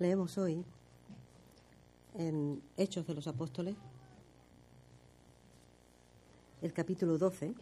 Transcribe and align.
Leemos 0.00 0.36
hoy 0.38 0.64
en 2.14 2.60
Hechos 2.76 3.06
de 3.06 3.14
los 3.14 3.28
Apóstoles, 3.28 3.76
el 6.62 6.72
capítulo 6.72 7.16
12, 7.16 7.54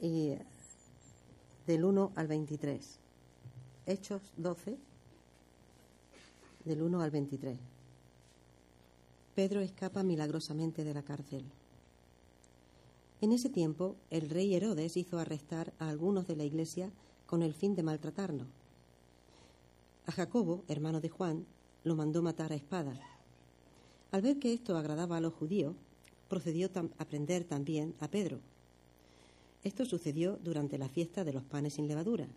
y 0.00 0.34
del 1.66 1.84
1 1.84 2.12
al 2.14 2.28
23. 2.28 2.98
Hechos 3.84 4.22
12, 4.38 4.78
del 6.64 6.80
1 6.80 7.00
al 7.02 7.10
23. 7.10 7.58
Pedro 9.34 9.60
escapa 9.60 10.02
milagrosamente 10.02 10.82
de 10.82 10.94
la 10.94 11.02
cárcel. 11.02 11.44
En 13.20 13.32
ese 13.32 13.50
tiempo, 13.50 13.96
el 14.08 14.30
rey 14.30 14.54
Herodes 14.54 14.96
hizo 14.96 15.18
arrestar 15.18 15.74
a 15.78 15.90
algunos 15.90 16.26
de 16.26 16.36
la 16.36 16.44
iglesia 16.44 16.90
con 17.26 17.42
el 17.42 17.52
fin 17.52 17.74
de 17.74 17.82
maltratarnos. 17.82 18.48
A 20.06 20.12
Jacobo, 20.12 20.64
hermano 20.68 21.00
de 21.00 21.08
Juan, 21.08 21.44
lo 21.82 21.96
mandó 21.96 22.22
matar 22.22 22.52
a 22.52 22.54
espada. 22.54 22.94
Al 24.12 24.22
ver 24.22 24.38
que 24.38 24.54
esto 24.54 24.76
agradaba 24.76 25.16
a 25.16 25.20
los 25.20 25.34
judíos, 25.34 25.74
procedió 26.28 26.70
a 26.98 27.04
prender 27.04 27.42
también 27.42 27.92
a 27.98 28.08
Pedro. 28.08 28.38
Esto 29.64 29.84
sucedió 29.84 30.38
durante 30.44 30.78
la 30.78 30.88
fiesta 30.88 31.24
de 31.24 31.32
los 31.32 31.42
panes 31.42 31.74
sin 31.74 31.88
levadura. 31.88 32.28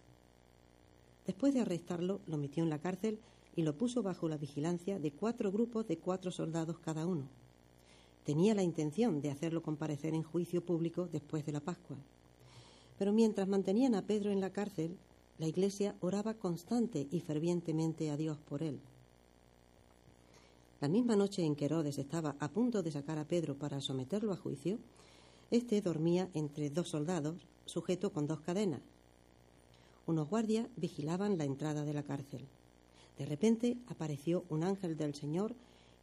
Después 1.28 1.54
de 1.54 1.60
arrestarlo, 1.60 2.22
lo 2.26 2.38
metió 2.38 2.64
en 2.64 2.72
la 2.72 2.80
cárcel 2.80 3.20
y 3.56 3.62
lo 3.62 3.78
puso 3.78 4.02
bajo 4.02 4.28
la 4.28 4.38
vigilancia 4.38 4.98
de 4.98 5.12
cuatro 5.12 5.52
grupos 5.52 5.88
de 5.88 5.98
cuatro 5.98 6.32
soldados 6.32 6.80
cada 6.80 7.06
uno. 7.06 7.28
Tenía 8.24 8.56
la 8.56 8.64
intención 8.64 9.22
de 9.22 9.30
hacerlo 9.30 9.62
comparecer 9.62 10.16
en 10.16 10.24
juicio 10.24 10.66
público 10.66 11.08
después 11.12 11.46
de 11.46 11.52
la 11.52 11.60
Pascua. 11.60 11.98
Pero 12.98 13.14
mientras 13.14 13.48
mantenían 13.48 13.94
a 13.94 14.02
Pedro 14.02 14.32
en 14.32 14.42
la 14.42 14.52
cárcel, 14.52 14.98
la 15.40 15.48
Iglesia 15.48 15.96
oraba 16.02 16.34
constante 16.34 17.08
y 17.10 17.22
fervientemente 17.22 18.12
a 18.12 18.18
Dios 18.18 18.38
por 18.38 18.62
él. 18.62 18.80
La 20.82 20.90
misma 20.90 21.16
noche 21.16 21.44
en 21.44 21.56
que 21.56 21.66
Herodes 21.66 21.98
estaba 21.98 22.36
a 22.40 22.50
punto 22.50 22.84
de 22.84 22.92
sacar 22.92 23.18
a 23.18 23.26
Pedro 23.26 23.56
para 23.56 23.80
someterlo 23.80 24.34
a 24.34 24.38
juicio, 24.38 24.78
éste 25.50 25.82
dormía 25.82 26.30
entre 26.34 26.70
dos 26.70 26.90
soldados, 26.90 27.48
sujeto 27.66 28.12
con 28.12 28.28
dos 28.28 28.42
cadenas. 28.42 28.82
Unos 30.06 30.30
guardias 30.30 30.68
vigilaban 30.76 31.38
la 31.38 31.46
entrada 31.46 31.84
de 31.84 31.94
la 31.94 32.04
cárcel. 32.04 32.46
De 33.18 33.26
repente 33.26 33.78
apareció 33.88 34.44
un 34.50 34.64
ángel 34.64 34.98
del 34.98 35.16
Señor 35.16 35.56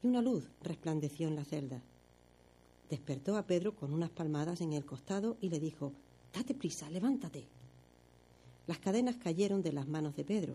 y 0.03 0.06
una 0.06 0.23
luz 0.23 0.45
resplandeció 0.62 1.28
en 1.28 1.37
la 1.37 1.45
celda. 1.45 1.83
Despertó 2.89 3.37
a 3.37 3.47
Pedro 3.47 3.75
con 3.75 3.93
unas 3.93 4.11
palmadas 4.11 4.61
en 4.61 4.73
el 4.73 4.84
costado 4.84 5.37
y 5.41 5.50
le 5.50 5.61
dijo, 5.61 5.93
Date 6.33 6.55
prisa, 6.55 6.89
levántate. 6.91 7.56
Las 8.67 8.78
cadenas 8.78 9.17
cayeron 9.17 9.62
de 9.62 9.72
las 9.72 9.86
manos 9.86 10.17
de 10.17 10.25
Pedro. 10.25 10.55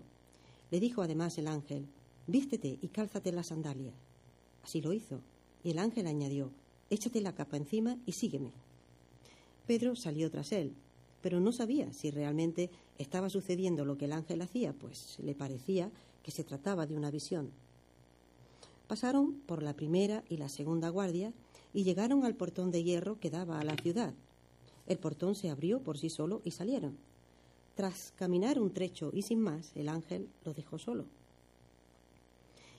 Le 0.70 0.80
dijo 0.80 1.02
además 1.02 1.38
el 1.38 1.48
ángel, 1.48 1.88
Vístete 2.28 2.78
y 2.82 2.88
cálzate 2.90 3.32
las 3.32 3.48
sandalias. 3.48 3.94
Así 4.64 4.82
lo 4.82 4.94
hizo, 4.94 5.22
y 5.64 5.72
el 5.72 5.80
ángel 5.80 6.08
añadió, 6.08 6.52
Échate 6.90 7.22
la 7.22 7.34
capa 7.34 7.58
encima 7.58 7.98
y 8.06 8.12
sígueme. 8.12 8.52
Pedro 9.66 9.96
salió 9.96 10.30
tras 10.30 10.52
él, 10.52 10.74
pero 11.22 11.40
no 11.40 11.52
sabía 11.52 11.94
si 11.94 12.12
realmente 12.12 12.70
estaba 12.98 13.30
sucediendo 13.30 13.86
lo 13.86 13.98
que 13.98 14.06
el 14.06 14.12
ángel 14.12 14.42
hacía, 14.42 14.74
pues 14.74 15.18
le 15.20 15.34
parecía 15.34 15.90
que 16.24 16.32
se 16.32 16.44
trataba 16.44 16.86
de 16.86 16.96
una 16.96 17.12
visión. 17.12 17.52
Pasaron 18.88 19.36
por 19.46 19.64
la 19.64 19.74
primera 19.74 20.24
y 20.28 20.36
la 20.36 20.50
segunda 20.50 20.90
guardia 20.90 21.34
y 21.74 21.84
llegaron 21.84 22.26
al 22.26 22.36
portón 22.36 22.72
de 22.72 22.84
hierro 22.84 23.20
que 23.20 23.30
daba 23.30 23.60
a 23.60 23.64
la 23.64 23.78
ciudad. 23.78 24.14
El 24.86 24.98
portón 24.98 25.36
se 25.36 25.50
abrió 25.50 25.82
por 25.82 25.98
sí 25.98 26.10
solo 26.10 26.42
y 26.44 26.52
salieron. 26.52 26.98
Tras 27.76 28.14
caminar 28.18 28.60
un 28.60 28.72
trecho 28.72 29.12
y 29.14 29.22
sin 29.22 29.40
más, 29.40 29.72
el 29.76 29.90
ángel 29.90 30.28
lo 30.46 30.54
dejó 30.54 30.78
solo. 30.78 31.06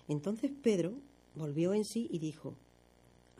Entonces 0.09 0.51
Pedro 0.63 0.93
volvió 1.35 1.75
en 1.75 1.85
sí 1.85 2.09
y 2.11 2.19
dijo, 2.19 2.55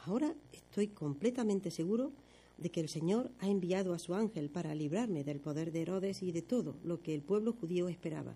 Ahora 0.05 0.35
estoy 0.53 0.89
completamente 0.89 1.71
seguro 1.71 2.11
de 2.59 2.71
que 2.71 2.81
el 2.81 2.89
Señor 2.89 3.31
ha 3.41 3.49
enviado 3.49 3.93
a 3.93 3.99
su 3.99 4.15
ángel 4.15 4.49
para 4.49 4.75
librarme 4.75 5.25
del 5.25 5.41
poder 5.41 5.73
de 5.73 5.83
Herodes 5.83 6.23
y 6.23 6.33
de 6.33 6.43
todo 6.43 6.75
lo 6.85 7.03
que 7.03 7.15
el 7.15 7.23
pueblo 7.23 7.53
judío 7.53 7.89
esperaba. 7.89 8.35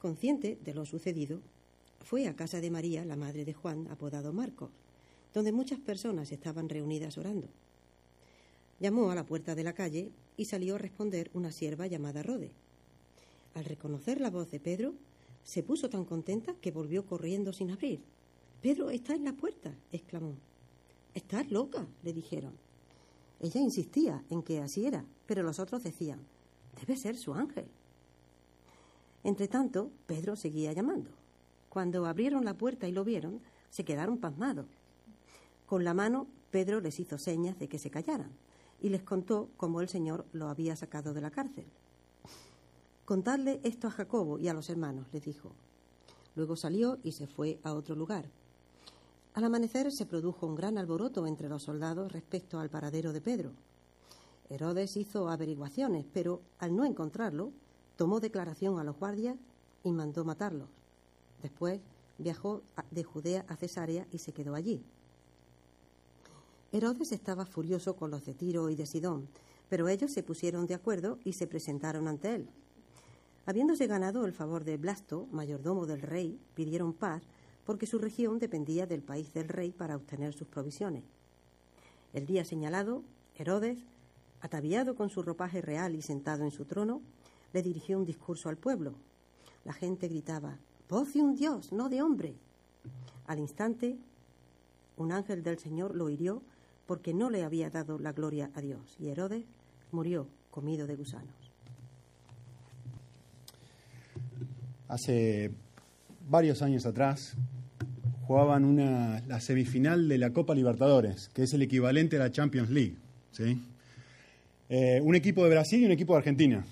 Consciente 0.00 0.58
de 0.64 0.74
lo 0.74 0.84
sucedido, 0.84 1.40
fue 2.04 2.28
a 2.28 2.36
casa 2.36 2.60
de 2.60 2.70
María, 2.70 3.04
la 3.04 3.16
madre 3.16 3.44
de 3.44 3.52
Juan, 3.52 3.88
apodado 3.90 4.32
Marcos, 4.32 4.70
donde 5.34 5.52
muchas 5.52 5.80
personas 5.80 6.30
estaban 6.30 6.68
reunidas 6.68 7.18
orando. 7.18 7.48
Llamó 8.78 9.10
a 9.10 9.14
la 9.14 9.24
puerta 9.24 9.54
de 9.54 9.64
la 9.64 9.72
calle 9.72 10.10
y 10.36 10.46
salió 10.46 10.74
a 10.74 10.78
responder 10.78 11.30
una 11.34 11.52
sierva 11.52 11.86
llamada 11.86 12.22
Rode. 12.22 12.52
Al 13.54 13.64
reconocer 13.64 14.20
la 14.20 14.30
voz 14.30 14.50
de 14.50 14.60
Pedro, 14.60 14.94
se 15.44 15.62
puso 15.62 15.88
tan 15.88 16.04
contenta 16.04 16.54
que 16.60 16.72
volvió 16.72 17.06
corriendo 17.06 17.52
sin 17.52 17.70
abrir. 17.70 18.00
Pedro 18.60 18.90
está 18.90 19.14
en 19.14 19.24
la 19.24 19.32
puerta, 19.32 19.72
exclamó. 19.92 20.34
Estás 21.14 21.50
loca, 21.50 21.86
le 22.02 22.12
dijeron. 22.12 22.52
Ella 23.40 23.60
insistía 23.60 24.22
en 24.28 24.42
que 24.42 24.60
así 24.60 24.86
era, 24.86 25.04
pero 25.26 25.42
los 25.42 25.58
otros 25.58 25.82
decían, 25.82 26.20
debe 26.80 26.96
ser 26.96 27.16
su 27.16 27.32
ángel. 27.34 27.66
Entretanto, 29.24 29.90
Pedro 30.06 30.36
seguía 30.36 30.72
llamando. 30.72 31.10
Cuando 31.68 32.06
abrieron 32.06 32.44
la 32.44 32.54
puerta 32.54 32.88
y 32.88 32.92
lo 32.92 33.04
vieron, 33.04 33.40
se 33.70 33.84
quedaron 33.84 34.18
pasmados. 34.18 34.66
Con 35.66 35.84
la 35.84 35.94
mano, 35.94 36.26
Pedro 36.50 36.80
les 36.80 37.00
hizo 37.00 37.18
señas 37.18 37.58
de 37.58 37.68
que 37.68 37.78
se 37.78 37.90
callaran 37.90 38.30
y 38.80 38.88
les 38.88 39.02
contó 39.02 39.48
cómo 39.56 39.80
el 39.80 39.88
Señor 39.88 40.26
lo 40.32 40.48
había 40.48 40.76
sacado 40.76 41.14
de 41.14 41.20
la 41.20 41.30
cárcel. 41.30 41.66
Contadle 43.04 43.60
esto 43.62 43.86
a 43.86 43.90
Jacobo 43.90 44.38
y 44.38 44.48
a 44.48 44.54
los 44.54 44.68
hermanos, 44.68 45.06
les 45.12 45.24
dijo. 45.24 45.52
Luego 46.34 46.56
salió 46.56 46.98
y 47.02 47.12
se 47.12 47.26
fue 47.26 47.58
a 47.62 47.72
otro 47.72 47.94
lugar. 47.94 48.26
Al 49.34 49.44
amanecer 49.44 49.92
se 49.92 50.06
produjo 50.06 50.46
un 50.46 50.54
gran 50.54 50.78
alboroto 50.78 51.26
entre 51.26 51.48
los 51.48 51.62
soldados 51.62 52.12
respecto 52.12 52.58
al 52.58 52.70
paradero 52.70 53.12
de 53.12 53.20
Pedro. 53.20 53.52
Herodes 54.48 54.96
hizo 54.96 55.28
averiguaciones, 55.28 56.06
pero 56.12 56.40
al 56.58 56.74
no 56.74 56.84
encontrarlo, 56.84 57.52
tomó 57.96 58.20
declaración 58.20 58.78
a 58.78 58.84
los 58.84 58.98
guardias 58.98 59.36
y 59.84 59.92
mandó 59.92 60.24
matarlos. 60.24 60.68
Después 61.42 61.80
viajó 62.18 62.62
de 62.90 63.04
Judea 63.04 63.44
a 63.48 63.56
Cesarea 63.56 64.06
y 64.10 64.18
se 64.18 64.32
quedó 64.32 64.54
allí. 64.54 64.82
Herodes 66.76 67.10
estaba 67.12 67.46
furioso 67.46 67.96
con 67.96 68.10
los 68.10 68.26
de 68.26 68.34
Tiro 68.34 68.68
y 68.68 68.74
de 68.74 68.84
Sidón, 68.84 69.28
pero 69.70 69.88
ellos 69.88 70.12
se 70.12 70.22
pusieron 70.22 70.66
de 70.66 70.74
acuerdo 70.74 71.18
y 71.24 71.32
se 71.32 71.46
presentaron 71.46 72.06
ante 72.06 72.34
él. 72.34 72.50
Habiéndose 73.46 73.86
ganado 73.86 74.26
el 74.26 74.34
favor 74.34 74.62
de 74.62 74.76
Blasto, 74.76 75.26
mayordomo 75.32 75.86
del 75.86 76.02
rey, 76.02 76.38
pidieron 76.54 76.92
paz 76.92 77.22
porque 77.64 77.86
su 77.86 77.98
región 77.98 78.38
dependía 78.38 78.86
del 78.86 79.00
país 79.00 79.32
del 79.32 79.48
rey 79.48 79.72
para 79.72 79.96
obtener 79.96 80.34
sus 80.34 80.48
provisiones. 80.48 81.02
El 82.12 82.26
día 82.26 82.44
señalado, 82.44 83.02
Herodes, 83.36 83.78
ataviado 84.42 84.96
con 84.96 85.08
su 85.08 85.22
ropaje 85.22 85.62
real 85.62 85.94
y 85.94 86.02
sentado 86.02 86.44
en 86.44 86.50
su 86.50 86.66
trono, 86.66 87.00
le 87.54 87.62
dirigió 87.62 87.96
un 87.96 88.04
discurso 88.04 88.50
al 88.50 88.58
pueblo. 88.58 88.92
La 89.64 89.72
gente 89.72 90.08
gritaba, 90.08 90.58
voz 90.90 91.14
de 91.14 91.22
un 91.22 91.36
dios, 91.36 91.72
no 91.72 91.88
de 91.88 92.02
hombre. 92.02 92.34
Al 93.26 93.38
instante, 93.38 93.96
un 94.98 95.10
ángel 95.10 95.42
del 95.42 95.58
Señor 95.58 95.94
lo 95.94 96.10
hirió 96.10 96.42
porque 96.86 97.12
no 97.12 97.30
le 97.30 97.42
había 97.42 97.70
dado 97.70 97.98
la 97.98 98.12
gloria 98.12 98.50
a 98.54 98.60
Dios. 98.60 98.96
Y 98.98 99.08
Herodes 99.08 99.44
murió 99.92 100.28
comido 100.50 100.86
de 100.86 100.96
gusanos. 100.96 101.34
Hace 104.88 105.50
varios 106.28 106.62
años 106.62 106.86
atrás 106.86 107.36
jugaban 108.26 108.64
una, 108.64 109.20
la 109.26 109.40
semifinal 109.40 110.08
de 110.08 110.18
la 110.18 110.30
Copa 110.30 110.54
Libertadores, 110.54 111.28
que 111.34 111.42
es 111.42 111.52
el 111.54 111.62
equivalente 111.62 112.16
a 112.16 112.20
la 112.20 112.30
Champions 112.30 112.70
League. 112.70 112.96
¿sí? 113.32 113.60
Eh, 114.68 115.00
un 115.02 115.14
equipo 115.14 115.44
de 115.44 115.50
Brasil 115.50 115.82
y 115.82 115.86
un 115.86 115.92
equipo 115.92 116.12
de 116.14 116.18
Argentina. 116.18 116.64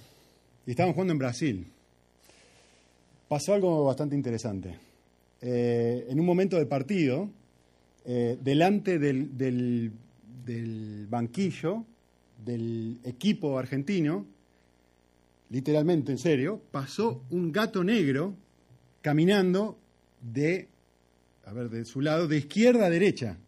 Y 0.66 0.70
estaban 0.70 0.92
jugando 0.92 1.12
en 1.12 1.18
Brasil. 1.18 1.66
Pasó 3.28 3.54
algo 3.54 3.84
bastante 3.84 4.16
interesante. 4.16 4.78
Eh, 5.40 6.06
en 6.08 6.18
un 6.18 6.26
momento 6.26 6.56
del 6.56 6.66
partido, 6.66 7.28
eh, 8.04 8.38
delante 8.40 8.98
del, 8.98 9.36
del 9.36 9.92
banquillo 11.08 11.84
del 12.44 12.98
equipo 13.04 13.58
argentino, 13.58 14.26
literalmente 15.50 16.12
en 16.12 16.18
serio, 16.18 16.60
pasó 16.70 17.24
un 17.30 17.52
gato 17.52 17.84
negro 17.84 18.36
caminando 19.00 19.78
de, 20.20 20.68
a 21.44 21.52
ver, 21.52 21.70
de 21.70 21.84
su 21.84 22.00
lado, 22.00 22.26
de 22.26 22.38
izquierda 22.38 22.86
a 22.86 22.90
derecha. 22.90 23.38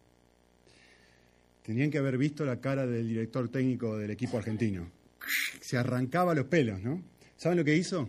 Tenían 1.62 1.90
que 1.90 1.98
haber 1.98 2.16
visto 2.16 2.44
la 2.44 2.60
cara 2.60 2.86
del 2.86 3.08
director 3.08 3.48
técnico 3.48 3.96
del 3.96 4.10
equipo 4.10 4.38
argentino. 4.38 4.90
Se 5.60 5.76
arrancaba 5.76 6.34
los 6.34 6.46
pelos, 6.46 6.80
¿no? 6.80 7.02
¿Saben 7.36 7.58
lo 7.58 7.64
que 7.64 7.76
hizo? 7.76 8.08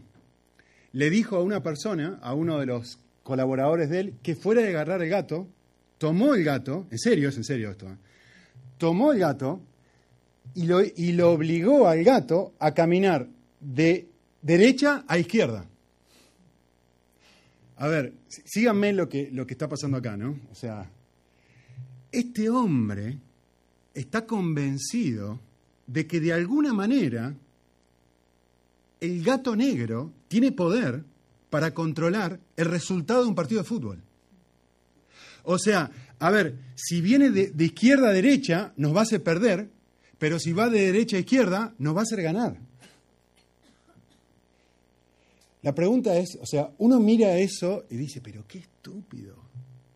Le 0.92 1.10
dijo 1.10 1.38
a 1.38 1.44
una 1.44 1.64
persona, 1.64 2.20
a 2.22 2.34
uno 2.34 2.60
de 2.60 2.68
los 2.68 3.00
colaboradores 3.24 3.90
de 3.90 4.00
él, 4.00 4.14
que 4.22 4.36
fuera 4.36 4.62
de 4.62 4.70
agarrar 4.70 5.02
el 5.02 5.10
gato, 5.10 5.48
tomó 5.98 6.36
el 6.36 6.44
gato, 6.44 6.88
en 6.92 7.00
serio, 7.00 7.30
es 7.30 7.38
en 7.38 7.44
serio 7.44 7.72
esto, 7.72 7.88
¿eh? 7.88 7.98
Tomó 8.78 9.12
el 9.12 9.20
gato 9.20 9.62
y 10.56 10.66
lo, 11.14 11.32
obligó 11.32 11.88
al 11.88 12.04
gato 12.04 12.54
a 12.60 12.74
caminar 12.74 13.28
de 13.60 14.08
derecha 14.42 15.04
a 15.08 15.18
izquierda. 15.18 15.66
A 17.76 17.88
ver, 17.88 18.14
síganme 18.28 18.92
lo 18.94 19.08
que, 19.08 19.30
lo 19.32 19.46
que 19.46 19.54
está 19.54 19.70
pasando 19.70 19.98
acá, 19.98 20.18
¿no? 20.18 20.40
O 20.52 20.56
sea, 20.56 20.90
este 22.12 22.50
hombre 22.50 23.20
está 23.94 24.26
convencido 24.26 25.40
de 25.86 26.08
que 26.08 26.20
de 26.20 26.34
alguna 26.34 26.74
manera 26.74 27.36
el 29.00 29.24
gato 29.24 29.56
negro 29.56 30.12
tiene 30.28 30.52
poder 30.52 31.04
para 31.50 31.74
controlar 31.74 32.40
el 32.56 32.66
resultado 32.66 33.24
de 33.24 33.30
un 33.30 33.36
partido 33.36 33.62
de 33.62 33.68
fútbol. 33.68 34.02
O 35.44 35.58
sea, 35.58 35.90
a 36.20 36.32
ver, 36.32 36.58
si 36.76 37.02
viene 37.02 37.30
de, 37.30 37.64
izquierda 37.64 38.10
a 38.10 38.14
derecha, 38.14 38.74
nos 38.78 38.96
va 38.96 39.02
a 39.02 39.04
hacer 39.04 39.22
perder, 39.22 39.70
pero 40.18 40.40
si 40.40 40.52
va 40.52 40.70
de 40.70 40.86
derecha 40.86 41.18
a 41.18 41.20
izquierda, 41.20 41.76
nos 41.78 41.96
va 41.96 42.00
a 42.00 42.04
hacer 42.04 42.22
ganar. 42.22 42.58
La 45.62 45.76
pregunta 45.76 46.18
es, 46.18 46.38
o 46.42 46.46
sea, 46.46 46.72
uno 46.78 47.00
mira 47.00 47.38
eso 47.38 47.86
y 47.90 47.98
dice, 47.98 48.22
pero 48.22 48.46
qué 48.48 48.60
estúpido, 48.60 49.36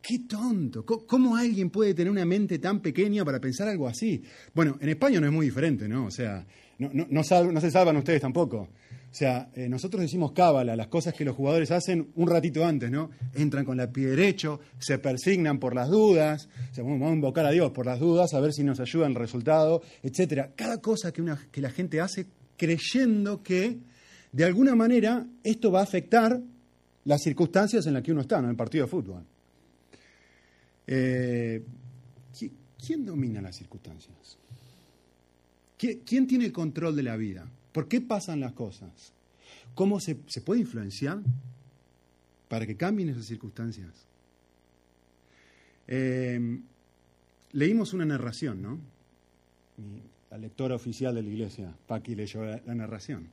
qué 0.02 0.20
tonto, 0.28 0.86
¿cómo 0.86 1.36
alguien 1.36 1.70
puede 1.70 1.94
tener 1.94 2.12
una 2.12 2.26
mente 2.26 2.60
tan 2.60 2.82
pequeña 2.82 3.26
para 3.26 3.40
pensar 3.40 3.68
algo 3.68 3.88
así? 3.88 4.22
Bueno, 4.54 4.78
en 4.80 4.90
España 4.90 5.20
no 5.20 5.28
es 5.28 5.34
muy 5.34 5.46
diferente, 5.46 5.88
¿no? 5.88 6.06
O 6.06 6.12
sea, 6.12 6.46
no, 6.78 6.90
no, 6.94 7.08
no, 7.10 7.22
no 7.52 7.62
se 7.62 7.72
salvan 7.72 7.98
ustedes 7.98 8.22
tampoco. 8.22 8.70
O 9.12 9.14
sea, 9.14 9.50
eh, 9.54 9.68
nosotros 9.68 10.02
decimos 10.02 10.32
cábala, 10.32 10.74
las 10.74 10.88
cosas 10.88 11.14
que 11.14 11.26
los 11.26 11.36
jugadores 11.36 11.70
hacen 11.72 12.12
un 12.16 12.30
ratito 12.30 12.66
antes, 12.66 12.90
¿no? 12.90 13.10
Entran 13.34 13.66
con 13.66 13.78
el 13.82 13.90
pie 13.90 14.08
derecho, 14.08 14.62
se 14.80 15.00
persignan 15.00 15.60
por 15.60 15.76
las 15.76 15.90
dudas, 15.90 16.48
o 16.72 16.74
sea, 16.74 16.86
vamos 16.86 17.12
a 17.12 17.14
invocar 17.14 17.46
a 17.46 17.52
Dios 17.52 17.72
por 17.72 17.86
las 17.86 18.00
dudas, 18.00 18.34
a 18.34 18.40
ver 18.40 18.54
si 18.54 18.64
nos 18.64 18.80
ayuda 18.80 19.08
en 19.08 19.12
el 19.12 19.18
resultado, 19.18 19.82
etcétera. 20.02 20.54
Cada 20.56 20.80
cosa 20.80 21.12
que, 21.12 21.22
una, 21.22 21.38
que 21.52 21.60
la 21.60 21.72
gente 21.72 22.00
hace 22.00 22.26
creyendo 22.56 23.44
que, 23.44 23.80
de 24.32 24.46
alguna 24.46 24.76
manera, 24.76 25.26
esto 25.44 25.74
va 25.74 25.82
a 25.82 25.84
afectar 25.84 26.40
las 27.04 27.22
circunstancias 27.22 27.86
en 27.88 27.96
las 27.96 28.04
que 28.04 28.14
uno 28.14 28.22
está, 28.22 28.38
¿no? 28.38 28.46
En 28.46 28.52
el 28.52 28.56
partido 28.56 28.86
de 28.86 28.92
fútbol. 28.92 29.26
Eh, 30.88 31.62
¿Quién 32.86 33.06
domina 33.06 33.42
las 33.42 33.58
circunstancias? 33.58 34.38
¿Quién 35.78 36.28
tiene 36.28 36.46
el 36.46 36.52
control 36.54 36.96
de 36.96 37.04
la 37.04 37.18
vida? 37.18 37.46
¿Por 37.72 37.88
qué 37.88 38.02
pasan 38.02 38.40
las 38.40 38.54
cosas? 38.54 39.14
¿Cómo 39.76 40.00
se, 40.00 40.16
puede 40.16 40.62
influenciar 40.62 41.20
para 42.48 42.66
que 42.66 42.76
cambien 42.76 43.10
esas 43.10 43.26
circunstancias? 43.26 43.90
Em, 45.88 46.64
leímos 47.54 47.94
una 47.94 48.06
narración, 48.06 48.62
¿no? 48.62 48.80
la 50.30 50.38
lectora 50.38 50.76
oficial 50.76 51.16
de 51.16 51.24
la 51.24 51.30
iglesia, 51.30 51.76
Paqui, 51.88 52.16
leyó 52.16 52.46
la, 52.46 52.62
la, 52.66 52.76
narración. 52.76 53.28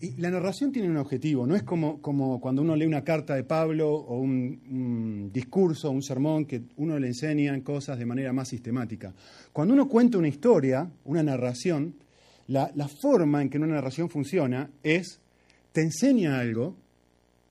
Y 0.00 0.12
la 0.20 0.30
narración 0.30 0.72
tiene 0.72 0.90
un 0.90 0.98
objetivo, 0.98 1.46
no 1.46 1.56
es 1.56 1.62
como, 1.62 2.02
como 2.02 2.38
cuando 2.40 2.60
uno 2.60 2.76
lee 2.76 2.84
una 2.84 3.02
carta 3.02 3.34
de 3.34 3.44
Pablo 3.44 3.90
o 3.90 4.18
un, 4.18 4.60
un 4.70 5.30
discurso, 5.32 5.90
un 5.90 6.02
sermón 6.02 6.44
que 6.44 6.62
uno 6.76 6.98
le 6.98 7.06
enseña 7.06 7.58
cosas 7.62 7.98
de 7.98 8.04
manera 8.04 8.34
más 8.34 8.48
sistemática. 8.48 9.14
Cuando 9.52 9.72
uno 9.72 9.88
cuenta 9.88 10.18
una 10.18 10.28
historia, 10.28 10.90
una 11.04 11.22
narración, 11.22 11.94
la, 12.48 12.88
forma 12.88 13.42
en 13.42 13.50
que 13.50 13.58
una 13.58 13.66
narración 13.66 14.08
funciona 14.08 14.70
es, 14.82 15.20
te 15.72 15.82
enseña 15.82 16.38
algo 16.38 16.76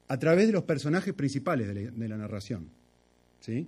a 0.07 0.17
través 0.17 0.47
de 0.47 0.53
los 0.53 0.63
personajes 0.63 1.13
principales 1.13 1.67
de 1.67 2.07
la, 2.07 2.17
narración. 2.17 2.69
¿sí? 3.39 3.67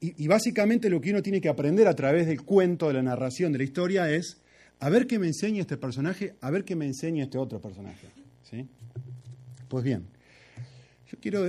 Y, 0.00 0.24
y, 0.24 0.26
básicamente 0.26 0.88
lo 0.90 1.00
que 1.00 1.10
uno 1.10 1.22
tiene 1.22 1.40
que 1.40 1.48
aprender 1.48 1.86
a 1.86 1.94
través 1.94 2.26
del 2.26 2.42
cuento, 2.42 2.88
de 2.88 2.94
la 2.94 3.02
narración, 3.02 3.52
de 3.52 3.58
la 3.58 3.64
historia, 3.64 4.10
es 4.10 4.38
a 4.80 4.90
ver 4.90 5.06
qué 5.06 5.18
me 5.18 5.28
enseña 5.28 5.60
este 5.60 5.76
personaje, 5.76 6.34
a 6.40 6.50
ver 6.50 6.64
qué 6.64 6.74
me 6.74 6.86
enseña 6.86 7.24
este 7.24 7.38
otro 7.38 7.60
personaje. 7.60 8.08
¿sí? 8.42 8.66
Pues 9.68 9.84
bien, 9.84 10.06
yo 11.10 11.18
quiero 11.20 11.44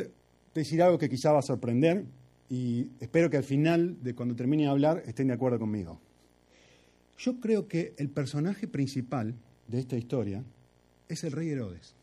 decir 0.54 0.82
algo 0.82 0.98
que 1.00 1.10
quizá 1.10 1.32
va 1.32 1.40
a 1.40 1.44
sorprender 1.44 2.06
y 2.50 2.90
espero 3.00 3.30
que 3.30 3.38
al 3.38 3.44
final 3.44 3.98
de 4.04 4.14
cuando 4.14 4.36
termine 4.36 4.64
de 4.64 4.70
hablar 4.70 5.02
estén 5.08 5.28
de 5.28 5.34
acuerdo 5.34 5.58
conmigo. 5.58 6.00
Yo 7.18 7.40
creo 7.40 7.68
que 7.68 7.94
el 7.98 8.10
personaje 8.10 8.68
principal 8.68 9.34
de 9.68 9.80
esta 9.80 9.98
historia 9.98 10.44
es 11.08 11.24
el 11.24 11.32
rey 11.32 11.50
Herodes 11.50 11.94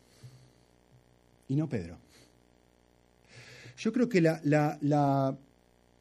y 1.47 1.55
no 1.55 1.67
Pedro. 1.67 1.97
Yo 3.77 3.91
creo 3.91 4.07
que 4.07 4.21
la, 4.21 5.37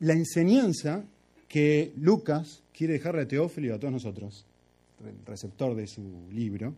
enseñanza 0.01 1.05
que 1.49 1.93
Lucas 1.97 2.63
quiere 2.73 2.95
dejarle 2.95 3.23
a 3.23 3.29
Teófilo 3.29 3.69
y 3.69 3.71
a 3.71 3.79
todos 3.79 3.93
nosotros, 3.93 4.45
el 5.05 5.27
receptor 5.27 5.75
de 5.75 5.87
su 5.87 6.03
libro, 6.31 6.75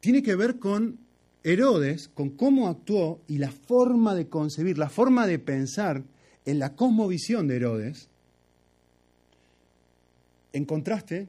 tiene 0.00 0.22
que 0.22 0.34
ver 0.34 0.58
con 0.58 0.98
Herodes, 1.44 2.08
con 2.08 2.30
cómo 2.30 2.68
actuó 2.68 3.20
y 3.28 3.38
la 3.38 3.50
forma 3.50 4.14
de 4.14 4.28
concebir, 4.28 4.78
la 4.78 4.88
forma 4.88 5.26
de 5.26 5.38
pensar 5.38 6.02
en 6.44 6.58
la 6.58 6.74
cosmovisión 6.74 7.46
de 7.46 7.56
Herodes 7.56 8.08
en 10.52 10.64
contraste 10.64 11.28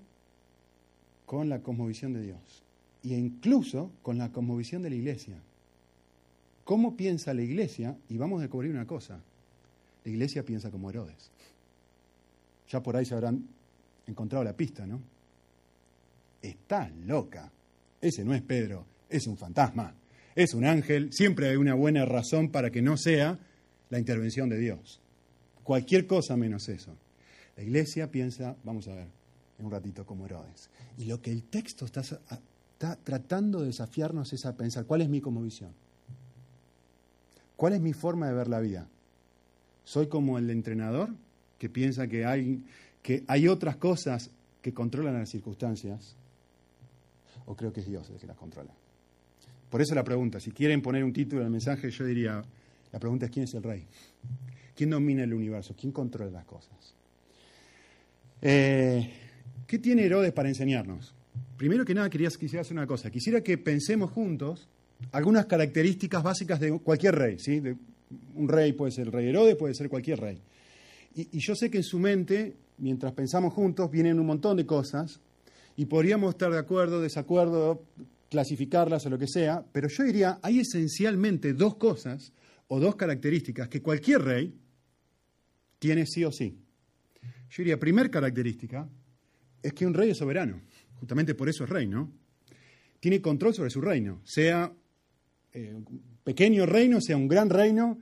con 1.25 1.49
la 1.49 1.59
cosmovisión 1.61 2.13
de 2.13 2.21
Dios 2.21 2.63
e 3.03 3.09
incluso 3.09 3.91
con 4.01 4.17
la 4.17 4.31
cosmovisión 4.31 4.81
de 4.81 4.89
la 4.89 4.95
iglesia. 4.95 5.35
¿Cómo 6.63 6.95
piensa 6.95 7.33
la 7.33 7.41
iglesia? 7.41 7.97
Y 8.09 8.17
vamos 8.17 8.39
a 8.39 8.43
descubrir 8.43 8.71
una 8.71 8.87
cosa. 8.87 9.19
La 10.03 10.11
iglesia 10.11 10.43
piensa 10.43 10.71
como 10.71 10.89
Herodes. 10.89 11.31
Ya 12.69 12.81
por 12.81 12.95
ahí 12.95 13.05
se 13.05 13.13
habrán 13.13 13.45
encontrado 14.07 14.43
la 14.43 14.55
pista, 14.55 14.85
¿no? 14.85 15.01
Está 16.41 16.89
loca. 17.05 17.51
Ese 18.01 18.23
no 18.23 18.33
es 18.33 18.41
Pedro, 18.41 18.85
es 19.09 19.27
un 19.27 19.37
fantasma, 19.37 19.93
es 20.35 20.53
un 20.53 20.65
ángel. 20.65 21.11
Siempre 21.11 21.49
hay 21.49 21.55
una 21.55 21.73
buena 21.73 22.05
razón 22.05 22.49
para 22.49 22.69
que 22.69 22.81
no 22.81 22.97
sea 22.97 23.39
la 23.89 23.99
intervención 23.99 24.49
de 24.49 24.57
Dios. 24.57 24.99
Cualquier 25.63 26.07
cosa 26.07 26.35
menos 26.35 26.67
eso. 26.67 26.95
La 27.55 27.63
iglesia 27.63 28.09
piensa, 28.09 28.55
vamos 28.63 28.87
a 28.87 28.95
ver, 28.95 29.07
en 29.59 29.65
un 29.65 29.71
ratito 29.71 30.05
como 30.05 30.25
Herodes. 30.25 30.69
Y 30.97 31.05
lo 31.05 31.21
que 31.21 31.31
el 31.31 31.43
texto 31.43 31.85
está, 31.85 32.01
tratando 33.03 33.61
de 33.61 33.67
desafiarnos 33.67 34.33
es 34.33 34.45
a 34.45 34.55
pensar, 34.55 34.85
¿cuál 34.85 35.01
es 35.01 35.09
mi 35.09 35.21
visión? 35.21 35.71
¿Cuál 37.55 37.73
es 37.73 37.81
mi 37.81 37.93
forma 37.93 38.27
de 38.27 38.33
ver 38.33 38.47
la 38.47 38.59
vida? 38.59 38.87
¿Soy 39.85 40.07
como 40.07 40.37
el 40.37 40.49
entrenador 40.49 41.09
que 41.59 41.69
piensa 41.69 42.07
que 42.07 42.25
hay, 42.25 42.63
que 43.01 43.23
hay 43.27 43.47
otras 43.47 43.77
cosas 43.77 44.31
que 44.61 44.73
controlan 44.73 45.13
las 45.13 45.29
circunstancias? 45.29 46.15
¿O 47.45 47.55
creo 47.55 47.71
que 47.71 47.81
es 47.81 47.87
Dios 47.87 48.09
el 48.09 48.17
que 48.17 48.27
las 48.27 48.37
controla? 48.37 48.71
Por 49.69 49.81
eso 49.81 49.95
la 49.95 50.03
pregunta, 50.03 50.39
si 50.39 50.51
quieren 50.51 50.81
poner 50.81 51.03
un 51.03 51.13
título 51.13 51.41
el 51.41 51.49
mensaje, 51.49 51.89
yo 51.89 52.05
diría, 52.05 52.43
la 52.91 52.99
pregunta 52.99 53.25
es 53.25 53.31
¿quién 53.31 53.45
es 53.45 53.53
el 53.53 53.63
rey? 53.63 53.85
¿Quién 54.75 54.89
domina 54.89 55.23
el 55.23 55.33
universo? 55.33 55.75
¿Quién 55.79 55.91
controla 55.91 56.31
las 56.31 56.45
cosas? 56.45 56.95
Eh, 58.45 59.09
¿Qué 59.65 59.79
tiene 59.79 60.05
Herodes 60.05 60.33
para 60.33 60.49
enseñarnos? 60.49 61.15
Primero 61.55 61.85
que 61.85 61.93
nada, 61.93 62.09
quería, 62.09 62.27
quisiera 62.27 62.61
hacer 62.61 62.73
una 62.73 62.85
cosa. 62.85 63.09
Quisiera 63.09 63.41
que 63.41 63.57
pensemos 63.57 64.11
juntos 64.11 64.67
algunas 65.13 65.45
características 65.45 66.21
básicas 66.21 66.59
de 66.59 66.77
cualquier 66.79 67.15
rey. 67.15 67.39
¿sí? 67.39 67.61
De, 67.61 67.77
un 68.35 68.49
rey 68.49 68.73
puede 68.73 68.91
ser 68.91 69.07
el 69.07 69.13
rey 69.13 69.29
Herodes, 69.29 69.55
puede 69.55 69.73
ser 69.73 69.87
cualquier 69.87 70.19
rey. 70.19 70.41
Y, 71.15 71.37
y 71.37 71.39
yo 71.39 71.55
sé 71.55 71.69
que 71.69 71.77
en 71.77 71.83
su 71.83 71.99
mente, 71.99 72.53
mientras 72.79 73.13
pensamos 73.13 73.53
juntos, 73.53 73.89
vienen 73.89 74.19
un 74.19 74.25
montón 74.25 74.57
de 74.57 74.65
cosas 74.65 75.21
y 75.77 75.85
podríamos 75.85 76.33
estar 76.33 76.51
de 76.51 76.59
acuerdo, 76.59 77.01
desacuerdo, 77.01 77.83
clasificarlas 78.29 79.05
o 79.05 79.09
lo 79.09 79.17
que 79.17 79.27
sea, 79.27 79.63
pero 79.71 79.87
yo 79.87 80.03
diría, 80.03 80.39
hay 80.41 80.59
esencialmente 80.59 81.53
dos 81.53 81.75
cosas 81.75 82.33
o 82.67 82.79
dos 82.79 82.95
características 82.95 83.69
que 83.69 83.81
cualquier 83.81 84.21
rey 84.21 84.53
tiene 85.79 86.05
sí 86.05 86.25
o 86.25 86.31
sí. 86.31 86.57
Yo 87.53 87.61
diría, 87.61 87.79
primer 87.79 88.09
característica 88.09 88.89
es 89.61 89.73
que 89.73 89.85
un 89.85 89.93
rey 89.93 90.09
es 90.09 90.17
soberano. 90.17 90.59
Justamente 90.95 91.35
por 91.35 91.49
eso 91.49 91.65
es 91.65 91.69
rey, 91.69 91.85
¿no? 91.85 92.11
Tiene 92.99 93.21
control 93.21 93.53
sobre 93.53 93.69
su 93.69 93.79
reino. 93.79 94.21
Sea 94.23 94.73
eh, 95.51 95.71
un 95.71 96.01
pequeño 96.23 96.65
reino, 96.65 96.99
sea 96.99 97.15
un 97.15 97.27
gran 97.27 97.51
reino, 97.51 97.99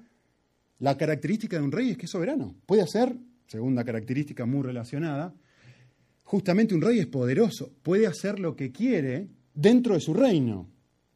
la 0.80 0.98
característica 0.98 1.58
de 1.58 1.64
un 1.64 1.72
rey 1.74 1.90
es 1.90 1.98
que 1.98 2.06
es 2.06 2.12
soberano. 2.12 2.56
Puede 2.66 2.82
hacer, 2.82 3.14
segunda 3.46 3.84
característica 3.84 4.46
muy 4.46 4.64
relacionada, 4.64 5.34
justamente 6.24 6.74
un 6.74 6.82
rey 6.82 7.00
es 7.00 7.08
poderoso, 7.08 7.74
puede 7.84 8.08
hacer 8.08 8.40
lo 8.40 8.56
que 8.56 8.72
quiere 8.72 9.28
dentro 9.54 9.96
de 9.96 10.00
su 10.00 10.14
reino. 10.14 10.70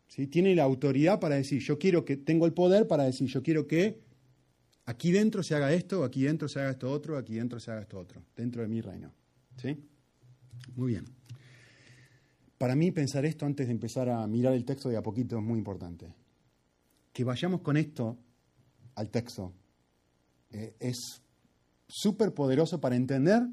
¿sí? 0.08 0.28
Tiene 0.28 0.54
la 0.56 0.64
autoridad 0.64 1.22
para 1.22 1.36
decir, 1.36 1.62
yo 1.62 1.80
quiero 1.80 2.04
que, 2.04 2.18
tengo 2.18 2.46
el 2.46 2.52
poder 2.52 2.86
para 2.86 3.06
decir, 3.06 3.30
yo 3.30 3.42
quiero 3.42 3.66
que 3.66 4.05
aquí 4.86 5.12
dentro 5.12 5.44
se 5.44 5.56
haga 5.56 5.74
esto, 5.74 6.04
aquí 6.04 6.24
dentro 6.24 6.48
se 6.48 6.60
haga 6.60 6.72
esto 6.72 6.92
otro, 6.92 7.18
aquí 7.18 7.36
dentro 7.36 7.60
se 7.60 7.72
haga 7.72 7.82
esto 7.82 8.00
otro, 8.00 8.22
dentro 8.36 8.62
de 8.62 8.68
mi 8.68 8.82
reino. 8.82 9.12
¿Sí? 9.58 9.78
Muy 10.76 10.92
bien. 10.92 11.06
Para 12.58 12.76
mí 12.76 12.92
pensar 12.92 13.26
esto 13.26 13.46
antes 13.46 13.68
de 13.68 13.74
empezar 13.74 14.10
a 14.10 14.26
mirar 14.28 14.54
el 14.54 14.66
texto 14.66 14.90
de 14.90 14.98
a 14.98 15.04
poquito 15.04 15.38
es 15.38 15.44
muy 15.44 15.58
importante. 15.58 16.14
Que 17.12 17.24
vayamos 17.24 17.62
con 17.62 17.78
esto 17.78 18.18
al 18.96 19.10
texto 19.10 19.54
eh, 20.52 20.76
es 20.80 21.22
súper 21.88 22.34
poderoso 22.34 22.80
para 22.80 22.96
entender 22.96 23.44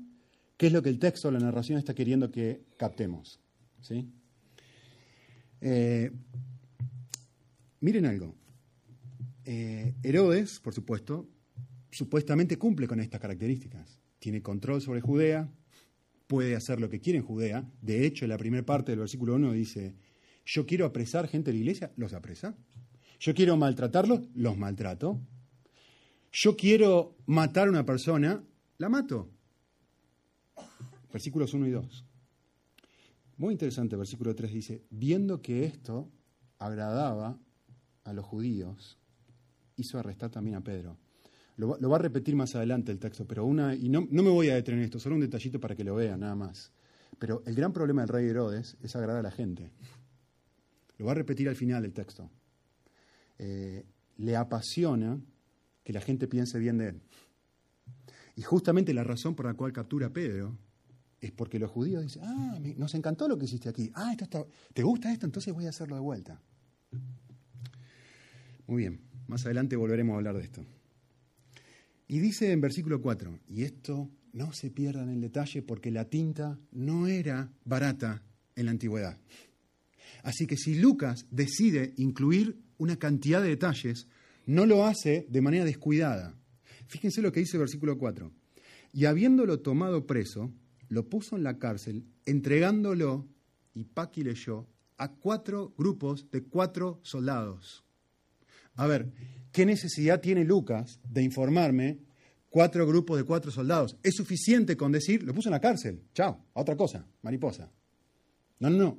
qué 0.56 0.68
es 0.68 0.72
lo 0.72 0.82
que 0.82 0.88
el 0.88 0.98
texto, 0.98 1.30
la 1.30 1.40
narración 1.40 1.78
está 1.78 1.94
queriendo 1.94 2.30
que 2.30 2.62
captemos. 2.76 3.40
¿sí? 3.80 4.08
Eh, 5.60 6.10
miren 7.80 8.06
algo. 8.06 8.34
Eh, 9.44 9.94
Herodes, 10.02 10.60
por 10.60 10.74
supuesto, 10.74 11.28
supuestamente 11.90 12.58
cumple 12.58 12.86
con 12.86 13.00
estas 13.00 13.20
características. 13.20 14.00
Tiene 14.18 14.42
control 14.42 14.80
sobre 14.80 15.00
Judea, 15.00 15.52
puede 16.26 16.56
hacer 16.56 16.80
lo 16.80 16.88
que 16.88 17.00
quiere 17.00 17.18
en 17.18 17.24
Judea. 17.24 17.68
De 17.80 18.06
hecho, 18.06 18.24
en 18.24 18.30
la 18.30 18.38
primera 18.38 18.64
parte 18.64 18.92
del 18.92 19.00
versículo 19.00 19.34
1 19.34 19.52
dice, 19.52 19.94
yo 20.44 20.66
quiero 20.66 20.86
apresar 20.86 21.28
gente 21.28 21.50
de 21.50 21.58
la 21.58 21.60
iglesia, 21.60 21.92
los 21.96 22.14
apresa. 22.14 22.56
Yo 23.20 23.34
quiero 23.34 23.56
maltratarlos, 23.56 24.22
los 24.34 24.56
maltrato. 24.56 25.20
Yo 26.32 26.56
quiero 26.56 27.16
matar 27.26 27.68
a 27.68 27.70
una 27.70 27.84
persona, 27.84 28.42
la 28.78 28.88
mato. 28.88 29.30
Versículos 31.12 31.52
1 31.52 31.66
y 31.66 31.70
2. 31.70 32.04
Muy 33.36 33.52
interesante, 33.52 33.96
versículo 33.96 34.34
3 34.34 34.52
dice, 34.52 34.82
viendo 34.90 35.42
que 35.42 35.64
esto 35.64 36.10
agradaba 36.58 37.38
a 38.04 38.12
los 38.12 38.24
judíos, 38.24 38.98
hizo 39.76 39.98
arrestar 39.98 40.30
también 40.30 40.56
a 40.56 40.60
Pedro. 40.62 40.96
Lo, 41.56 41.88
va 41.88 41.96
a 41.96 42.00
repetir 42.00 42.34
más 42.34 42.54
adelante 42.54 42.92
el 42.92 42.98
texto, 42.98 43.26
pero 43.26 43.44
una, 43.44 43.74
y 43.74 43.88
no, 43.88 44.02
me 44.02 44.22
voy 44.22 44.48
a 44.48 44.54
detener 44.54 44.80
en 44.80 44.84
esto, 44.84 44.98
solo 44.98 45.16
un 45.16 45.20
detallito 45.20 45.60
para 45.60 45.76
que 45.76 45.84
lo 45.84 45.94
vean, 45.94 46.20
nada 46.20 46.34
más. 46.34 46.72
Pero 47.18 47.42
el 47.46 47.54
gran 47.54 47.72
problema 47.72 48.02
del 48.02 48.08
rey 48.08 48.28
Herodes 48.28 48.76
es 48.82 48.96
agradar 48.96 49.20
a 49.20 49.22
la 49.22 49.30
gente. 49.30 49.70
Lo 50.98 51.06
va 51.06 51.12
a 51.12 51.14
repetir 51.14 51.48
al 51.48 51.56
final 51.56 51.82
del 51.82 51.92
texto. 51.92 52.30
Eh, 53.38 53.84
le 54.16 54.36
apasiona 54.36 55.20
que 55.84 55.92
la 55.92 56.00
gente 56.00 56.26
piense 56.26 56.58
bien 56.58 56.78
de 56.78 56.88
él. 56.88 57.02
Y 58.34 58.42
justamente 58.42 58.94
la 58.94 59.04
razón 59.04 59.34
por 59.34 59.46
la 59.46 59.54
cual 59.54 59.72
captura 59.72 60.06
a 60.06 60.10
Pedro 60.12 60.56
es 61.20 61.30
porque 61.32 61.58
los 61.58 61.70
judíos 61.70 62.02
dicen, 62.02 62.22
ah, 62.24 62.58
nos 62.76 62.94
encantó 62.94 63.28
lo 63.28 63.38
que 63.38 63.44
hiciste 63.44 63.68
aquí. 63.68 63.90
Ah, 63.94 64.10
esto 64.10 64.24
está, 64.24 64.44
¿te 64.72 64.82
gusta 64.82 65.12
esto? 65.12 65.26
Entonces 65.26 65.52
voy 65.54 65.66
a 65.66 65.68
hacerlo 65.68 65.94
de 65.94 66.00
vuelta. 66.00 66.40
Muy 68.66 68.82
bien, 68.82 69.00
más 69.32 69.46
adelante 69.46 69.76
volveremos 69.76 70.12
a 70.12 70.16
hablar 70.18 70.36
de 70.36 70.44
esto. 70.44 70.62
Y 72.06 72.18
dice 72.18 72.52
en 72.52 72.60
versículo 72.60 73.00
4, 73.00 73.40
y 73.48 73.62
esto 73.62 74.10
no 74.34 74.52
se 74.52 74.70
pierda 74.70 75.02
en 75.02 75.08
el 75.08 75.22
detalle 75.22 75.62
porque 75.62 75.90
la 75.90 76.04
tinta 76.04 76.58
no 76.70 77.06
era 77.06 77.50
barata 77.64 78.22
en 78.54 78.66
la 78.66 78.72
antigüedad. 78.72 79.18
Así 80.22 80.46
que 80.46 80.58
si 80.58 80.74
Lucas 80.74 81.26
decide 81.30 81.94
incluir 81.96 82.58
una 82.76 82.96
cantidad 82.96 83.40
de 83.40 83.48
detalles, 83.48 84.06
no 84.44 84.66
lo 84.66 84.84
hace 84.84 85.26
de 85.30 85.40
manera 85.40 85.64
descuidada. 85.64 86.34
Fíjense 86.86 87.22
lo 87.22 87.32
que 87.32 87.40
dice 87.40 87.56
el 87.56 87.60
versículo 87.60 87.96
4. 87.96 88.30
Y 88.92 89.06
habiéndolo 89.06 89.60
tomado 89.60 90.06
preso, 90.06 90.52
lo 90.90 91.08
puso 91.08 91.36
en 91.36 91.44
la 91.44 91.58
cárcel, 91.58 92.04
entregándolo, 92.26 93.26
y 93.72 93.84
Paqui 93.84 94.24
leyó, 94.24 94.68
a 94.98 95.08
cuatro 95.10 95.72
grupos 95.78 96.30
de 96.30 96.42
cuatro 96.42 97.00
soldados. 97.02 97.82
A 98.76 98.86
ver, 98.86 99.12
¿qué 99.52 99.66
necesidad 99.66 100.20
tiene 100.20 100.44
Lucas 100.44 101.00
de 101.08 101.22
informarme 101.22 101.98
cuatro 102.48 102.86
grupos 102.86 103.18
de 103.18 103.24
cuatro 103.24 103.50
soldados? 103.50 103.96
Es 104.02 104.14
suficiente 104.16 104.76
con 104.76 104.92
decir, 104.92 105.22
lo 105.22 105.34
puso 105.34 105.48
en 105.48 105.52
la 105.52 105.60
cárcel, 105.60 106.02
chao, 106.14 106.44
a 106.54 106.60
otra 106.60 106.76
cosa, 106.76 107.06
mariposa. 107.22 107.70
No, 108.58 108.70
no, 108.70 108.78
no. 108.78 108.98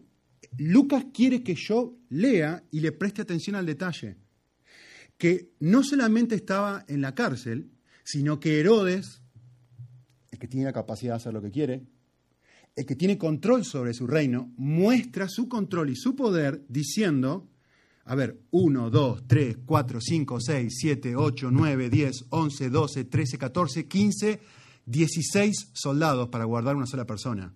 Lucas 0.57 1.05
quiere 1.13 1.41
que 1.41 1.55
yo 1.55 1.97
lea 2.09 2.63
y 2.71 2.81
le 2.81 2.91
preste 2.91 3.21
atención 3.21 3.55
al 3.55 3.65
detalle. 3.65 4.17
Que 5.17 5.51
no 5.59 5.83
solamente 5.83 6.35
estaba 6.35 6.83
en 6.87 7.01
la 7.01 7.15
cárcel, 7.15 7.69
sino 8.03 8.39
que 8.39 8.59
Herodes 8.59 9.23
el 10.33 10.39
que 10.39 10.47
tiene 10.47 10.65
la 10.65 10.73
capacidad 10.73 11.13
de 11.13 11.17
hacer 11.17 11.33
lo 11.33 11.41
que 11.41 11.51
quiere, 11.51 11.83
el 12.75 12.85
que 12.87 12.95
tiene 12.95 13.19
control 13.19 13.63
sobre 13.63 13.93
su 13.93 14.07
reino, 14.07 14.51
muestra 14.57 15.29
su 15.29 15.47
control 15.47 15.91
y 15.91 15.95
su 15.95 16.15
poder 16.15 16.65
diciendo, 16.67 17.47
a 18.05 18.15
ver, 18.15 18.41
1, 18.51 18.89
2, 18.89 19.23
3, 19.27 19.57
4, 19.65 20.01
5, 20.01 20.39
6, 20.41 20.73
7, 20.77 21.15
8, 21.15 21.51
9, 21.51 21.89
10, 21.89 22.25
11, 22.29 22.69
12, 22.69 23.05
13, 23.05 23.37
14, 23.37 23.87
15, 23.87 24.41
16 24.85 25.69
soldados 25.73 26.29
para 26.29 26.43
guardar 26.45 26.75
una 26.75 26.85
sola 26.85 27.05
persona. 27.05 27.53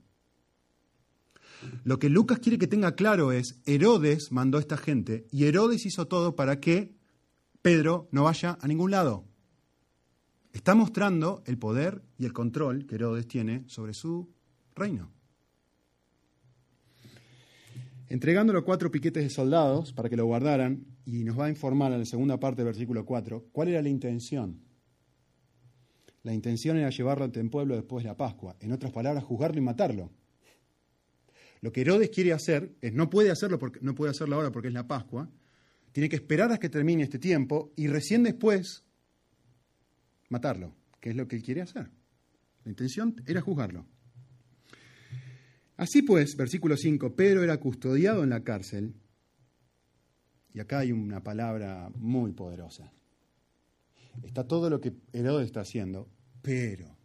Lo 1.83 1.99
que 1.99 2.09
Lucas 2.09 2.39
quiere 2.39 2.57
que 2.57 2.67
tenga 2.67 2.95
claro 2.95 3.31
es, 3.31 3.59
Herodes 3.65 4.31
mandó 4.31 4.57
a 4.57 4.61
esta 4.61 4.77
gente 4.77 5.27
y 5.31 5.45
Herodes 5.45 5.85
hizo 5.85 6.07
todo 6.07 6.35
para 6.35 6.59
que 6.59 6.95
Pedro 7.61 8.07
no 8.11 8.23
vaya 8.23 8.57
a 8.61 8.67
ningún 8.67 8.91
lado. 8.91 9.25
Está 10.53 10.75
mostrando 10.75 11.43
el 11.45 11.57
poder 11.57 12.03
y 12.17 12.25
el 12.25 12.33
control 12.33 12.85
que 12.85 12.95
Herodes 12.95 13.27
tiene 13.27 13.65
sobre 13.67 13.93
su 13.93 14.33
reino. 14.75 15.11
Entregándolo 18.09 18.59
a 18.59 18.65
cuatro 18.65 18.89
piquetes 18.89 19.23
de 19.23 19.29
soldados 19.29 19.91
para 19.91 20.09
que 20.09 20.15
lo 20.15 20.25
guardaran, 20.25 20.85
y 21.05 21.23
nos 21.23 21.37
va 21.37 21.45
a 21.45 21.49
informar 21.49 21.91
en 21.91 21.99
la 21.99 22.05
segunda 22.05 22.39
parte 22.39 22.61
del 22.61 22.67
versículo 22.67 23.05
4, 23.05 23.47
cuál 23.51 23.69
era 23.69 23.81
la 23.81 23.89
intención. 23.89 24.61
La 26.23 26.33
intención 26.33 26.77
era 26.77 26.89
llevarlo 26.89 27.25
ante 27.25 27.39
el 27.39 27.49
pueblo 27.49 27.75
después 27.75 28.03
de 28.03 28.09
la 28.09 28.17
Pascua. 28.17 28.55
En 28.59 28.71
otras 28.71 28.91
palabras, 28.91 29.23
juzgarlo 29.23 29.57
y 29.57 29.61
matarlo. 29.61 30.11
Lo 31.61 31.71
que 31.71 31.81
Herodes 31.81 32.09
quiere 32.09 32.33
hacer 32.33 32.75
es, 32.81 32.93
no 32.93 33.09
puede 33.09 33.31
hacerlo, 33.31 33.59
porque, 33.59 33.79
no 33.81 33.95
puede 33.95 34.11
hacerlo 34.11 34.35
ahora 34.35 34.51
porque 34.51 34.67
es 34.69 34.73
la 34.73 34.87
Pascua, 34.87 35.29
tiene 35.91 36.09
que 36.09 36.17
esperar 36.17 36.51
a 36.51 36.59
que 36.59 36.69
termine 36.69 37.03
este 37.03 37.19
tiempo 37.19 37.73
y 37.75 37.87
recién 37.87 38.23
después 38.23 38.85
matarlo, 40.29 40.75
que 40.99 41.09
es 41.09 41.15
lo 41.15 41.27
que 41.27 41.37
él 41.37 41.43
quiere 41.43 41.61
hacer. 41.61 41.89
La 42.63 42.69
intención 42.69 43.15
era 43.25 43.41
juzgarlo. 43.41 43.85
Así 45.77 46.01
pues, 46.01 46.35
versículo 46.35 46.75
5, 46.75 47.15
Pedro 47.15 47.43
era 47.43 47.59
custodiado 47.59 48.23
en 48.23 48.31
la 48.31 48.43
cárcel, 48.43 48.95
y 50.51 50.59
acá 50.59 50.79
hay 50.79 50.91
una 50.91 51.23
palabra 51.23 51.91
muy 51.95 52.31
poderosa. 52.31 52.91
Está 54.23 54.47
todo 54.47 54.71
lo 54.71 54.81
que 54.81 54.93
Herodes 55.13 55.45
está 55.45 55.61
haciendo, 55.61 56.09
pero, 56.41 56.97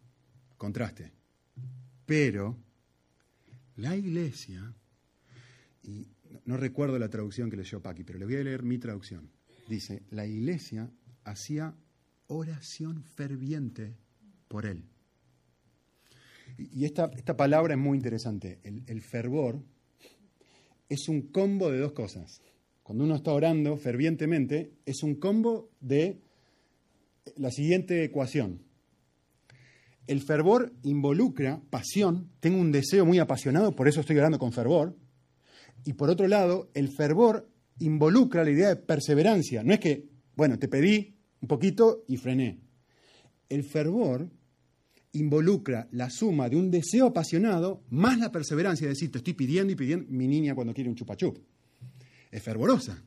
contraste, 0.57 1.13
pero 2.07 2.57
la 3.77 3.95
iglesia, 3.95 4.75
y 5.83 6.07
no 6.47 6.57
recuerdo 6.57 6.99
la 6.99 7.11
traducción 7.11 7.51
que 7.51 7.59
leyó 7.59 7.83
Paqui, 7.83 8.05
pero 8.05 8.19
le 8.19 8.25
voy 8.25 8.37
a 8.37 8.45
leer 8.45 8.63
mi 8.63 8.79
traducción. 8.79 9.31
Dice, 9.69 10.03
la 10.11 10.27
iglesia 10.27 10.91
hacía 11.25 11.75
oración 12.27 13.05
ferviente 13.05 13.99
por 14.49 14.65
él. 14.65 14.92
Y 16.73 16.85
esta, 16.85 17.11
esta 17.17 17.37
palabra 17.37 17.75
es 17.75 17.81
muy 17.81 17.97
interesante. 17.97 18.61
El, 18.63 19.01
fervor 19.01 19.63
es 20.89 21.09
un 21.09 21.23
combo 21.23 21.71
de 21.71 21.79
dos 21.79 21.93
cosas. 21.93 22.43
Cuando 22.83 23.05
uno 23.05 23.17
está 23.17 23.33
orando 23.33 23.77
fervientemente, 23.77 24.73
es 24.85 25.03
un 25.03 25.17
combo 25.17 25.71
de 25.81 26.21
la 27.37 27.51
siguiente 27.51 28.05
ecuación. 28.05 28.63
El 30.07 30.21
fervor 30.21 30.73
involucra 30.83 31.63
pasión, 31.71 32.31
tengo 32.41 32.61
un 32.61 32.73
deseo 32.73 33.07
muy 33.07 33.19
apasionado, 33.19 33.75
por 33.77 33.87
eso 33.89 34.01
estoy 34.01 34.19
orando 34.19 34.39
con 34.39 34.53
fervor. 34.53 34.97
Y 35.85 35.93
por 35.95 36.11
otro 36.11 36.27
lado, 36.27 36.71
el 36.75 36.89
fervor 36.89 37.49
involucra 37.79 38.45
la 38.45 38.51
idea 38.51 38.69
de 38.69 38.77
perseverancia. 38.77 39.63
No 39.63 39.73
es 39.73 39.81
que, 39.81 40.09
bueno, 40.35 40.59
te 40.59 40.69
pedí, 40.69 41.17
un 41.41 41.49
poquito 41.49 42.05
y 42.09 42.17
frené. 42.17 42.61
El 43.49 43.65
fervor 43.65 44.31
involucra 45.13 45.89
la 45.93 46.11
suma 46.11 46.49
de 46.49 46.57
un 46.57 46.71
deseo 46.71 47.07
apasionado 47.07 47.83
más 47.91 48.19
la 48.19 48.33
perseverancia, 48.33 48.87
es 48.87 48.95
decir, 48.95 49.11
te 49.11 49.19
estoy 49.19 49.35
pidiendo 49.35 49.73
y 49.73 49.77
pidiendo 49.77 50.07
mi 50.11 50.27
niña 50.27 50.55
cuando 50.55 50.73
quiere 50.73 50.91
un 50.91 50.97
chupachup. 50.97 51.39
Es 52.31 52.43
fervorosa. 52.43 53.03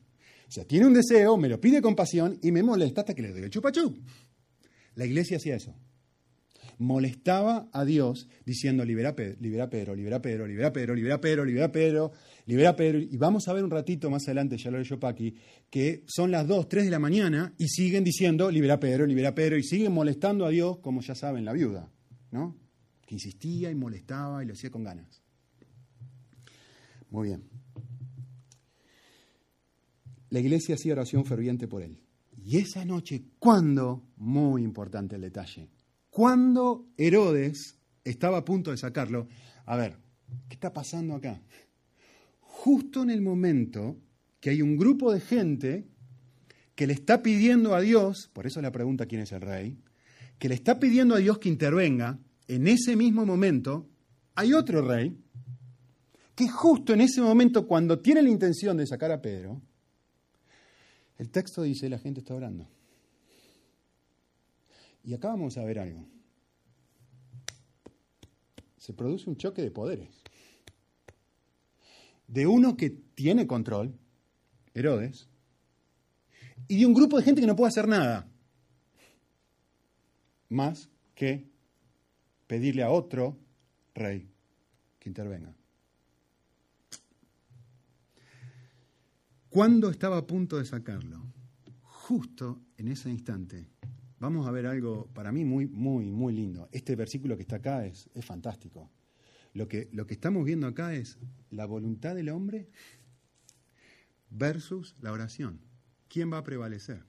O 0.48 0.50
sea, 0.50 0.64
tiene 0.64 0.86
un 0.86 0.94
deseo, 0.94 1.36
me 1.36 1.48
lo 1.48 1.60
pide 1.60 1.82
con 1.82 1.96
pasión 1.96 2.38
y 2.42 2.52
me 2.52 2.62
molesta 2.62 3.00
hasta 3.00 3.14
que 3.14 3.22
le 3.22 3.32
doy 3.32 3.42
el 3.42 3.50
chupachup. 3.50 3.98
La 4.94 5.04
iglesia 5.04 5.36
hacía 5.36 5.56
eso 5.56 5.74
molestaba 6.78 7.68
a 7.72 7.84
Dios 7.84 8.28
diciendo, 8.44 8.84
libera, 8.84 9.14
Pedro, 9.14 9.36
libera 9.40 9.70
Pedro, 9.70 9.94
libera 9.94 10.20
Pedro, 10.20 10.46
libera 10.46 10.72
Pedro, 10.72 10.94
libera 10.94 11.20
Pedro, 11.20 11.44
libera 11.44 11.72
Pedro, 11.72 12.12
libera 12.46 12.76
Pedro. 12.76 12.98
Y 13.00 13.16
vamos 13.16 13.48
a 13.48 13.52
ver 13.52 13.64
un 13.64 13.70
ratito 13.70 14.10
más 14.10 14.24
adelante, 14.26 14.56
ya 14.58 14.70
lo 14.70 14.78
leyó 14.78 14.98
Paqui, 14.98 15.34
que 15.70 16.04
son 16.06 16.30
las 16.30 16.46
2, 16.46 16.68
3 16.68 16.84
de 16.84 16.90
la 16.90 16.98
mañana 16.98 17.54
y 17.58 17.68
siguen 17.68 18.04
diciendo, 18.04 18.50
libera 18.50 18.78
Pedro, 18.78 19.06
libera 19.06 19.34
Pedro, 19.34 19.56
y 19.56 19.62
siguen 19.62 19.92
molestando 19.92 20.44
a 20.44 20.50
Dios, 20.50 20.78
como 20.78 21.00
ya 21.00 21.14
saben, 21.14 21.44
la 21.44 21.52
viuda, 21.52 21.90
¿no? 22.30 22.56
Que 23.06 23.14
insistía 23.14 23.70
y 23.70 23.74
molestaba 23.74 24.42
y 24.42 24.46
lo 24.46 24.52
hacía 24.52 24.70
con 24.70 24.84
ganas. 24.84 25.22
Muy 27.10 27.28
bien. 27.28 27.44
La 30.30 30.40
iglesia 30.40 30.74
hacía 30.74 30.92
oración 30.92 31.24
ferviente 31.24 31.68
por 31.68 31.82
él. 31.82 32.00
Y 32.36 32.58
esa 32.58 32.84
noche, 32.84 33.24
¿cuándo? 33.38 34.02
Muy 34.16 34.62
importante 34.62 35.16
el 35.16 35.22
detalle 35.22 35.70
cuando 36.16 36.88
Herodes 36.96 37.78
estaba 38.02 38.38
a 38.38 38.44
punto 38.46 38.70
de 38.70 38.78
sacarlo, 38.78 39.28
a 39.66 39.76
ver, 39.76 39.98
¿qué 40.48 40.54
está 40.54 40.72
pasando 40.72 41.14
acá? 41.14 41.42
Justo 42.40 43.02
en 43.02 43.10
el 43.10 43.20
momento 43.20 43.98
que 44.40 44.48
hay 44.48 44.62
un 44.62 44.78
grupo 44.78 45.12
de 45.12 45.20
gente 45.20 45.84
que 46.74 46.86
le 46.86 46.94
está 46.94 47.22
pidiendo 47.22 47.74
a 47.74 47.82
Dios, 47.82 48.30
por 48.32 48.46
eso 48.46 48.62
la 48.62 48.72
pregunta 48.72 49.04
quién 49.04 49.20
es 49.20 49.32
el 49.32 49.42
rey, 49.42 49.76
que 50.38 50.48
le 50.48 50.54
está 50.54 50.78
pidiendo 50.78 51.14
a 51.14 51.18
Dios 51.18 51.38
que 51.38 51.48
intervenga, 51.48 52.18
en 52.48 52.68
ese 52.68 52.96
mismo 52.96 53.24
momento 53.24 53.88
hay 54.34 54.52
otro 54.52 54.82
rey 54.82 55.16
que 56.34 56.48
justo 56.48 56.92
en 56.92 57.00
ese 57.00 57.22
momento, 57.22 57.66
cuando 57.66 57.98
tiene 57.98 58.22
la 58.22 58.28
intención 58.28 58.76
de 58.76 58.86
sacar 58.86 59.10
a 59.10 59.22
Pedro, 59.22 59.62
El 61.18 61.30
texto 61.30 61.62
dice, 61.62 61.88
la 61.88 61.98
gente 61.98 62.20
está 62.20 62.34
orando. 62.34 62.68
Y 65.02 65.14
acá 65.14 65.28
vamos 65.28 65.56
a 65.56 65.64
ver 65.64 65.78
algo. 65.78 66.04
Se 68.76 68.92
produce 68.92 69.30
un 69.30 69.38
choque 69.38 69.62
de 69.62 69.70
poderes. 69.70 70.10
De 72.28 72.46
uno 72.46 72.76
que 72.76 72.90
tiene 72.90 73.46
control, 73.46 73.94
Herodes, 74.74 75.26
y 76.68 76.80
de 76.80 76.86
un 76.86 76.92
grupo 76.92 77.16
de 77.16 77.22
gente 77.22 77.40
que 77.40 77.46
no 77.46 77.56
puede 77.56 77.68
hacer 77.68 77.88
nada 77.88 78.28
más 80.48 80.88
que 81.14 81.48
pedirle 82.46 82.82
a 82.82 82.90
otro 82.90 83.38
rey 83.94 84.28
que 84.98 85.08
intervenga. 85.08 85.54
¿Cuándo 89.48 89.90
estaba 89.90 90.18
a 90.18 90.26
punto 90.26 90.58
de 90.58 90.64
sacarlo? 90.64 91.22
Justo 91.82 92.60
en 92.76 92.88
ese 92.88 93.08
instante. 93.08 93.70
Vamos 94.18 94.46
a 94.46 94.50
ver 94.50 94.66
algo 94.66 95.08
para 95.14 95.32
mí 95.32 95.44
muy, 95.44 95.66
muy, 95.66 96.04
muy 96.10 96.34
lindo. 96.34 96.68
Este 96.72 96.94
versículo 96.94 97.36
que 97.36 97.42
está 97.42 97.56
acá 97.56 97.86
es, 97.86 98.08
es 98.14 98.24
fantástico. 98.24 98.90
Lo 99.54 99.68
que, 99.68 99.88
lo 99.92 100.06
que 100.06 100.14
estamos 100.14 100.44
viendo 100.44 100.66
acá 100.66 100.94
es 100.94 101.18
la 101.50 101.64
voluntad 101.64 102.14
del 102.14 102.28
hombre 102.28 102.68
versus 104.28 104.94
la 105.00 105.12
oración. 105.12 105.60
¿Quién 106.08 106.30
va 106.30 106.38
a 106.38 106.44
prevalecer? 106.44 107.04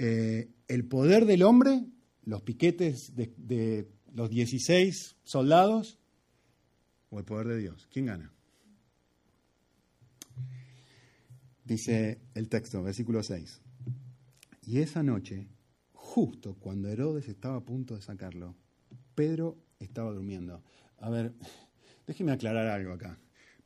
Eh, 0.00 0.48
el 0.68 0.84
poder 0.84 1.26
del 1.26 1.42
hombre, 1.42 1.84
los 2.24 2.42
piquetes 2.42 3.16
de, 3.16 3.34
de 3.36 3.88
los 4.14 4.30
16 4.30 5.16
soldados, 5.24 5.98
o 7.10 7.18
el 7.18 7.24
poder 7.24 7.48
de 7.48 7.58
Dios. 7.58 7.88
¿Quién 7.92 8.06
gana? 8.06 8.32
Dice 11.64 12.20
el 12.34 12.48
texto, 12.48 12.82
versículo 12.82 13.22
6. 13.22 13.60
Y 14.66 14.78
esa 14.78 15.02
noche, 15.02 15.48
justo 15.92 16.54
cuando 16.54 16.88
Herodes 16.88 17.28
estaba 17.28 17.56
a 17.56 17.64
punto 17.64 17.94
de 17.94 18.02
sacarlo, 18.02 18.54
Pedro 19.14 19.58
estaba 19.80 20.12
durmiendo. 20.12 20.62
A 20.98 21.10
ver, 21.10 21.32
déjeme 22.06 22.32
aclarar 22.32 22.68
algo 22.68 22.92
acá. 22.92 23.18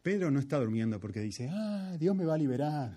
Pedro 0.03 0.31
no 0.31 0.41
está 0.41 0.59
durmiendo 0.59 0.99
porque 0.99 1.21
dice, 1.21 1.49
ah, 1.53 1.97
Dios 1.99 2.17
me 2.17 2.25
va 2.25 2.35
a 2.35 2.39
liberar. 2.39 2.97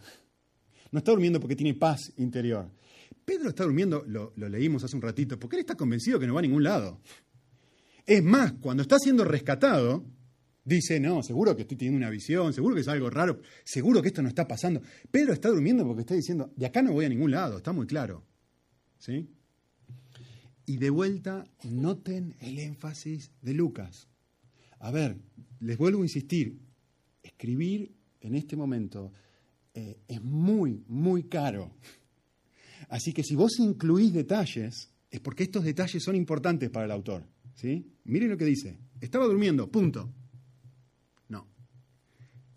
No 0.96 1.00
está 1.00 1.12
durmiendo 1.12 1.42
porque 1.42 1.58
tiene 1.58 1.74
paz 1.74 2.14
interior. 2.16 2.72
Pedro 3.26 3.50
está 3.50 3.66
durmiendo, 3.66 4.06
lo, 4.08 4.32
leímos 4.38 4.82
hace 4.82 4.96
un 4.96 5.02
ratito, 5.02 5.38
porque 5.38 5.58
él 5.58 5.60
está 5.60 5.76
convencido 5.76 6.18
que 6.22 6.26
no 6.26 6.36
va 6.36 6.40
a 6.40 6.44
ningún 6.44 6.64
lado. 6.64 7.02
Es 8.06 8.24
más, 8.24 8.54
cuando 8.62 8.82
está 8.82 8.98
siendo 8.98 9.26
rescatado, 9.26 10.06
dice, 10.64 11.02
no, 11.02 11.22
seguro 11.22 11.54
que 11.54 11.64
estoy 11.64 11.76
teniendo 11.76 11.98
una 11.98 12.10
visión, 12.10 12.54
seguro 12.54 12.76
que 12.76 12.80
es 12.80 12.88
algo 12.88 13.10
raro, 13.10 13.42
seguro 13.66 14.02
que 14.02 14.08
esto 14.08 14.22
no 14.22 14.30
está 14.30 14.48
pasando. 14.48 14.82
Pedro 15.12 15.34
está 15.34 15.50
durmiendo 15.50 15.86
porque 15.86 16.04
está 16.04 16.14
diciendo, 16.16 16.54
de 16.56 16.66
acá 16.66 16.82
no 16.82 16.94
voy 16.94 17.04
a 17.04 17.10
ningún 17.10 17.32
lado, 17.32 17.58
está 17.58 17.74
muy 17.74 17.88
claro. 17.88 18.24
¿Sí? 18.98 19.28
Y 20.66 20.78
de 20.78 20.92
vuelta, 20.92 21.44
noten 21.66 22.38
el 22.40 22.58
énfasis 22.58 23.34
de 23.42 23.54
Lucas. 23.54 24.08
A 24.80 24.92
ver, 24.92 25.18
les 25.60 25.78
vuelvo 25.78 26.04
a 26.04 26.06
insistir, 26.06 26.58
escribir 27.22 27.94
en 28.22 28.36
este 28.36 28.56
momento 28.56 29.12
eh, 29.76 30.00
es 30.08 30.24
muy, 30.24 30.86
muy 30.88 31.24
caro. 31.24 31.76
Así 32.88 33.12
que 33.12 33.24
si 33.24 33.36
vos 33.36 33.60
incluís 33.60 34.14
detalles, 34.14 34.90
es 35.12 35.20
porque 35.20 35.44
estos 35.44 35.66
detalles 35.66 36.02
son 36.02 36.16
importantes 36.16 36.70
para 36.70 36.86
el 36.86 36.92
autor. 36.92 37.28
¿sí? 37.56 37.86
Miren 38.06 38.30
lo 38.30 38.38
que 38.38 38.46
dice. 38.46 38.80
Estaba 39.02 39.26
durmiendo, 39.26 39.70
punto. 39.70 40.10
No. 41.28 41.46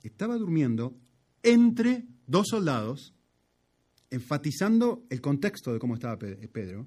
Estaba 0.02 0.36
durmiendo 0.36 0.96
entre 1.42 2.04
dos 2.28 2.46
soldados, 2.50 3.14
enfatizando 4.10 5.04
el 5.10 5.20
contexto 5.20 5.72
de 5.72 5.80
cómo 5.80 5.94
estaba 5.94 6.18
Pedro, 6.18 6.86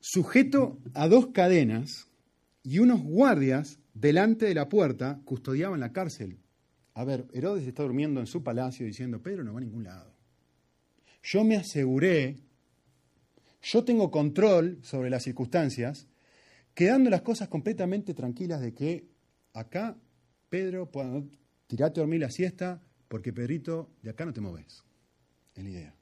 sujeto 0.00 0.80
a 0.92 1.06
dos 1.06 1.28
cadenas 1.28 2.08
y 2.64 2.80
unos 2.80 3.00
guardias 3.00 3.78
delante 3.92 4.46
de 4.46 4.54
la 4.54 4.68
puerta 4.68 5.20
custodiaban 5.24 5.78
la 5.78 5.92
cárcel. 5.92 6.38
A 6.94 7.04
ver, 7.04 7.26
Herodes 7.32 7.66
está 7.66 7.82
durmiendo 7.82 8.20
en 8.20 8.26
su 8.26 8.42
palacio 8.42 8.86
diciendo, 8.86 9.20
Pedro 9.20 9.42
no 9.42 9.52
va 9.52 9.58
a 9.58 9.62
ningún 9.62 9.84
lado. 9.84 10.14
Yo 11.22 11.42
me 11.42 11.56
aseguré, 11.56 12.38
yo 13.62 13.84
tengo 13.84 14.10
control 14.10 14.78
sobre 14.82 15.10
las 15.10 15.24
circunstancias, 15.24 16.06
quedando 16.72 17.10
las 17.10 17.22
cosas 17.22 17.48
completamente 17.48 18.14
tranquilas 18.14 18.60
de 18.60 18.74
que 18.74 19.08
acá, 19.54 19.96
Pedro, 20.48 20.90
tirate 21.66 21.98
a 21.98 22.02
dormir 22.02 22.20
la 22.20 22.30
siesta, 22.30 22.80
porque 23.08 23.32
Pedrito, 23.32 23.90
de 24.02 24.10
acá 24.10 24.24
no 24.24 24.32
te 24.32 24.40
moves. 24.40 24.84
Es 25.54 25.64
la 25.64 25.70
idea. 25.70 25.94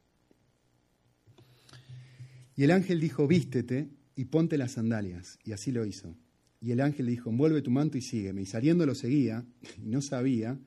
Y 2.54 2.64
el 2.64 2.70
ángel 2.70 3.00
dijo, 3.00 3.26
vístete 3.26 3.88
y 4.14 4.26
ponte 4.26 4.58
las 4.58 4.72
sandalias. 4.72 5.38
Y 5.42 5.52
así 5.52 5.72
lo 5.72 5.86
hizo. 5.86 6.16
Y 6.60 6.72
el 6.72 6.80
ángel 6.80 7.06
dijo, 7.06 7.30
envuelve 7.30 7.62
tu 7.62 7.70
manto 7.70 7.96
y 7.96 8.02
sígueme. 8.02 8.42
Y 8.42 8.46
saliendo 8.46 8.84
lo 8.86 8.94
seguía, 8.94 9.44
y 9.82 9.88
no 9.88 10.02
sabía 10.02 10.58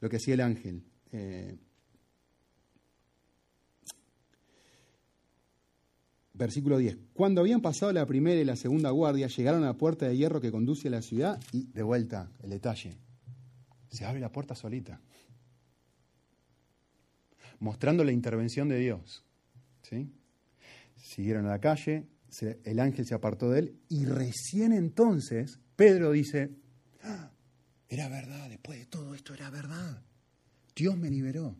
lo 0.00 0.08
que 0.08 0.16
hacía 0.16 0.34
el 0.34 0.40
ángel. 0.40 0.82
Eh, 1.12 1.56
versículo 6.38 6.78
10. 6.78 6.96
Cuando 7.12 7.40
habían 7.40 7.60
pasado 7.60 7.92
la 7.92 8.06
primera 8.06 8.40
y 8.40 8.44
la 8.44 8.56
segunda 8.56 8.90
guardia, 8.90 9.26
llegaron 9.26 9.64
a 9.64 9.66
la 9.66 9.76
puerta 9.76 10.06
de 10.06 10.16
hierro 10.16 10.40
que 10.40 10.52
conduce 10.52 10.88
a 10.88 10.92
la 10.92 11.02
ciudad 11.02 11.40
y, 11.52 11.64
de 11.72 11.82
vuelta, 11.82 12.30
el 12.42 12.50
detalle, 12.50 12.96
se 13.90 14.04
abre 14.04 14.20
la 14.20 14.30
puerta 14.30 14.54
solita, 14.54 15.00
mostrando 17.58 18.04
la 18.04 18.12
intervención 18.12 18.68
de 18.68 18.78
Dios. 18.78 19.24
¿sí? 19.82 20.12
Siguieron 20.96 21.46
a 21.46 21.50
la 21.50 21.60
calle, 21.60 22.06
el 22.64 22.78
ángel 22.78 23.04
se 23.04 23.14
apartó 23.14 23.50
de 23.50 23.60
él 23.60 23.76
y 23.88 24.04
recién 24.04 24.72
entonces 24.72 25.58
Pedro 25.74 26.12
dice, 26.12 26.50
ah, 27.02 27.30
era 27.88 28.08
verdad, 28.08 28.48
después 28.48 28.78
de 28.78 28.86
todo 28.86 29.14
esto 29.14 29.34
era 29.34 29.50
verdad. 29.50 30.02
Dios 30.74 30.96
me 30.96 31.10
liberó. 31.10 31.56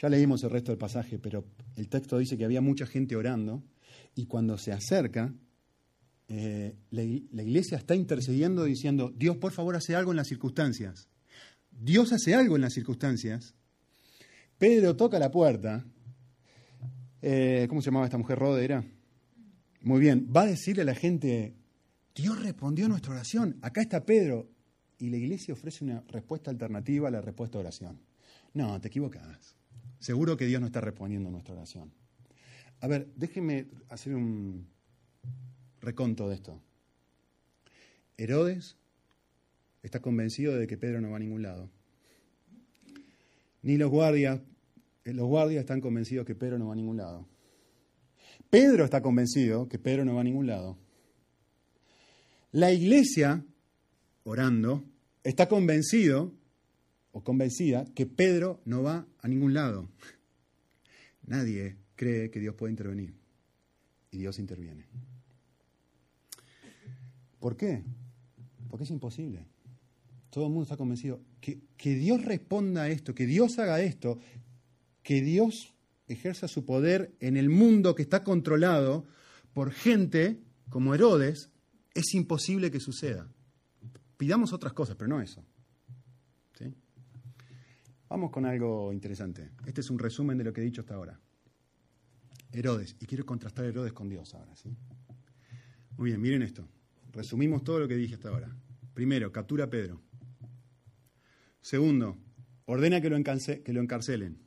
Ya 0.00 0.08
leímos 0.08 0.42
el 0.44 0.50
resto 0.50 0.72
del 0.72 0.78
pasaje, 0.78 1.18
pero 1.18 1.44
el 1.76 1.88
texto 1.88 2.18
dice 2.18 2.36
que 2.36 2.44
había 2.44 2.60
mucha 2.60 2.86
gente 2.86 3.16
orando 3.16 3.62
y 4.14 4.26
cuando 4.26 4.56
se 4.56 4.72
acerca, 4.72 5.32
eh, 6.28 6.74
la, 6.90 7.02
iglesia 7.02 7.76
está 7.76 7.94
intercediendo 7.94 8.64
diciendo, 8.64 9.12
Dios 9.14 9.36
por 9.36 9.52
favor 9.52 9.76
hace 9.76 9.94
algo 9.94 10.12
en 10.12 10.16
las 10.16 10.28
circunstancias. 10.28 11.08
Dios 11.70 12.12
hace 12.12 12.34
algo 12.34 12.56
en 12.56 12.62
las 12.62 12.72
circunstancias. 12.72 13.54
Pedro 14.58 14.96
toca 14.96 15.18
la 15.18 15.30
puerta 15.30 15.84
eh, 17.22 17.66
¿cómo 17.68 17.82
se 17.82 17.86
llamaba 17.86 18.06
esta 18.06 18.18
mujer? 18.18 18.38
Rode 18.38 18.64
era. 18.64 18.84
Muy 19.82 20.00
bien, 20.00 20.30
va 20.34 20.42
a 20.42 20.46
decirle 20.46 20.82
a 20.82 20.86
la 20.86 20.94
gente, 20.94 21.54
Dios 22.14 22.42
respondió 22.42 22.86
a 22.86 22.88
nuestra 22.88 23.12
oración, 23.12 23.58
acá 23.62 23.80
está 23.80 24.04
Pedro. 24.04 24.48
Y 24.98 25.08
la 25.08 25.16
iglesia 25.16 25.54
ofrece 25.54 25.84
una 25.84 26.02
respuesta 26.08 26.50
alternativa 26.50 27.08
a 27.08 27.10
la 27.10 27.22
respuesta 27.22 27.56
a 27.56 27.62
oración. 27.62 28.00
No, 28.52 28.78
te 28.80 28.88
equivocas. 28.88 29.56
Seguro 29.98 30.36
que 30.36 30.46
Dios 30.46 30.60
no 30.60 30.66
está 30.66 30.80
respondiendo 30.80 31.28
a 31.28 31.32
nuestra 31.32 31.54
oración. 31.54 31.90
A 32.80 32.86
ver, 32.86 33.10
déjenme 33.16 33.68
hacer 33.88 34.14
un 34.14 34.66
reconto 35.80 36.28
de 36.28 36.34
esto. 36.34 36.60
Herodes 38.18 38.76
está 39.82 40.00
convencido 40.00 40.56
de 40.56 40.66
que 40.66 40.76
Pedro 40.76 41.00
no 41.00 41.10
va 41.10 41.16
a 41.16 41.20
ningún 41.20 41.42
lado. 41.42 41.70
Ni 43.62 43.78
los 43.78 43.90
guardias 43.90 44.40
eh, 45.04 45.14
los 45.14 45.26
guardias 45.26 45.60
están 45.60 45.80
convencidos 45.80 46.26
que 46.26 46.34
Pedro 46.34 46.58
no 46.58 46.66
va 46.66 46.72
a 46.72 46.76
ningún 46.76 46.96
lado. 46.96 47.26
Pedro 48.50 48.84
está 48.84 49.00
convencido 49.00 49.68
que 49.68 49.78
Pedro 49.78 50.04
no 50.04 50.14
va 50.14 50.20
a 50.20 50.24
ningún 50.24 50.46
lado. 50.46 50.76
La 52.52 52.72
iglesia, 52.72 53.44
orando, 54.24 54.84
está 55.22 55.48
convencido 55.48 56.32
o 57.12 57.22
convencida 57.22 57.84
que 57.94 58.06
Pedro 58.06 58.60
no 58.64 58.82
va 58.82 59.06
a 59.20 59.28
ningún 59.28 59.54
lado. 59.54 59.88
Nadie 61.26 61.76
cree 61.94 62.30
que 62.30 62.40
Dios 62.40 62.54
puede 62.54 62.72
intervenir. 62.72 63.14
Y 64.10 64.18
Dios 64.18 64.38
interviene. 64.38 64.86
¿Por 67.38 67.56
qué? 67.56 67.84
Porque 68.68 68.84
es 68.84 68.90
imposible. 68.90 69.44
Todo 70.30 70.46
el 70.46 70.50
mundo 70.50 70.64
está 70.64 70.76
convencido 70.76 71.20
que, 71.40 71.60
que 71.76 71.94
Dios 71.94 72.24
responda 72.24 72.82
a 72.82 72.88
esto, 72.88 73.14
que 73.14 73.26
Dios 73.26 73.58
haga 73.58 73.80
esto, 73.80 74.18
que 75.02 75.22
Dios 75.22 75.74
ejerza 76.08 76.48
su 76.48 76.64
poder 76.64 77.14
en 77.20 77.36
el 77.36 77.48
mundo 77.48 77.94
que 77.94 78.02
está 78.02 78.24
controlado 78.24 79.06
por 79.52 79.70
gente 79.72 80.40
como 80.68 80.94
Herodes, 80.94 81.50
es 81.94 82.14
imposible 82.14 82.70
que 82.70 82.80
suceda. 82.80 83.28
Pidamos 84.16 84.52
otras 84.52 84.72
cosas, 84.72 84.96
pero 84.96 85.08
no 85.08 85.20
eso. 85.20 85.44
¿Sí? 86.58 86.74
Vamos 88.08 88.30
con 88.30 88.44
algo 88.44 88.92
interesante. 88.92 89.50
Este 89.66 89.80
es 89.80 89.90
un 89.90 89.98
resumen 89.98 90.36
de 90.38 90.44
lo 90.44 90.52
que 90.52 90.60
he 90.60 90.64
dicho 90.64 90.82
hasta 90.82 90.94
ahora. 90.94 91.18
Herodes, 92.52 92.96
y 93.00 93.06
quiero 93.06 93.24
contrastar 93.24 93.64
Herodes 93.64 93.92
con 93.92 94.08
Dios 94.08 94.34
ahora. 94.34 94.54
¿sí? 94.56 94.68
Muy 95.96 96.10
bien, 96.10 96.20
miren 96.20 96.42
esto. 96.42 96.68
Resumimos 97.12 97.64
todo 97.64 97.80
lo 97.80 97.88
que 97.88 97.96
dije 97.96 98.14
hasta 98.14 98.28
ahora. 98.28 98.54
Primero, 98.94 99.32
captura 99.32 99.64
a 99.64 99.70
Pedro. 99.70 100.00
Segundo, 101.60 102.18
ordena 102.66 103.00
que 103.00 103.10
lo 103.10 103.16
encarcelen. 103.16 104.38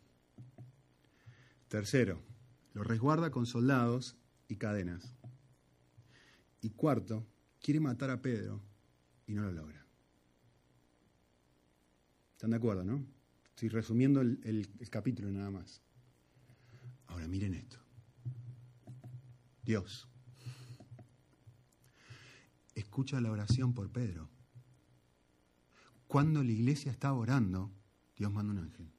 Tercero, 1.67 2.21
lo 2.73 2.83
resguarda 2.83 3.31
con 3.31 3.45
soldados 3.45 4.17
y 4.47 4.57
cadenas. 4.57 5.15
Y 6.61 6.69
cuarto, 6.71 7.25
quiere 7.63 7.79
matar 7.79 8.11
a 8.11 8.21
Pedro 8.21 8.61
y 9.25 9.33
no 9.33 9.41
lo 9.43 9.51
logra. 9.51 9.83
¿Están 12.33 12.51
de 12.51 12.57
acuerdo, 12.57 12.83
no? 12.83 13.03
Estoy 13.55 13.69
resumiendo 13.69 14.19
el, 14.19 14.67
capítulo 14.91 15.31
nada 15.31 15.49
más. 15.49 15.81
Ahora 17.07 17.27
miren 17.27 17.53
esto. 17.53 17.79
Dios 19.63 20.09
escucha 22.75 23.21
la 23.21 23.31
oración 23.31 23.73
por 23.73 23.89
Pedro. 23.91 24.29
Cuando 26.07 26.43
la 26.43 26.51
iglesia 26.51 26.91
está 26.91 27.13
orando, 27.13 27.71
Dios 28.17 28.31
manda 28.31 28.51
un 28.51 28.59
ángel. 28.59 28.91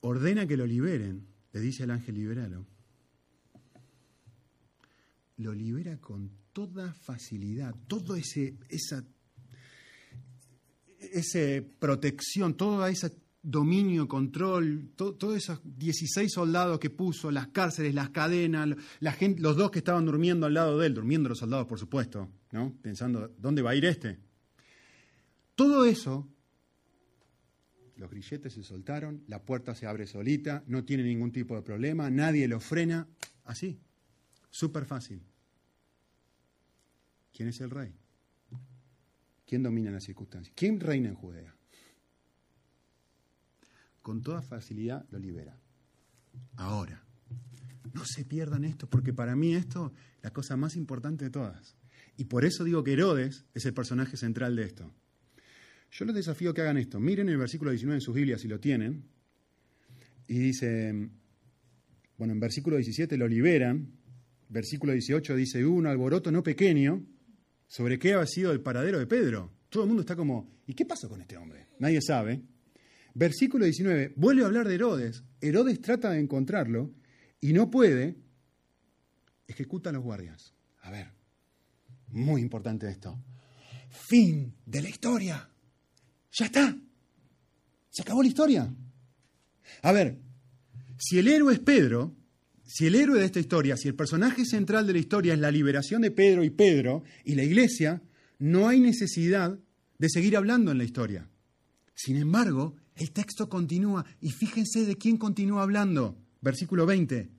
Ordena 0.00 0.46
que 0.46 0.56
lo 0.56 0.66
liberen, 0.66 1.28
le 1.52 1.60
dice 1.60 1.84
al 1.84 1.92
ángel 1.92 2.16
liberalo. 2.16 2.66
Lo 5.36 5.52
libera 5.52 5.98
con 5.98 6.30
toda 6.52 6.92
facilidad, 6.94 7.74
todo 7.86 8.16
ese, 8.16 8.56
esa, 8.68 9.04
esa 10.98 11.64
protección, 11.78 12.56
toda 12.56 12.88
esa 12.90 13.10
dominio, 13.48 14.08
control, 14.08 14.90
todos 14.96 15.36
esos 15.36 15.60
16 15.62 16.32
soldados 16.32 16.80
que 16.80 16.90
puso, 16.90 17.30
las 17.30 17.46
cárceles, 17.48 17.94
las 17.94 18.10
cadenas, 18.10 18.76
los 19.38 19.56
dos 19.56 19.70
que 19.70 19.78
estaban 19.78 20.04
durmiendo 20.04 20.46
al 20.46 20.54
lado 20.54 20.78
de 20.78 20.88
él, 20.88 20.94
durmiendo 20.94 21.28
los 21.28 21.38
soldados, 21.38 21.68
por 21.68 21.78
supuesto, 21.78 22.28
¿no? 22.50 22.76
pensando, 22.82 23.32
¿dónde 23.38 23.62
va 23.62 23.70
a 23.70 23.76
ir 23.76 23.84
este? 23.84 24.18
Todo 25.54 25.84
eso, 25.84 26.28
los 27.94 28.10
grilletes 28.10 28.52
se 28.52 28.64
soltaron, 28.64 29.22
la 29.28 29.44
puerta 29.44 29.76
se 29.76 29.86
abre 29.86 30.08
solita, 30.08 30.64
no 30.66 30.84
tiene 30.84 31.04
ningún 31.04 31.30
tipo 31.30 31.54
de 31.54 31.62
problema, 31.62 32.10
nadie 32.10 32.48
lo 32.48 32.58
frena, 32.58 33.06
así, 33.44 33.78
súper 34.58 34.84
fácil. 34.84 35.22
¿Quién 37.32 37.48
es 37.48 37.60
el 37.60 37.70
rey? 37.70 37.94
¿Quién 39.46 39.62
domina 39.62 39.90
las 39.90 40.04
circunstancias? 40.04 40.54
¿Quién 40.56 40.80
reina 40.80 41.08
en 41.08 41.14
Judea? 41.14 41.56
con 44.06 44.22
toda 44.22 44.40
facilidad 44.40 45.04
lo 45.10 45.18
libera. 45.18 45.58
Ahora, 46.54 47.02
no 47.92 48.04
se 48.04 48.24
pierdan 48.24 48.62
esto, 48.62 48.88
porque 48.88 49.12
para 49.12 49.34
mí 49.34 49.56
esto 49.56 49.92
es 50.18 50.22
la 50.22 50.30
cosa 50.30 50.56
más 50.56 50.76
importante 50.76 51.24
de 51.24 51.32
todas. 51.32 51.74
Y 52.16 52.26
por 52.26 52.44
eso 52.44 52.62
digo 52.62 52.84
que 52.84 52.92
Herodes 52.92 53.46
es 53.52 53.66
el 53.66 53.74
personaje 53.74 54.16
central 54.16 54.54
de 54.54 54.62
esto. 54.62 54.94
Yo 55.90 56.04
les 56.04 56.14
desafío 56.14 56.54
que 56.54 56.60
hagan 56.60 56.76
esto. 56.76 57.00
Miren 57.00 57.28
el 57.28 57.36
versículo 57.36 57.72
19 57.72 57.96
en 57.96 58.00
sus 58.00 58.14
Biblias 58.14 58.40
si 58.40 58.46
lo 58.46 58.60
tienen. 58.60 59.08
Y 60.28 60.38
dice, 60.38 61.10
bueno, 62.16 62.32
en 62.32 62.38
versículo 62.38 62.76
17 62.76 63.16
lo 63.16 63.26
liberan. 63.26 63.90
Versículo 64.48 64.92
18 64.92 65.34
dice, 65.36 65.64
hubo 65.64 65.76
un 65.76 65.86
alboroto 65.86 66.30
no 66.30 66.42
pequeño 66.42 67.04
sobre 67.66 67.98
qué 67.98 68.14
ha 68.14 68.26
sido 68.26 68.52
el 68.52 68.60
paradero 68.60 68.98
de 68.98 69.06
Pedro. 69.06 69.52
Todo 69.68 69.82
el 69.82 69.88
mundo 69.88 70.02
está 70.02 70.16
como, 70.16 70.50
¿y 70.66 70.74
qué 70.74 70.84
pasó 70.84 71.08
con 71.08 71.20
este 71.20 71.36
hombre? 71.36 71.66
Nadie 71.78 72.00
sabe. 72.00 72.42
Versículo 73.14 73.64
19, 73.64 74.12
vuelve 74.16 74.42
a 74.42 74.46
hablar 74.46 74.68
de 74.68 74.74
Herodes. 74.74 75.24
Herodes 75.40 75.80
trata 75.80 76.10
de 76.10 76.20
encontrarlo 76.20 76.92
y 77.40 77.52
no 77.52 77.70
puede. 77.70 78.16
Ejecuta 79.48 79.90
a 79.90 79.92
los 79.92 80.02
guardias. 80.02 80.54
A 80.82 80.90
ver, 80.90 81.08
muy 82.08 82.40
importante 82.40 82.88
esto. 82.88 83.18
Fin 83.88 84.54
de 84.64 84.82
la 84.82 84.88
historia. 84.88 85.48
Ya 86.32 86.46
está. 86.46 86.76
Se 87.90 88.02
acabó 88.02 88.22
la 88.22 88.28
historia. 88.28 88.74
A 89.82 89.92
ver, 89.92 90.18
si 90.98 91.18
el 91.18 91.28
héroe 91.28 91.54
es 91.54 91.60
Pedro, 91.60 92.14
si 92.66 92.86
el 92.86 92.96
héroe 92.96 93.20
de 93.20 93.26
esta 93.26 93.38
historia, 93.38 93.76
si 93.76 93.86
el 93.86 93.94
personaje 93.94 94.44
central 94.44 94.86
de 94.86 94.92
la 94.92 94.98
historia 94.98 95.32
es 95.32 95.38
la 95.38 95.52
liberación 95.52 96.02
de 96.02 96.10
Pedro 96.10 96.42
y 96.42 96.50
Pedro 96.50 97.04
y 97.24 97.36
la 97.36 97.44
iglesia, 97.44 98.02
no 98.40 98.68
hay 98.68 98.80
necesidad 98.80 99.58
de 99.98 100.08
seguir 100.10 100.36
hablando 100.36 100.72
en 100.72 100.78
la 100.78 100.84
historia. 100.84 101.28
Sin 101.94 102.16
embargo, 102.16 102.74
el 102.96 103.12
texto 103.12 103.48
continúa 103.48 104.04
y 104.20 104.30
fíjense 104.30 104.84
de 104.84 104.96
quién 104.96 105.16
continúa 105.16 105.62
hablando. 105.62 106.18
Versículo 106.40 106.86
20. 106.86 107.30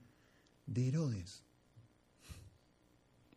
De 0.66 0.88
Herodes. 0.88 1.44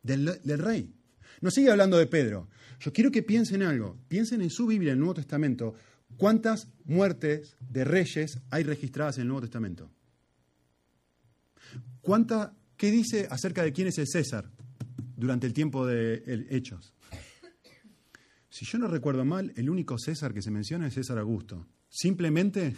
Del, 0.03 0.39
rey. 0.59 0.95
No 1.41 1.51
sigue 1.51 1.71
hablando 1.71 1.99
de 1.99 2.07
Pedro. 2.07 2.49
Yo 2.79 2.93
quiero 2.93 3.11
que 3.11 3.23
piensen 3.23 3.63
algo. 3.63 3.99
Piensen 4.09 4.43
en 4.43 4.51
su 4.51 4.67
Biblia, 4.67 4.93
en 4.93 4.99
el 4.99 5.01
Nuevo 5.01 5.15
Testamento. 5.15 5.75
¿Cuántas 6.17 6.69
muertes 6.85 7.57
de 7.69 7.85
reyes 7.85 8.39
hay 8.51 8.63
registradas 8.63 9.17
en 9.17 9.23
el 9.23 9.29
Nuevo 9.29 9.43
Testamento? 9.43 9.91
¿Cuánta, 12.01 12.55
¿Qué 12.77 12.91
dice 12.91 13.29
acerca 13.31 13.63
de 13.63 13.73
quién 13.73 13.89
es 13.89 13.99
el 13.99 14.09
César 14.09 14.51
durante 15.17 15.47
el 15.47 15.53
tiempo 15.53 15.87
de 15.87 16.47
Hechos? 16.51 16.95
Si 18.49 18.65
yo 18.65 18.79
no 18.79 18.89
recuerdo 18.89 19.25
mal, 19.25 19.53
el 19.57 19.71
único 19.71 19.99
César 19.99 20.35
que 20.35 20.43
se 20.43 20.51
menciona 20.51 20.87
es 20.87 20.95
César 20.95 21.19
Augusto 21.19 21.67
simplemente 21.91 22.75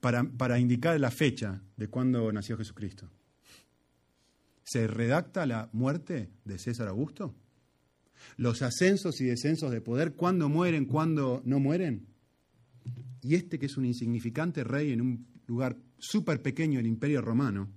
para, 0.00 0.58
indicar 0.58 0.98
la 0.98 1.10
fecha 1.10 1.62
de 1.76 1.88
cuando 1.88 2.32
nació 2.32 2.56
Jesucristo. 2.56 3.08
¿Se 4.64 4.86
redacta 4.86 5.46
la 5.46 5.68
muerte 5.72 6.30
de 6.44 6.58
César 6.58 6.88
Augusto? 6.88 7.34
¿Los 8.38 8.62
ascensos 8.62 9.20
y 9.20 9.24
descensos 9.24 9.70
de 9.70 9.82
poder, 9.82 10.14
cuándo 10.14 10.48
mueren, 10.48 10.86
cuándo 10.86 11.42
no 11.44 11.60
mueren? 11.60 12.06
Y 13.22 13.34
este 13.34 13.58
que 13.58 13.66
es 13.66 13.76
un 13.76 13.84
insignificante 13.84 14.64
rey 14.64 14.92
en 14.92 15.02
un 15.02 15.26
lugar 15.46 15.76
súper 15.98 16.42
pequeño 16.42 16.78
del 16.78 16.86
imperio 16.86 17.20
romano, 17.20 17.70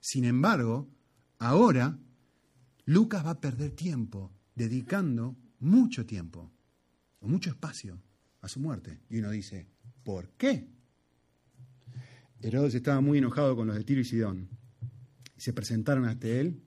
sin 0.00 0.24
embargo, 0.24 0.88
ahora 1.38 1.98
Lucas 2.86 3.24
va 3.24 3.30
a 3.30 3.40
perder 3.40 3.72
tiempo 3.72 4.32
dedicando 4.54 5.36
mucho 5.60 6.06
tiempo 6.06 6.50
o 7.20 7.28
mucho 7.28 7.50
espacio 7.50 8.00
a 8.40 8.48
su 8.48 8.60
muerte. 8.60 9.00
Y 9.08 9.18
uno 9.18 9.30
dice, 9.30 9.68
¿Por 10.02 10.30
qué? 10.30 10.66
Herodes 12.40 12.74
estaba 12.74 13.00
muy 13.00 13.18
enojado 13.18 13.54
con 13.54 13.66
los 13.66 13.76
de 13.76 13.84
Tiro 13.84 14.00
y 14.00 14.04
Sidón. 14.04 14.48
Se 15.36 15.52
presentaron 15.52 16.06
ante 16.06 16.40
él 16.40 16.62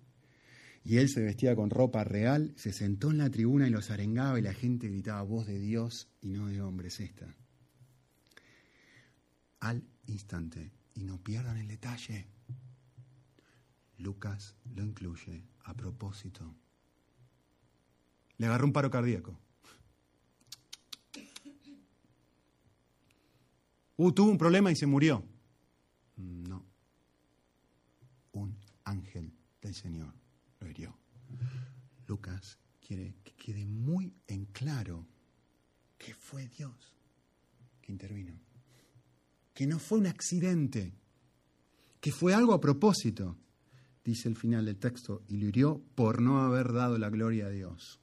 y 0.83 0.97
él 0.97 1.09
se 1.09 1.21
vestía 1.21 1.55
con 1.55 1.69
ropa 1.69 2.03
real, 2.03 2.53
se 2.55 2.73
sentó 2.73 3.11
en 3.11 3.17
la 3.17 3.29
tribuna 3.29 3.67
y 3.67 3.71
los 3.71 3.89
arengaba 3.89 4.37
y 4.37 4.43
la 4.43 4.53
gente 4.53 4.87
gritaba 4.87 5.21
voz 5.23 5.47
de 5.47 5.59
Dios 5.59 6.09
y 6.21 6.29
no 6.29 6.47
de 6.47 6.61
hombres 6.61 6.99
esta. 6.99 7.35
Al 9.61 9.83
instante, 10.07 10.71
y 10.93 11.03
no 11.03 11.17
pierdan 11.23 11.57
el 11.57 11.67
detalle, 11.67 12.27
Lucas 13.97 14.55
lo 14.75 14.83
incluye 14.83 15.43
a 15.63 15.73
propósito. 15.73 16.55
Le 18.37 18.47
agarró 18.47 18.65
un 18.65 18.73
paro 18.73 18.89
cardíaco. 18.89 19.39
Uh, 23.95 24.11
tuvo 24.11 24.31
un 24.31 24.37
problema 24.37 24.71
y 24.71 24.75
se 24.75 24.87
murió. 24.87 25.23
No. 26.17 26.65
Un 28.33 28.57
ángel 28.83 29.31
del 29.61 29.75
Señor 29.75 30.13
lo 30.59 30.67
hirió. 30.67 30.97
Lucas 32.07 32.57
quiere 32.85 33.15
que 33.23 33.33
quede 33.33 33.65
muy 33.65 34.13
en 34.27 34.45
claro 34.45 35.07
que 35.97 36.13
fue 36.13 36.47
Dios 36.47 36.93
que 37.81 37.91
intervino. 37.91 38.39
Que 39.53 39.67
no 39.67 39.79
fue 39.79 39.99
un 39.99 40.07
accidente. 40.07 40.93
Que 42.01 42.11
fue 42.11 42.33
algo 42.33 42.53
a 42.53 42.59
propósito, 42.59 43.37
dice 44.03 44.29
el 44.29 44.35
final 44.35 44.65
del 44.65 44.77
texto, 44.77 45.23
y 45.27 45.37
lo 45.37 45.47
hirió 45.47 45.81
por 45.95 46.21
no 46.21 46.41
haber 46.41 46.73
dado 46.73 46.97
la 46.97 47.09
gloria 47.09 47.47
a 47.47 47.49
Dios. 47.49 47.99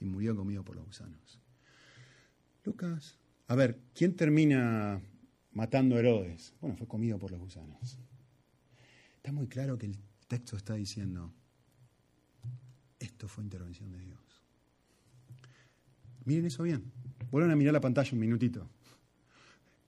Y 0.00 0.06
murió 0.06 0.36
comido 0.36 0.64
por 0.64 0.76
los 0.76 0.84
gusanos. 0.84 1.40
Lucas 2.64 3.18
a 3.46 3.54
ver, 3.54 3.78
¿quién 3.94 4.16
termina 4.16 5.00
matando 5.52 5.96
a 5.96 5.98
Herodes? 5.98 6.54
Bueno, 6.60 6.76
fue 6.76 6.86
comido 6.86 7.18
por 7.18 7.30
los 7.30 7.40
gusanos. 7.40 7.98
Está 9.16 9.32
muy 9.32 9.46
claro 9.48 9.78
que 9.78 9.86
el 9.86 9.98
texto 10.26 10.56
está 10.56 10.74
diciendo, 10.74 11.32
esto 12.98 13.28
fue 13.28 13.44
intervención 13.44 13.92
de 13.92 14.00
Dios. 14.00 14.20
Miren 16.24 16.46
eso 16.46 16.62
bien. 16.62 16.90
Vuelvan 17.30 17.50
a 17.50 17.56
mirar 17.56 17.74
la 17.74 17.80
pantalla 17.80 18.10
un 18.12 18.18
minutito. 18.18 18.68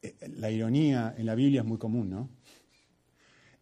Eh, 0.03 0.15
la 0.37 0.51
ironía 0.51 1.15
en 1.17 1.25
la 1.25 1.35
Biblia 1.35 1.63
es 1.63 1.67
muy 1.67 1.79
común, 1.79 2.11
¿no? 2.11 2.29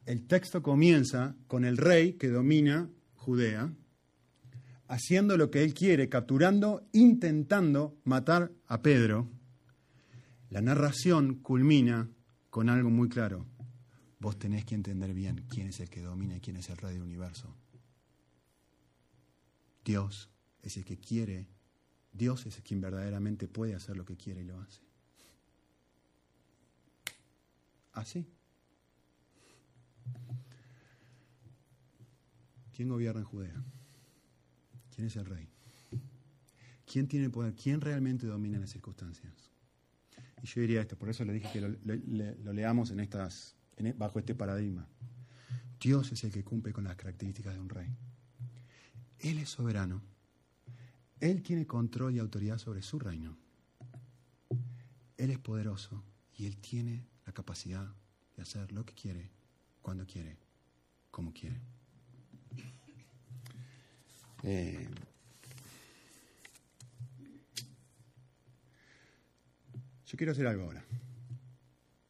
El 0.06 0.26
texto 0.26 0.62
comienza 0.62 1.34
con 1.46 1.64
el 1.64 1.76
rey 1.76 2.14
que 2.14 2.28
domina 2.28 2.90
Judea, 3.14 3.72
haciendo 4.86 5.36
lo 5.36 5.50
que 5.50 5.62
él 5.62 5.72
quiere, 5.72 6.08
capturando, 6.08 6.86
intentando 6.92 7.96
matar 8.04 8.52
a 8.66 8.82
Pedro 8.82 9.28
la 10.50 10.60
narración 10.60 11.36
culmina 11.36 12.08
con 12.50 12.68
algo 12.68 12.88
muy 12.88 13.08
claro. 13.08 13.44
Vos 14.20 14.38
tenés 14.38 14.64
que 14.64 14.76
entender 14.76 15.12
bien 15.12 15.44
quién 15.48 15.68
es 15.68 15.80
el 15.80 15.90
que 15.90 16.00
domina 16.00 16.36
y 16.36 16.40
quién 16.40 16.56
es 16.56 16.70
el 16.70 16.76
rey 16.76 16.92
del 16.94 17.02
universo. 17.02 17.56
Dios 19.84 20.30
es 20.62 20.76
el 20.76 20.84
que 20.84 20.98
quiere 20.98 21.48
Dios 22.14 22.46
es 22.46 22.60
quien 22.62 22.80
verdaderamente 22.80 23.48
puede 23.48 23.74
hacer 23.74 23.96
lo 23.96 24.04
que 24.04 24.16
quiere 24.16 24.42
y 24.42 24.44
lo 24.44 24.60
hace. 24.60 24.80
Así. 27.92 28.24
¿Quién 32.74 32.88
gobierna 32.88 33.20
en 33.20 33.26
Judea? 33.26 33.64
¿Quién 34.94 35.06
es 35.06 35.16
el 35.16 35.26
rey? 35.26 35.48
¿Quién 36.84 37.08
tiene 37.08 37.26
el 37.26 37.30
poder? 37.30 37.54
¿Quién 37.54 37.80
realmente 37.80 38.26
domina 38.26 38.58
las 38.58 38.70
circunstancias? 38.70 39.32
Y 40.42 40.46
yo 40.46 40.60
diría 40.60 40.82
esto, 40.82 40.96
por 40.96 41.08
eso 41.08 41.24
le 41.24 41.32
dije 41.32 41.48
que 41.52 41.60
lo, 41.60 42.52
leamos 42.52 42.90
en 42.90 43.00
estas, 43.00 43.56
bajo 43.96 44.18
este 44.18 44.34
paradigma. 44.34 44.86
Dios 45.80 46.12
es 46.12 46.22
el 46.24 46.32
que 46.32 46.44
cumple 46.44 46.72
con 46.72 46.84
las 46.84 46.96
características 46.96 47.54
de 47.54 47.60
un 47.60 47.68
rey. 47.68 47.88
Él 49.20 49.38
es 49.38 49.48
soberano. 49.48 50.02
Él 51.20 51.42
tiene 51.42 51.66
control 51.66 52.14
y 52.14 52.18
autoridad 52.18 52.58
sobre 52.58 52.82
su 52.82 52.98
reino. 52.98 53.36
Él 55.16 55.30
es 55.30 55.38
poderoso 55.38 56.04
y 56.36 56.46
Él 56.46 56.58
tiene 56.58 57.06
la 57.24 57.32
capacidad 57.32 57.94
de 58.36 58.42
hacer 58.42 58.72
lo 58.72 58.84
que 58.84 58.94
quiere, 58.94 59.30
cuando 59.84 60.06
quiere, 60.06 60.38
como 61.10 61.30
quiere. 61.30 61.60
Eh, 64.42 64.88
yo 70.06 70.16
quiero 70.16 70.32
hacer 70.32 70.46
algo 70.46 70.64
ahora. 70.64 70.82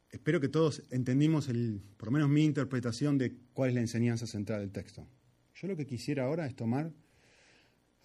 Espero 0.09 0.41
que 0.41 0.49
todos 0.49 0.85
entendimos, 0.91 1.49
el, 1.49 1.83
por 1.97 2.07
lo 2.07 2.13
menos 2.13 2.29
mi 2.29 2.45
interpretación 2.45 3.19
de 3.19 3.37
cuál 3.53 3.71
es 3.71 3.75
la 3.75 3.81
enseñanza 3.81 4.29
central 4.29 4.61
del 4.61 4.71
texto. 4.71 5.09
Yo 5.57 5.67
lo 5.67 5.77
que 5.77 5.85
quisiera 5.85 6.27
ahora 6.27 6.47
es 6.47 6.55
tomar 6.55 6.93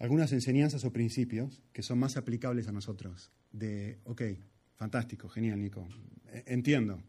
algunas 0.00 0.32
enseñanzas 0.32 0.84
o 0.84 0.92
principios 0.92 1.62
que 1.72 1.84
son 1.84 2.00
más 2.00 2.16
aplicables 2.16 2.66
a 2.66 2.72
nosotros. 2.72 3.30
De, 3.52 4.00
ok, 4.02 4.22
fantástico, 4.74 5.28
genial, 5.28 5.60
Nico. 5.60 5.88
E, 6.26 6.42
entiendo. 6.48 7.00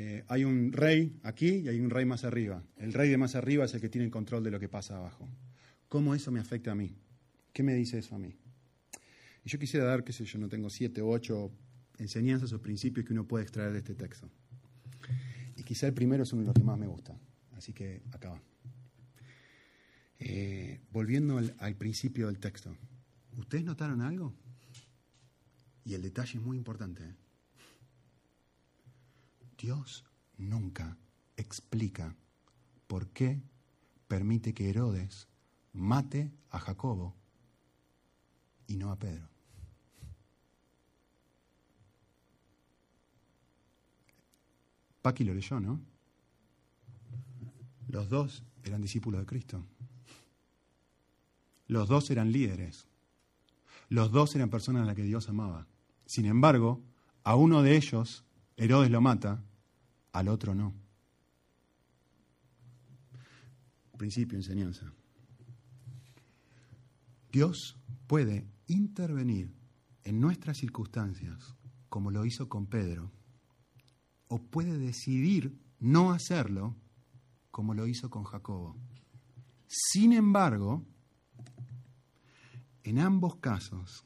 Eh, 0.00 0.22
hay 0.28 0.44
un 0.44 0.70
rey 0.70 1.18
aquí 1.24 1.56
y 1.56 1.68
hay 1.68 1.80
un 1.80 1.90
rey 1.90 2.04
más 2.04 2.22
arriba. 2.22 2.62
El 2.76 2.92
rey 2.92 3.10
de 3.10 3.16
más 3.16 3.34
arriba 3.34 3.64
es 3.64 3.74
el 3.74 3.80
que 3.80 3.88
tiene 3.88 4.04
el 4.04 4.12
control 4.12 4.44
de 4.44 4.52
lo 4.52 4.60
que 4.60 4.68
pasa 4.68 4.96
abajo. 4.96 5.28
¿Cómo 5.88 6.14
eso 6.14 6.30
me 6.30 6.38
afecta 6.38 6.70
a 6.70 6.76
mí? 6.76 6.94
¿Qué 7.52 7.64
me 7.64 7.74
dice 7.74 7.98
eso 7.98 8.14
a 8.14 8.18
mí? 8.20 8.36
Y 9.44 9.48
yo 9.48 9.58
quisiera 9.58 9.84
dar, 9.84 10.04
qué 10.04 10.12
sé 10.12 10.24
yo, 10.24 10.38
no 10.38 10.48
tengo 10.48 10.70
siete 10.70 11.02
u 11.02 11.10
ocho 11.10 11.50
enseñanzas 11.98 12.52
o 12.52 12.62
principios 12.62 13.04
que 13.04 13.12
uno 13.12 13.26
puede 13.26 13.42
extraer 13.42 13.72
de 13.72 13.78
este 13.78 13.96
texto. 13.96 14.30
Y 15.56 15.64
quizá 15.64 15.88
el 15.88 15.94
primero 15.94 16.22
es 16.22 16.32
uno 16.32 16.42
de 16.42 16.46
los 16.46 16.54
que 16.54 16.62
más 16.62 16.78
me 16.78 16.86
gusta. 16.86 17.18
Así 17.56 17.72
que 17.72 18.00
acá 18.12 18.40
eh, 20.20 20.78
volviendo 20.92 21.38
al, 21.38 21.56
al 21.58 21.74
principio 21.74 22.28
del 22.28 22.38
texto, 22.38 22.72
¿ustedes 23.36 23.64
notaron 23.64 24.00
algo? 24.00 24.32
Y 25.84 25.94
el 25.94 26.02
detalle 26.02 26.38
es 26.38 26.44
muy 26.44 26.56
importante. 26.56 27.02
¿eh? 27.02 27.14
Dios 29.58 30.04
nunca 30.36 30.96
explica 31.36 32.14
por 32.86 33.08
qué 33.08 33.42
permite 34.06 34.54
que 34.54 34.70
Herodes 34.70 35.28
mate 35.72 36.32
a 36.50 36.60
Jacobo 36.60 37.14
y 38.68 38.76
no 38.76 38.92
a 38.92 38.98
Pedro. 38.98 39.28
Paqui 45.02 45.24
lo 45.24 45.34
leyó, 45.34 45.60
¿no? 45.60 45.80
Los 47.88 48.08
dos 48.08 48.44
eran 48.62 48.80
discípulos 48.82 49.20
de 49.20 49.26
Cristo. 49.26 49.64
Los 51.66 51.88
dos 51.88 52.10
eran 52.10 52.32
líderes. 52.32 52.86
Los 53.88 54.10
dos 54.10 54.34
eran 54.36 54.50
personas 54.50 54.82
a 54.82 54.86
las 54.86 54.96
que 54.96 55.02
Dios 55.02 55.28
amaba. 55.28 55.66
Sin 56.06 56.26
embargo, 56.26 56.82
a 57.24 57.36
uno 57.36 57.62
de 57.62 57.76
ellos 57.76 58.24
Herodes 58.60 58.90
lo 58.90 59.00
mata, 59.00 59.40
al 60.12 60.26
otro 60.26 60.52
no. 60.52 60.74
Principio, 63.96 64.36
enseñanza. 64.36 64.92
Dios 67.30 67.76
puede 68.08 68.48
intervenir 68.66 69.54
en 70.02 70.20
nuestras 70.20 70.58
circunstancias, 70.58 71.54
como 71.88 72.10
lo 72.10 72.24
hizo 72.24 72.48
con 72.48 72.66
Pedro, 72.66 73.12
o 74.26 74.38
puede 74.38 74.76
decidir 74.76 75.56
no 75.78 76.10
hacerlo, 76.10 76.74
como 77.52 77.74
lo 77.74 77.86
hizo 77.86 78.10
con 78.10 78.24
Jacobo. 78.24 78.76
Sin 79.68 80.12
embargo, 80.12 80.84
en 82.82 82.98
ambos 82.98 83.36
casos, 83.36 84.04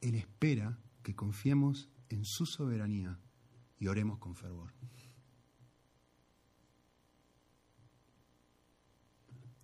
Él 0.00 0.16
espera 0.16 0.80
que 1.04 1.14
confiemos 1.14 1.88
en 2.10 2.24
su 2.24 2.44
soberanía 2.44 3.18
y 3.78 3.86
oremos 3.86 4.18
con 4.18 4.34
fervor. 4.34 4.72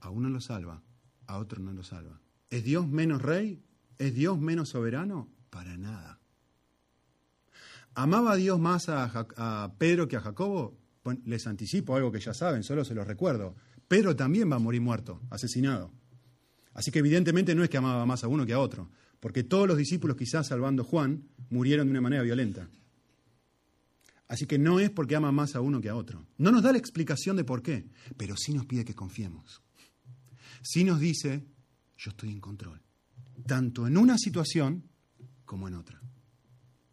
A 0.00 0.10
uno 0.10 0.30
lo 0.30 0.40
salva, 0.40 0.82
a 1.26 1.38
otro 1.38 1.60
no 1.60 1.72
lo 1.72 1.82
salva. 1.82 2.20
¿Es 2.48 2.64
Dios 2.64 2.88
menos 2.88 3.20
rey? 3.20 3.62
¿Es 3.98 4.14
Dios 4.14 4.38
menos 4.38 4.70
soberano? 4.70 5.28
Para 5.50 5.76
nada. 5.76 6.20
¿Amaba 7.94 8.32
a 8.32 8.36
Dios 8.36 8.60
más 8.60 8.88
a, 8.88 9.74
Pedro 9.78 10.08
que 10.08 10.16
a 10.16 10.20
Jacobo? 10.20 10.78
les 11.24 11.46
anticipo 11.46 11.94
algo 11.94 12.10
que 12.10 12.18
ya 12.18 12.34
saben, 12.34 12.64
solo 12.64 12.84
se 12.84 12.94
los 12.94 13.06
recuerdo. 13.06 13.54
Pedro 13.86 14.16
también 14.16 14.50
va 14.50 14.56
a 14.56 14.60
morir 14.60 14.80
muerto, 14.80 15.20
asesinado. 15.30 15.92
Así 16.74 16.90
que 16.90 16.98
evidentemente 16.98 17.54
no 17.54 17.62
es 17.62 17.70
que 17.70 17.76
amaba 17.76 18.04
más 18.06 18.24
a 18.24 18.28
uno 18.28 18.44
que 18.44 18.52
a 18.52 18.58
otro, 18.58 18.90
porque 19.26 19.42
todos 19.42 19.66
los 19.66 19.76
discípulos, 19.76 20.16
quizás 20.16 20.46
salvando 20.46 20.84
Juan, 20.84 21.24
murieron 21.50 21.88
de 21.88 21.90
una 21.90 22.00
manera 22.00 22.22
violenta. 22.22 22.68
Así 24.28 24.46
que 24.46 24.56
no 24.56 24.78
es 24.78 24.88
porque 24.88 25.16
ama 25.16 25.32
más 25.32 25.56
a 25.56 25.60
uno 25.60 25.80
que 25.80 25.88
a 25.88 25.96
otro. 25.96 26.24
No 26.38 26.52
nos 26.52 26.62
da 26.62 26.70
la 26.70 26.78
explicación 26.78 27.34
de 27.34 27.42
por 27.42 27.60
qué, 27.60 27.88
pero 28.16 28.36
sí 28.36 28.54
nos 28.54 28.66
pide 28.66 28.84
que 28.84 28.94
confiemos. 28.94 29.62
Sí 30.62 30.84
nos 30.84 31.00
dice, 31.00 31.44
yo 31.98 32.10
estoy 32.12 32.30
en 32.30 32.38
control, 32.38 32.80
tanto 33.48 33.88
en 33.88 33.96
una 33.96 34.16
situación 34.16 34.84
como 35.44 35.66
en 35.66 35.74
otra. 35.74 36.00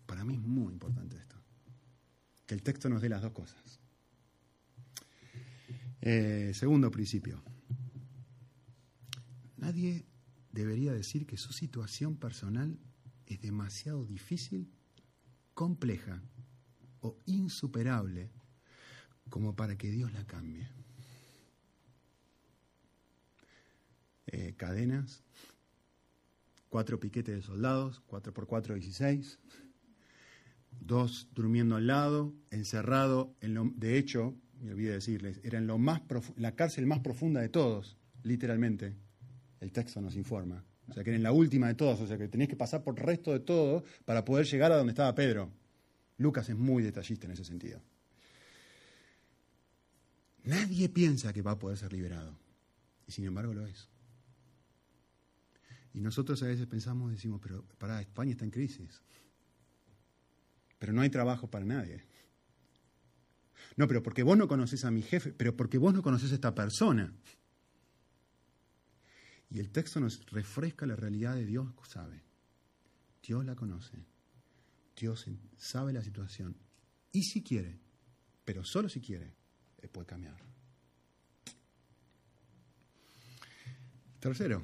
Para 0.08 0.26
mí 0.26 0.34
es 0.34 0.42
muy 0.42 0.74
importante 0.74 1.18
esto, 1.18 1.36
que 2.48 2.56
el 2.56 2.64
texto 2.64 2.90
nos 2.90 3.04
dé 3.04 3.10
las 3.10 3.22
dos 3.22 3.34
cosas. 3.34 3.80
Eh, 6.02 6.52
segundo 6.56 6.90
principio, 6.90 7.44
nadie 9.58 10.08
debería 10.54 10.94
decir 10.94 11.26
que 11.26 11.38
su 11.38 11.52
situación 11.52 12.16
personal 12.16 12.80
es 13.26 13.42
demasiado 13.42 14.06
difícil, 14.06 14.72
compleja 15.54 16.22
o 17.02 17.18
insuperable 17.26 18.32
como 19.30 19.56
para 19.56 19.78
que 19.78 19.90
Dios 19.92 20.14
la 20.14 20.26
cambie. 20.26 20.68
Eh, 24.28 24.54
cadenas, 24.56 25.24
cuatro 26.70 27.00
piquetes 27.00 27.36
de 27.36 27.42
soldados, 27.42 28.02
cuatro 28.06 28.34
por 28.34 28.48
cuatro, 28.48 28.76
dieciséis, 28.76 29.40
dos 30.80 31.28
durmiendo 31.34 31.76
al 31.76 31.88
lado, 31.88 32.34
encerrado, 32.52 33.36
en 33.42 33.56
lo, 33.56 33.72
de 33.76 33.98
hecho, 33.98 34.36
me 34.60 34.72
olvidé 34.72 34.94
decirles, 34.94 35.40
era 35.44 35.58
en 35.58 35.68
lo 35.68 35.78
más 35.78 36.02
la 36.36 36.56
cárcel 36.56 36.86
más 36.86 37.00
profunda 37.00 37.42
de 37.42 37.50
todos, 37.50 37.98
literalmente, 38.24 38.96
el 39.64 39.72
texto 39.72 40.02
nos 40.02 40.16
informa. 40.16 40.64
O 40.90 40.94
sea, 40.94 41.04
que 41.04 41.16
en 41.16 41.24
la 41.24 41.32
última 41.32 41.68
de 41.68 41.76
todos, 41.76 42.02
o 42.02 42.08
sea, 42.08 42.18
que 42.18 42.28
tenías 42.28 42.50
que 42.50 42.58
pasar 42.58 42.84
por 42.84 43.00
el 43.00 43.06
resto 43.06 43.32
de 43.32 43.40
todo 43.40 43.86
para 44.04 44.26
poder 44.26 44.46
llegar 44.46 44.72
a 44.72 44.78
donde 44.78 44.92
estaba 44.92 45.16
Pedro. 45.16 45.50
Lucas 46.18 46.50
es 46.50 46.58
muy 46.58 46.84
detallista 46.84 47.26
en 47.26 47.32
ese 47.32 47.46
sentido. 47.46 47.82
Nadie 50.44 50.90
piensa 50.90 51.32
que 51.32 51.42
va 51.42 51.52
a 51.52 51.60
poder 51.60 51.78
ser 51.78 51.94
liberado, 51.94 52.38
y 53.08 53.14
sin 53.14 53.24
embargo 53.26 53.54
lo 53.54 53.66
es. 53.66 53.88
Y 55.94 56.02
nosotros 56.02 56.44
a 56.44 56.48
veces 56.48 56.68
pensamos, 56.68 57.12
decimos, 57.12 57.40
pero 57.42 57.64
para 57.78 58.02
España 58.02 58.32
está 58.32 58.44
en 58.44 58.52
crisis, 58.52 59.02
pero 60.78 60.92
no 60.92 61.02
hay 61.02 61.10
trabajo 61.10 61.50
para 61.50 61.64
nadie. 61.64 62.04
No, 63.78 63.88
pero 63.88 64.04
porque 64.04 64.24
vos 64.24 64.38
no 64.38 64.50
conoces 64.50 64.84
a 64.84 64.92
mi 64.92 65.02
jefe, 65.02 65.32
pero 65.32 65.56
porque 65.56 65.78
vos 65.78 65.94
no 65.94 66.02
conoces 66.02 66.32
a 66.34 66.36
esta 66.36 66.54
persona. 66.54 67.14
Y 69.54 69.60
el 69.60 69.70
texto 69.70 70.00
nos 70.00 70.26
refresca 70.32 70.88
la 70.88 70.96
realidad 70.96 71.36
de 71.36 71.46
Dios, 71.46 71.70
sabe. 71.88 72.24
Dios 73.22 73.46
la 73.46 73.56
conoce. 73.56 74.04
Dios 75.00 75.30
sabe 75.58 75.94
la 75.94 76.02
situación. 76.02 76.58
Y 77.12 77.22
si 77.22 77.44
quiere, 77.44 77.80
pero 78.44 78.64
solo 78.64 78.90
si 78.90 79.00
quiere, 79.00 79.36
puede 79.92 80.08
cambiar. 80.08 80.38
Tercero, 84.20 84.64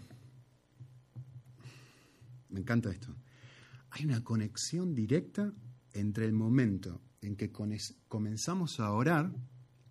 me 2.49 2.61
encanta 2.61 2.89
esto. 2.89 3.15
Hay 3.91 4.05
una 4.05 4.23
conexión 4.23 4.95
directa 4.95 5.53
entre 5.93 6.25
el 6.25 6.33
momento 6.33 6.99
en 7.21 7.35
que 7.35 7.51
comenzamos 7.51 8.79
a 8.79 8.91
orar 8.91 9.31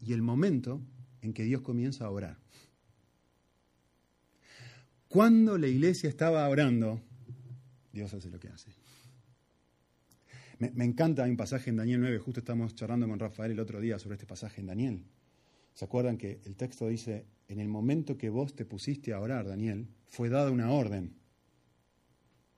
y 0.00 0.12
el 0.12 0.22
momento 0.22 0.82
en 1.20 1.32
que 1.34 1.44
Dios 1.44 1.62
comienza 1.62 2.06
a 2.06 2.10
orar. 2.10 2.40
Cuando 5.08 5.56
la 5.56 5.66
iglesia 5.66 6.08
estaba 6.08 6.46
orando, 6.48 7.00
Dios 7.92 8.12
hace 8.12 8.30
lo 8.30 8.38
que 8.38 8.48
hace. 8.48 8.70
Me, 10.58 10.84
encanta, 10.84 11.22
un 11.22 11.36
pasaje 11.36 11.70
en 11.70 11.76
Daniel 11.76 12.00
9, 12.00 12.18
justo 12.18 12.40
estamos 12.40 12.74
charlando 12.74 13.08
con 13.08 13.18
Rafael 13.18 13.52
el 13.52 13.60
otro 13.60 13.80
día 13.80 13.98
sobre 13.98 14.14
este 14.16 14.26
pasaje 14.26 14.60
en 14.60 14.66
Daniel. 14.66 15.04
¿Se 15.72 15.84
acuerdan 15.84 16.18
que 16.18 16.40
el 16.44 16.56
texto 16.56 16.88
dice, 16.88 17.26
en 17.46 17.60
el 17.60 17.68
momento 17.68 18.18
que 18.18 18.28
vos 18.28 18.54
te 18.54 18.64
pusiste 18.64 19.12
a 19.12 19.20
orar, 19.20 19.46
Daniel, 19.46 19.86
fue 20.08 20.28
dada 20.28 20.50
una 20.50 20.72
orden? 20.72 21.14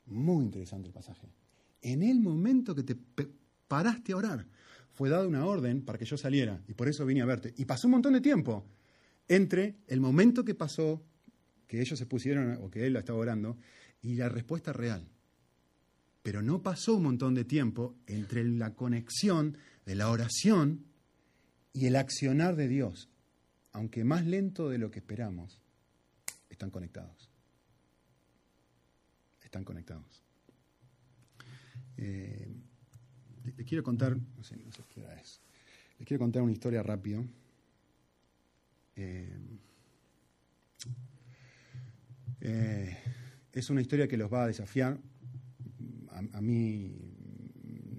Muy 0.07 0.45
interesante 0.45 0.89
el 0.89 0.95
pasaje. 0.95 1.29
En 1.83 2.03
el 2.03 2.21
momento 2.21 2.75
que 2.75 2.83
te 2.83 2.97
paraste 3.69 4.13
a 4.13 4.17
orar, 4.17 4.47
fue 4.93 5.09
dada 5.09 5.27
una 5.27 5.47
orden 5.47 5.83
para 5.83 5.99
que 5.99 6.05
yo 6.07 6.17
saliera 6.17 6.63
y 6.67 6.75
por 6.75 6.89
eso 6.89 7.07
vine 7.07 7.21
a 7.21 7.27
verte. 7.27 7.55
Y 7.59 7.67
pasó 7.67 7.87
un 7.87 7.93
montón 7.93 8.15
de 8.15 8.21
tiempo 8.21 8.65
entre 9.29 9.77
el 9.87 10.01
momento 10.01 10.45
que 10.45 10.55
pasó, 10.55 11.03
que 11.71 11.81
ellos 11.81 11.97
se 11.97 12.07
pusieron 12.07 12.59
o 12.63 12.69
que 12.69 12.85
él 12.85 12.97
estaba 12.97 13.21
orando, 13.21 13.57
y 14.03 14.17
la 14.17 14.29
respuesta 14.29 14.73
real. 14.73 15.09
Pero 16.21 16.43
no 16.43 16.65
pasó 16.65 16.97
un 16.97 17.05
montón 17.05 17.33
de 17.33 17.45
tiempo 17.45 17.95
entre 18.09 18.43
la 18.43 18.75
conexión 18.75 19.57
de 19.87 19.95
la 19.95 20.11
oración 20.11 20.85
y 21.73 21.87
el 21.87 21.95
accionar 21.95 22.57
de 22.57 22.67
Dios, 22.67 23.09
aunque 23.71 24.03
más 24.03 24.27
lento 24.27 24.69
de 24.69 24.79
lo 24.79 24.91
que 24.91 24.99
esperamos, 24.99 25.61
están 26.49 26.71
conectados. 26.71 27.31
Están 29.45 29.63
conectados. 29.63 30.25
Eh, 31.99 32.53
le, 33.45 33.65
quiero 33.65 33.85
contar, 33.85 34.17
no 34.17 34.43
sé, 34.43 34.57
no 34.57 34.73
sé 34.73 34.83
qué 34.93 35.03
hora 35.03 35.15
es. 35.21 35.41
Les 36.01 36.09
quiero 36.09 36.19
contar 36.19 36.43
una 36.43 36.53
historia 36.53 36.83
rápido. 36.83 37.25
Eh, 38.97 39.39
eh, 42.41 42.97
es 43.53 43.71
una 43.71 43.81
historia 43.81 44.09
que 44.09 44.17
los 44.17 44.33
va 44.33 44.45
a 44.45 44.47
desafiar. 44.47 44.99
A, 46.33 46.41
mí 46.41 46.95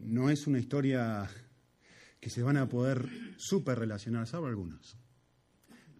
no 0.03 0.29
es 0.29 0.45
una 0.45 0.59
historia 0.59 1.27
que 2.19 2.29
se 2.29 2.43
van 2.43 2.57
a 2.57 2.69
poder 2.69 3.07
súper 3.37 3.79
relacionar, 3.79 4.27
salvo 4.27 4.47
algunos. 4.47 4.97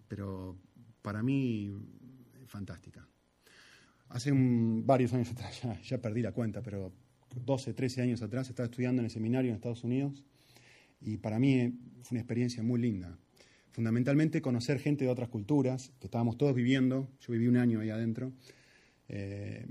Pero 0.07 0.57
para 1.01 1.23
mí, 1.23 1.71
fantástica. 2.45 3.07
Hace 4.09 4.31
varios 4.33 5.13
años 5.13 5.31
atrás, 5.31 5.61
ya, 5.63 5.81
ya, 5.81 6.01
perdí 6.01 6.21
la 6.21 6.31
cuenta, 6.31 6.61
pero 6.61 6.93
12, 7.35 7.73
13 7.73 8.01
años 8.01 8.21
atrás 8.21 8.49
estaba 8.49 8.65
estudiando 8.65 9.01
en 9.01 9.05
el 9.05 9.11
seminario 9.11 9.49
en 9.49 9.55
Estados 9.55 9.83
Unidos 9.83 10.23
y 10.99 11.17
para 11.17 11.39
mí 11.39 11.79
fue 12.03 12.15
una 12.15 12.19
experiencia 12.19 12.61
muy 12.61 12.79
linda 12.79 13.17
fundamentalmente 13.71 14.41
conocer 14.41 14.79
gente 14.79 15.05
de 15.05 15.11
otras 15.11 15.29
culturas, 15.29 15.91
que 15.99 16.07
estábamos 16.07 16.37
todos 16.37 16.53
viviendo, 16.53 17.09
yo 17.21 17.33
viví 17.33 17.47
un 17.47 17.57
año 17.57 17.79
ahí 17.79 17.89
adentro, 17.89 18.33
eh, 19.07 19.65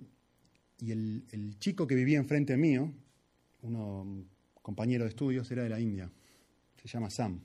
y 0.80 0.92
el, 0.92 1.56
chico 1.58 1.86
que 1.86 1.94
vivía 1.94 2.18
enfrente 2.18 2.56
mío, 2.56 2.92
uno 3.62 4.24
compañero 4.62 5.04
de 5.04 5.10
estudios, 5.10 5.50
era 5.50 5.62
de 5.62 5.68
la 5.68 5.78
India, 5.78 6.10
se 6.76 6.88
llama 6.88 7.10
Sam. 7.10 7.40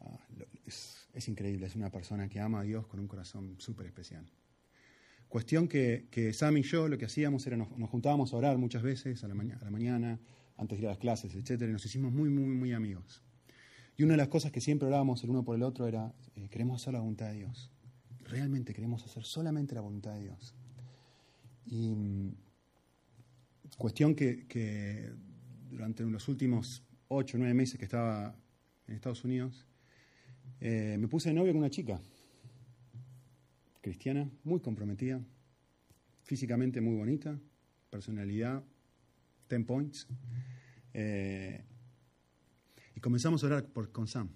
Ah, 0.00 0.18
es, 0.66 1.28
increíble, 1.28 1.66
es 1.66 1.76
una 1.76 1.90
persona 1.90 2.28
que 2.28 2.40
ama 2.40 2.60
a 2.60 2.62
Dios 2.64 2.86
con 2.88 2.98
un 2.98 3.06
corazón 3.06 3.54
súper 3.58 3.86
especial. 3.86 4.26
Cuestión 5.28 5.68
que, 5.68 6.32
Sam 6.34 6.56
y 6.56 6.62
yo 6.62 6.88
lo 6.88 6.98
que 6.98 7.04
hacíamos 7.04 7.46
era 7.46 7.56
nos, 7.56 7.68
juntábamos 7.88 8.32
a 8.32 8.36
orar 8.36 8.58
muchas 8.58 8.82
veces 8.82 9.22
a 9.22 9.28
la, 9.28 9.34
a 9.34 9.64
la 9.64 9.70
mañana, 9.70 10.18
antes 10.56 10.78
de 10.78 10.82
ir 10.82 10.88
a 10.88 10.90
las 10.90 10.98
clases, 10.98 11.34
etcétera, 11.34 11.70
y 11.70 11.72
nos 11.72 11.86
hicimos 11.86 12.12
muy, 12.12 12.28
muy, 12.28 12.44
muy 12.44 12.72
amigos. 12.72 13.22
Y 13.96 14.04
una 14.04 14.12
de 14.12 14.18
las 14.18 14.28
cosas 14.28 14.52
que 14.52 14.60
siempre 14.60 14.88
orábamos 14.88 15.22
el 15.22 15.30
uno 15.30 15.44
por 15.44 15.56
el 15.56 15.62
otro 15.62 15.86
era, 15.86 16.14
eh, 16.34 16.48
queremos 16.48 16.80
hacer 16.80 16.94
la 16.94 17.00
voluntad 17.00 17.28
de 17.28 17.38
Dios. 17.38 17.70
Realmente 18.24 18.72
queremos 18.72 19.04
hacer 19.04 19.24
solamente 19.24 19.74
la 19.74 19.80
voluntad 19.80 20.14
de 20.14 20.22
Dios. 20.22 20.54
Y 21.66 21.94
mm, 21.94 22.34
cuestión 23.76 24.14
que, 24.14 25.12
durante 25.70 26.04
los 26.04 26.28
últimos 26.28 26.82
ocho 27.08 27.36
o 27.36 27.38
nueve 27.38 27.54
meses 27.54 27.78
que 27.78 27.84
estaba 27.84 28.34
en 28.86 28.94
Estados 28.94 29.24
Unidos, 29.24 29.66
eh, 30.60 30.96
me 30.98 31.08
puse 31.08 31.28
de 31.28 31.34
novio 31.34 31.52
con 31.52 31.58
una 31.58 31.70
chica, 31.70 32.00
cristiana, 33.80 34.30
muy 34.44 34.60
comprometida, 34.60 35.20
físicamente 36.22 36.80
muy 36.80 36.96
bonita, 36.96 37.38
personalidad, 37.90 38.62
ten 39.48 39.64
points. 39.64 40.06
Eh, 40.94 41.62
comenzamos 43.02 43.42
a 43.42 43.46
orar 43.48 43.68
con 43.92 44.06
Sam. 44.06 44.30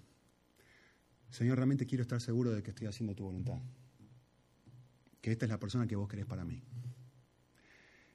Señor, 1.31 1.57
realmente 1.57 1.87
quiero 1.87 2.03
estar 2.03 2.21
seguro 2.21 2.53
de 2.53 2.63
que 2.63 2.71
estoy 2.71 2.87
haciendo 2.87 3.15
tu 3.15 3.25
voluntad. 3.25 3.61
Que 5.21 5.33
esta 5.33 5.47
es 5.47 5.51
la 5.51 5.59
persona 5.59 5.87
que 5.87 5.97
vos 5.97 6.09
querés 6.09 6.27
para 6.27 6.45
mí. 6.45 6.63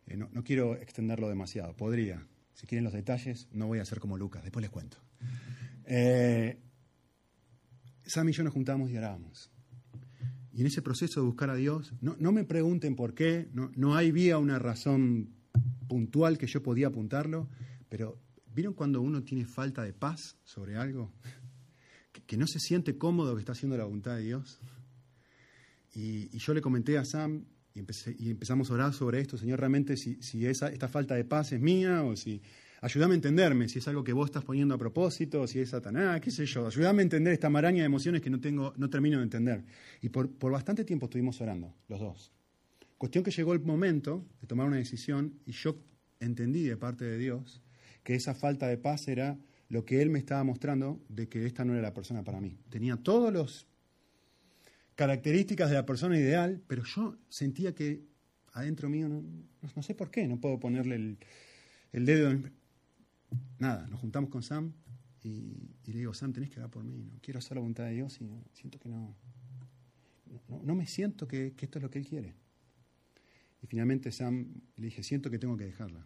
Eh, 0.08 0.18
no, 0.18 0.44
quiero 0.44 0.76
extenderlo 0.76 1.30
demasiado. 1.30 1.76
Podría. 1.76 2.28
Si 2.54 2.68
quieren 2.68 2.84
los 2.84 2.94
detalles, 2.94 3.48
no 3.52 3.68
voy 3.68 3.80
a 3.80 3.86
ser 3.86 4.00
como 4.00 4.18
Lucas. 4.18 4.44
Después 4.44 4.62
les 4.62 4.70
cuento. 4.70 4.98
Eh, 5.86 6.60
Sam 8.04 8.30
y 8.30 8.34
yo 8.34 8.44
nos 8.44 8.54
juntamos 8.54 8.92
y 8.92 8.98
orábamos. 8.98 9.52
Y 10.52 10.62
en 10.62 10.68
ese 10.68 10.82
proceso 10.82 11.22
de 11.22 11.26
buscar 11.26 11.50
a 11.50 11.56
Dios, 11.56 11.94
no, 12.02 12.18
no 12.20 12.34
me 12.34 12.44
pregunten 12.44 12.96
por 12.96 13.14
qué, 13.14 13.48
no, 13.54 13.72
no 13.76 13.96
había 13.96 14.38
una 14.38 14.60
razón 14.60 15.34
puntual 15.88 16.38
que 16.38 16.48
yo 16.48 16.62
podía 16.62 16.88
apuntarlo, 16.88 17.48
pero 17.88 18.20
¿Vieron 18.54 18.74
cuando 18.74 19.02
uno 19.02 19.24
tiene 19.24 19.46
falta 19.46 19.84
de 19.84 19.94
paz 19.94 20.36
sobre 20.44 20.76
algo? 20.76 21.12
Que, 22.28 22.38
no 22.38 22.48
se 22.48 22.60
siente 22.60 22.98
cómodo 22.98 23.36
que 23.36 23.42
está 23.42 23.54
haciendo 23.54 23.78
la 23.78 23.86
voluntad 23.86 24.16
de 24.16 24.24
Dios. 24.24 24.60
Y, 25.94 26.38
yo 26.38 26.54
le 26.54 26.62
comenté 26.62 26.98
a 26.98 27.06
Sam 27.06 27.46
y, 27.74 28.30
empezamos 28.30 28.70
a 28.70 28.74
orar 28.74 28.94
sobre 28.94 29.20
esto, 29.20 29.38
Señor, 29.38 29.60
realmente 29.60 29.96
si, 29.98 30.46
esa, 30.46 30.68
esta 30.68 30.88
falta 30.88 31.16
de 31.16 31.26
paz 31.26 31.52
es 31.52 31.62
mía 31.62 32.04
o 32.04 32.16
si... 32.16 32.42
Ayúdame 32.84 33.14
a 33.14 33.16
entenderme 33.16 33.70
si 33.70 33.78
es 33.78 33.88
algo 33.88 34.04
que 34.04 34.12
vos 34.12 34.26
estás 34.26 34.44
poniendo 34.44 34.74
a 34.74 34.78
propósito, 34.78 35.46
si 35.46 35.60
es 35.60 35.70
Satanás, 35.70 36.20
qué 36.20 36.32
sé 36.32 36.48
yo. 36.48 36.66
Ayúdame 36.66 37.02
a 37.02 37.04
entender 37.04 37.32
esta 37.32 37.48
maraña 37.48 37.84
de 37.84 37.86
emociones 37.86 38.24
que 38.24 38.32
no, 38.32 38.40
tengo, 38.40 38.74
no 38.76 38.90
termino 38.90 39.18
de 39.18 39.24
entender. 39.24 39.64
Y 40.02 40.10
por, 40.10 40.32
por 40.32 40.52
bastante 40.52 40.84
tiempo 40.84 41.06
estuvimos 41.06 41.40
orando, 41.42 41.76
los 41.88 42.00
dos. 42.00 42.32
Cuestión 42.98 43.24
que 43.24 43.30
llegó 43.30 43.54
el 43.54 43.60
momento 43.60 44.26
de 44.42 44.48
tomar 44.48 44.66
una 44.66 44.78
decisión 44.78 45.40
y 45.46 45.52
yo 45.52 45.78
entendí 46.20 46.64
de 46.64 46.76
parte 46.76 47.06
de 47.06 47.20
Dios 47.20 47.62
que 48.04 48.16
esa 48.16 48.34
falta 48.34 48.68
de 48.68 48.78
paz 48.78 49.08
era 49.08 49.38
lo 49.70 49.86
que 49.86 50.02
él 50.02 50.10
me 50.10 50.20
estaba 50.20 50.44
mostrando 50.44 51.02
de 51.08 51.30
que 51.30 51.46
esta 51.46 51.64
no 51.64 51.74
era 51.74 51.82
la 51.82 51.94
persona 51.94 52.24
para 52.24 52.42
mí. 52.42 52.58
Tenía 52.70 52.98
todas 52.98 53.34
las 53.34 53.68
características 54.96 55.70
de 55.70 55.76
la 55.76 55.86
persona 55.86 56.18
ideal, 56.18 56.62
pero 56.68 56.84
yo 56.84 57.18
sentía 57.30 57.74
que 57.74 58.04
adentro 58.54 58.90
mío, 58.90 59.08
no, 59.08 59.24
no 59.76 59.84
sé 59.84 59.96
por 59.96 60.12
qué, 60.12 60.28
no 60.28 60.40
puedo 60.40 60.60
ponerle 60.60 61.18
el, 61.94 62.06
dedo 62.06 62.32
en... 62.32 62.52
Nada, 63.60 63.88
nos 63.88 64.02
juntamos 64.02 64.30
con 64.30 64.44
Sam 64.44 64.74
y, 65.24 65.70
le 65.86 66.00
digo, 66.00 66.14
Sam, 66.14 66.34
tenés 66.34 66.50
que 66.50 66.60
orar 66.60 66.70
por 66.70 66.84
mí, 66.84 66.98
no 67.10 67.20
quiero 67.22 67.40
hacer 67.40 67.56
la 67.56 67.62
voluntad 67.62 67.86
de 67.86 67.94
Dios 67.94 68.20
y 68.20 68.30
siento 68.54 68.78
que 68.78 68.90
no, 68.90 69.16
no, 70.64 70.76
me 70.76 70.86
siento 70.86 71.28
que, 71.28 71.54
que 71.54 71.66
esto 71.66 71.80
es 71.80 71.84
lo 71.84 71.90
que 71.90 72.00
Él 72.00 72.08
quiere. 72.08 72.36
Y 73.64 73.68
finalmente 73.68 74.12
Sam 74.12 74.48
le 74.76 74.86
dije, 74.86 75.02
siento 75.04 75.30
que 75.30 75.40
tengo 75.40 75.56
que 75.56 75.66
dejarla. 75.66 76.06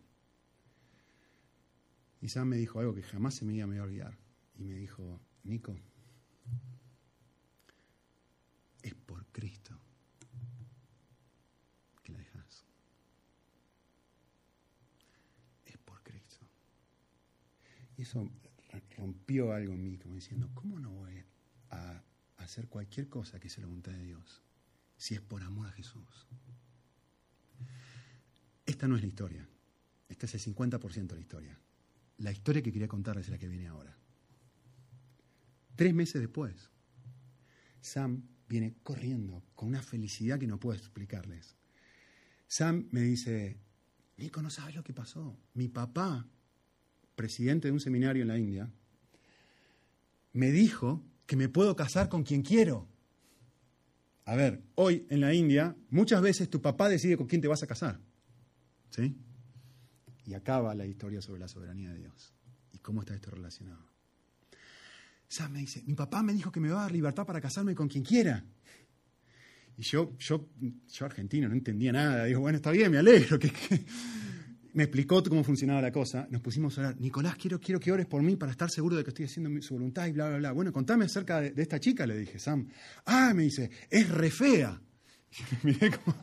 Y 2.26 2.30
Sam 2.30 2.48
me 2.48 2.58
dijo 2.58 2.80
algo 2.80 2.96
que 2.96 3.04
jamás 3.04 3.36
se 3.36 3.46
me 3.46 3.54
iba 3.54 3.66
a 3.66 3.84
olvidar. 3.84 4.18
Y 4.56 4.64
me 4.64 4.74
dijo, 4.74 5.22
Nico, 5.44 5.78
es 8.82 8.96
por 8.96 9.24
Cristo 9.28 9.80
que 12.02 12.14
la 12.14 12.18
dejas. 12.18 12.66
Es 15.66 15.78
por 15.78 16.02
Cristo. 16.02 16.48
Y 17.96 18.02
eso 18.02 18.28
rompió 18.98 19.54
algo 19.54 19.74
en 19.74 19.84
mí, 19.84 20.00
como 20.00 20.16
diciendo, 20.16 20.50
¿cómo 20.56 20.80
no 20.80 20.90
voy 20.90 21.24
a 21.70 22.04
hacer 22.38 22.68
cualquier 22.70 23.08
cosa 23.08 23.40
que 23.40 23.50
sea 23.50 23.62
la 23.62 23.68
voluntad 23.68 23.92
de 23.92 24.04
Dios 24.04 24.42
si 24.98 25.14
es 25.14 25.22
por 25.22 25.44
amor 25.44 25.68
a 25.68 25.74
Jesús? 25.74 26.26
Esta 28.66 28.88
no 28.88 28.96
es 28.96 29.04
la 29.04 29.08
historia. 29.10 29.48
Este 30.10 30.26
es 30.26 30.34
el 30.34 30.56
50% 30.56 31.06
de 31.06 31.16
la 31.18 31.22
historia. 31.22 31.60
La 32.18 32.32
historia 32.32 32.62
que 32.62 32.72
quería 32.72 32.88
contarles 32.88 33.26
es 33.26 33.32
la 33.32 33.38
que 33.38 33.48
viene 33.48 33.68
ahora. 33.68 33.98
Tres 35.76 35.94
meses 35.94 36.22
después, 36.22 36.70
Sam 37.82 38.24
viene 38.48 38.76
corriendo 38.84 39.44
con 39.56 39.70
una 39.70 39.82
felicidad 39.82 40.40
que 40.40 40.48
no 40.48 40.60
puedo 40.60 40.78
explicarles. 40.78 41.56
Sam 42.48 42.88
me 42.92 43.02
dice, 43.02 43.60
Nico, 44.18 44.42
no 44.42 44.50
sabes 44.50 44.76
lo 44.76 44.84
que 44.84 44.94
pasó. 44.94 45.38
Mi 45.54 45.68
papá, 45.68 46.26
presidente 47.16 47.68
de 47.68 47.74
un 47.74 47.80
seminario 47.80 48.22
en 48.22 48.28
la 48.30 48.38
India, 48.38 48.72
me 50.34 50.52
dijo 50.52 51.04
que 51.26 51.36
me 51.36 51.50
puedo 51.50 51.76
casar 51.76 52.08
con 52.08 52.24
quien 52.24 52.42
quiero. 52.42 52.88
A 54.26 54.36
ver, 54.36 54.64
hoy 54.76 55.06
en 55.10 55.22
la 55.22 55.34
India 55.34 55.76
muchas 55.90 56.22
veces 56.22 56.50
tu 56.50 56.62
papá 56.62 56.90
decide 56.90 57.18
con 57.18 57.28
quién 57.28 57.42
te 57.42 57.48
vas 57.48 57.64
a 57.64 57.68
casar. 57.68 58.00
¿Sí? 58.90 59.16
Y 60.26 60.34
acaba 60.34 60.74
la 60.76 60.86
historia 60.86 61.22
sobre 61.22 61.40
la 61.40 61.48
soberanía 61.48 61.92
de 61.92 62.00
Dios. 62.00 62.34
¿Y 62.74 62.80
cómo 62.80 63.02
está 63.02 63.14
esto 63.14 63.32
relacionado? 63.32 63.86
Sam 65.28 65.54
me 65.54 65.60
dice, 65.60 65.84
mi 65.86 65.96
papá 65.96 66.24
me 66.24 66.34
dijo 66.34 66.52
que 66.52 66.60
me 66.60 66.70
va 66.70 66.80
a 66.80 66.82
dar 66.84 66.92
libertad 66.92 67.26
para 67.26 67.42
casarme 67.42 67.76
con 67.76 67.88
quien 67.88 68.04
quiera. 68.04 68.44
Y 69.78 69.84
yo, 69.84 70.16
yo, 70.18 70.50
yo 70.88 71.06
argentino, 71.06 71.50
no 71.50 71.56
entendía 71.56 71.92
nada. 71.92 72.26
Digo, 72.26 72.40
bueno, 72.40 72.58
está 72.58 72.72
bien, 72.72 72.92
me 72.92 72.98
alegro. 72.98 73.38
Me 74.74 74.84
explicó 74.84 75.24
cómo 75.24 75.44
funcionaba 75.44 75.82
la 75.82 75.92
cosa. 75.92 76.28
Nos 76.30 76.42
pusimos 76.42 76.78
a 76.78 76.82
orar. 76.82 77.00
Nicolás, 77.00 77.36
quiero, 77.38 77.62
quiero 77.62 77.80
que 77.80 77.92
ores 77.94 78.06
por 78.08 78.22
mí 78.22 78.36
para 78.36 78.52
estar 78.52 78.70
seguro 78.70 78.98
de 78.98 79.04
que 79.04 79.12
estoy 79.12 79.26
haciendo 79.26 79.62
su 79.62 79.74
voluntad 79.74 80.06
y 80.08 80.12
bla, 80.12 80.28
bla, 80.28 80.38
bla. 80.38 80.52
Bueno, 80.52 80.74
contame 80.74 81.06
acerca 81.06 81.40
de, 81.40 81.52
de 81.52 81.62
esta 81.62 81.80
chica, 81.80 82.06
le 82.06 82.18
dije, 82.18 82.40
Sam. 82.40 82.68
Ah, 83.06 83.34
me 83.34 83.44
dice, 83.44 83.70
es 83.90 84.10
re 84.10 84.30
fea. 84.30 84.82
Miré 85.64 85.92
como, 85.92 86.16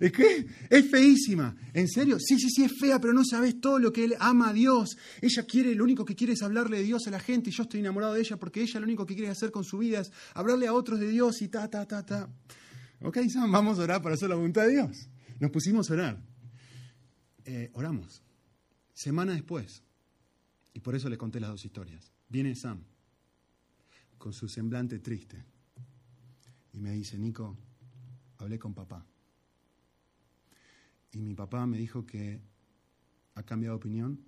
¿es 0.00 0.12
qué? 0.12 0.46
Es 0.68 0.90
feísima. 0.90 1.54
¿En 1.72 1.88
serio? 1.88 2.18
Sí, 2.18 2.38
sí, 2.38 2.50
sí, 2.50 2.64
es 2.64 2.72
fea, 2.78 3.00
pero 3.00 3.12
no 3.12 3.24
sabes 3.24 3.60
todo 3.60 3.78
lo 3.78 3.92
que 3.92 4.04
él 4.04 4.14
ama 4.18 4.50
a 4.50 4.52
Dios. 4.52 4.96
Ella 5.20 5.44
quiere, 5.44 5.74
lo 5.74 5.84
único 5.84 6.04
que 6.04 6.16
quiere 6.16 6.32
es 6.32 6.42
hablarle 6.42 6.78
de 6.78 6.82
Dios 6.82 7.06
a 7.06 7.10
la 7.10 7.20
gente 7.20 7.50
y 7.50 7.52
yo 7.52 7.62
estoy 7.62 7.80
enamorado 7.80 8.14
de 8.14 8.20
ella 8.20 8.36
porque 8.36 8.62
ella 8.62 8.80
lo 8.80 8.86
único 8.86 9.06
que 9.06 9.14
quiere 9.14 9.30
hacer 9.30 9.50
con 9.50 9.64
su 9.64 9.78
vida 9.78 10.00
es 10.00 10.10
hablarle 10.34 10.66
a 10.66 10.72
otros 10.72 10.98
de 10.98 11.08
Dios 11.08 11.40
y 11.42 11.48
ta, 11.48 11.68
ta, 11.68 11.86
ta, 11.86 12.04
ta. 12.04 12.28
Ok, 13.00 13.18
Sam, 13.28 13.52
vamos 13.52 13.78
a 13.78 13.82
orar 13.82 14.02
para 14.02 14.14
hacer 14.14 14.28
la 14.28 14.36
voluntad 14.36 14.62
de 14.62 14.72
Dios. 14.72 15.08
Nos 15.38 15.50
pusimos 15.50 15.90
a 15.90 15.94
orar. 15.94 16.22
Eh, 17.44 17.70
oramos. 17.74 18.22
Semana 18.92 19.34
después, 19.34 19.82
y 20.72 20.80
por 20.80 20.96
eso 20.96 21.08
le 21.08 21.18
conté 21.18 21.38
las 21.38 21.50
dos 21.50 21.64
historias, 21.64 22.10
viene 22.28 22.54
Sam 22.56 22.82
con 24.18 24.32
su 24.32 24.48
semblante 24.48 24.98
triste 24.98 25.44
y 26.72 26.80
me 26.80 26.92
dice, 26.92 27.18
Nico, 27.18 27.56
hablé 28.38 28.58
con 28.58 28.74
papá. 28.74 29.04
Y 31.12 31.22
mi 31.22 31.34
papá 31.34 31.66
me 31.66 31.78
dijo 31.78 32.04
que 32.04 32.40
ha 33.34 33.42
cambiado 33.42 33.74
de 33.74 33.78
opinión 33.78 34.20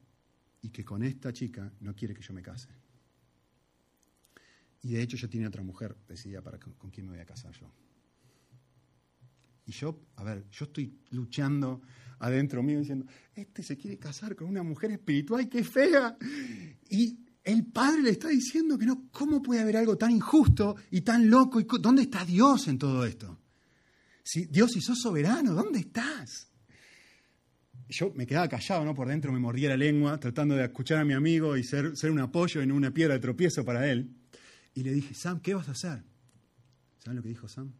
y 0.62 0.70
que 0.70 0.84
con 0.84 1.02
esta 1.02 1.32
chica 1.32 1.72
no 1.80 1.94
quiere 1.94 2.14
que 2.14 2.22
yo 2.22 2.32
me 2.32 2.42
case. 2.42 2.68
Y 4.82 4.92
de 4.92 5.02
hecho 5.02 5.16
ya 5.16 5.28
tiene 5.28 5.46
otra 5.46 5.62
mujer 5.62 5.96
decidida 6.06 6.40
para 6.42 6.58
con, 6.58 6.72
con 6.74 6.90
quién 6.90 7.06
me 7.06 7.12
voy 7.12 7.20
a 7.20 7.26
casar 7.26 7.52
yo. 7.52 7.70
Y 9.66 9.72
yo, 9.72 10.00
a 10.16 10.24
ver, 10.24 10.48
yo 10.50 10.64
estoy 10.64 10.98
luchando 11.10 11.82
adentro 12.20 12.62
mío 12.62 12.78
diciendo, 12.78 13.06
este 13.34 13.62
se 13.62 13.76
quiere 13.76 13.98
casar 13.98 14.34
con 14.34 14.48
una 14.48 14.62
mujer 14.62 14.90
espiritual, 14.92 15.48
qué 15.48 15.62
fea. 15.62 16.16
Y 16.88 17.18
el 17.44 17.66
padre 17.66 18.02
le 18.02 18.10
está 18.10 18.28
diciendo 18.28 18.78
que 18.78 18.86
no, 18.86 19.08
¿cómo 19.10 19.42
puede 19.42 19.60
haber 19.60 19.76
algo 19.76 19.96
tan 19.96 20.10
injusto 20.10 20.76
y 20.90 21.02
tan 21.02 21.28
loco? 21.28 21.60
¿Y 21.60 21.66
¿Dónde 21.80 22.02
está 22.02 22.24
Dios 22.24 22.66
en 22.68 22.78
todo 22.78 23.04
esto? 23.04 23.38
Dios, 24.34 24.72
si 24.72 24.80
sos 24.80 25.00
soberano, 25.00 25.54
¿dónde 25.54 25.80
estás? 25.80 26.50
Yo 27.88 28.12
me 28.14 28.26
quedaba 28.26 28.48
callado, 28.48 28.84
¿no? 28.84 28.94
Por 28.94 29.08
dentro 29.08 29.32
me 29.32 29.38
mordía 29.38 29.70
la 29.70 29.76
lengua, 29.76 30.20
tratando 30.20 30.54
de 30.54 30.64
escuchar 30.64 30.98
a 30.98 31.04
mi 31.04 31.14
amigo 31.14 31.56
y 31.56 31.64
ser, 31.64 31.96
ser 31.96 32.10
un 32.10 32.20
apoyo 32.20 32.60
en 32.60 32.70
una 32.70 32.92
piedra 32.92 33.14
de 33.14 33.20
tropiezo 33.20 33.64
para 33.64 33.90
él. 33.90 34.14
Y 34.74 34.82
le 34.82 34.92
dije, 34.92 35.14
Sam, 35.14 35.40
¿qué 35.40 35.54
vas 35.54 35.68
a 35.68 35.72
hacer? 35.72 36.04
¿Saben 36.98 37.16
lo 37.16 37.22
que 37.22 37.30
dijo 37.30 37.48
Sam? 37.48 37.72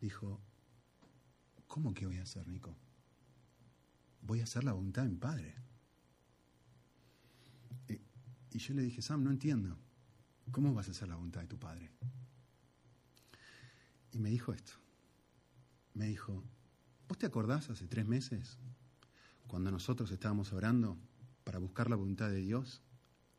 Dijo, 0.00 0.40
¿cómo 1.68 1.94
que 1.94 2.06
voy 2.06 2.18
a 2.18 2.24
hacer, 2.24 2.46
Nico? 2.48 2.76
Voy 4.22 4.40
a 4.40 4.44
hacer 4.44 4.64
la 4.64 4.72
voluntad 4.72 5.04
de 5.04 5.10
mi 5.10 5.16
padre. 5.16 5.54
Y 8.50 8.58
yo 8.58 8.74
le 8.74 8.82
dije, 8.82 9.02
Sam, 9.02 9.22
no 9.22 9.30
entiendo. 9.30 9.78
¿Cómo 10.50 10.74
vas 10.74 10.88
a 10.88 10.90
hacer 10.90 11.08
la 11.08 11.16
voluntad 11.16 11.40
de 11.40 11.46
tu 11.46 11.58
padre? 11.58 11.90
Y 14.14 14.20
me 14.20 14.30
dijo 14.30 14.52
esto. 14.52 14.72
Me 15.92 16.06
dijo, 16.06 16.42
¿vos 17.08 17.18
te 17.18 17.26
acordás 17.26 17.68
hace 17.68 17.88
tres 17.88 18.06
meses 18.06 18.58
cuando 19.48 19.72
nosotros 19.72 20.10
estábamos 20.12 20.52
orando 20.52 20.96
para 21.42 21.58
buscar 21.58 21.90
la 21.90 21.96
voluntad 21.96 22.30
de 22.30 22.40
Dios 22.40 22.80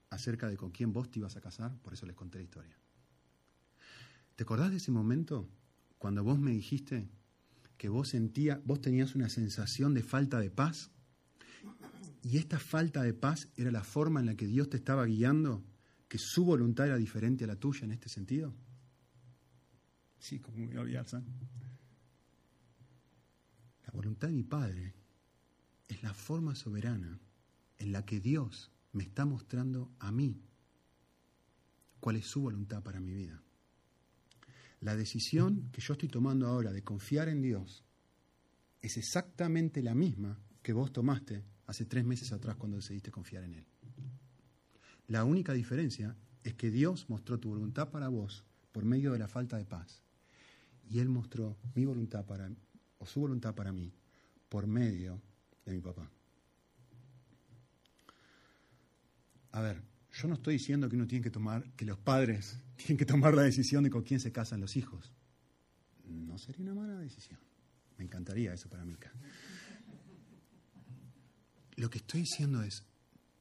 acerca 0.09 0.49
de 0.49 0.57
con 0.57 0.71
quién 0.71 0.91
vos 0.91 1.09
te 1.09 1.19
ibas 1.19 1.38
a 1.38 1.41
casar? 1.41 1.78
Por 1.82 1.93
eso 1.93 2.05
les 2.05 2.15
conté 2.15 2.39
la 2.39 2.43
historia. 2.43 2.78
¿Te 4.36 4.43
acordás 4.43 4.69
de 4.69 4.78
ese 4.78 4.91
momento 4.91 5.47
cuando 5.97 6.26
vos 6.26 6.38
me 6.39 6.51
dijiste 6.51 7.07
que 7.78 7.88
vos 7.88 8.09
sentías, 8.09 8.59
vos 8.65 8.82
tenías 8.82 9.15
una 9.15 9.30
sensación 9.30 9.93
de 9.93 10.03
falta 10.03 10.39
de 10.39 10.51
paz? 10.51 10.91
Y 12.21 12.38
esta 12.38 12.59
falta 12.59 13.01
de 13.01 13.13
paz 13.13 13.47
era 13.55 13.71
la 13.71 13.84
forma 13.84 14.19
en 14.19 14.26
la 14.26 14.36
que 14.36 14.47
Dios 14.47 14.69
te 14.69 14.78
estaba 14.78 15.05
guiando, 15.05 15.63
que 16.09 16.17
su 16.17 16.43
voluntad 16.43 16.88
era 16.88 16.97
diferente 16.97 17.45
a 17.45 17.47
la 17.47 17.55
tuya 17.55 17.86
en 17.86 17.91
este 17.91 18.09
sentido. 18.09 18.53
Sí, 20.20 20.39
como 20.39 20.57
voy 20.68 20.95
a. 20.95 21.05
La 23.84 23.91
voluntad 23.93 24.28
de 24.28 24.34
mi 24.34 24.43
Padre 24.43 24.93
es 25.88 26.01
la 26.03 26.13
forma 26.13 26.55
soberana 26.55 27.20
en 27.78 27.91
la 27.91 28.05
que 28.05 28.20
Dios 28.20 28.72
me 28.93 29.03
está 29.03 29.26
mostrando 29.26 29.91
a 29.99 30.11
mí 30.11 30.41
cuál 31.99 32.16
es 32.16 32.26
su 32.28 32.41
voluntad 32.41 32.82
para 32.82 32.99
mi 32.99 33.13
vida. 33.13 33.41
La 34.82 34.95
decisión 34.95 35.70
que 35.72 35.82
yo 35.82 35.93
estoy 35.93 36.09
tomando 36.09 36.47
ahora 36.47 36.72
de 36.72 36.84
confiar 36.84 37.30
en 37.30 37.41
Dios 37.41 37.84
es 38.82 38.97
exactamente 38.97 39.82
la 39.82 39.95
misma 39.95 40.39
que 40.61 40.74
vos 40.74 40.93
tomaste 40.93 41.43
hace 41.66 41.86
tres 41.86 42.05
meses 42.05 42.32
atrás 42.32 42.55
cuando 42.57 42.78
decidiste 42.78 43.11
confiar 43.11 43.43
en 43.43 43.55
Él. 43.55 43.66
La 45.07 45.24
única 45.24 45.53
diferencia 45.53 46.16
es 46.43 46.53
que 46.53 46.72
Dios 46.72 47.09
mostró 47.09 47.39
tu 47.39 47.49
voluntad 47.49 47.89
para 47.89 48.07
vos 48.09 48.45
por 48.72 48.86
medio 48.86 49.11
de 49.11 49.20
la 49.20 49.28
falta 49.28 49.57
de 49.57 49.66
paz. 49.66 50.04
Y 50.89 50.99
Él 50.99 51.09
mostró 51.09 51.57
mi 51.73 51.86
voluntad 51.86 52.25
para, 52.25 52.49
o 52.97 53.05
su 53.05 53.19
voluntad 53.19 53.55
para 53.55 53.71
mí 53.71 53.91
por 54.49 54.67
medio 54.67 55.21
de 55.65 55.73
mi 55.73 55.81
papá. 55.81 56.09
A 59.51 59.61
ver, 59.61 59.81
yo 60.11 60.27
no 60.27 60.36
estoy 60.36 60.55
diciendo 60.55 60.89
que 60.89 60.95
uno 60.95 61.07
tiene 61.07 61.23
que 61.23 61.31
tomar, 61.31 61.71
que 61.75 61.86
los 61.86 61.97
padres 61.97 62.59
tienen 62.75 62.97
que 62.97 63.05
tomar 63.05 63.33
la 63.33 63.43
decisión 63.43 63.83
de 63.83 63.89
con 63.89 64.03
quién 64.03 64.19
se 64.19 64.31
casan 64.31 64.61
los 64.61 64.75
hijos. 64.75 65.11
No 66.05 66.38
sería 66.38 66.63
una 66.63 66.75
mala 66.75 66.99
decisión. 66.99 67.39
Me 67.97 68.03
encantaría 68.03 68.53
eso 68.53 68.69
para 68.69 68.86
Mica. 68.86 69.11
Lo 71.77 71.89
que 71.89 71.97
estoy 71.97 72.21
diciendo 72.21 72.61
es, 72.63 72.83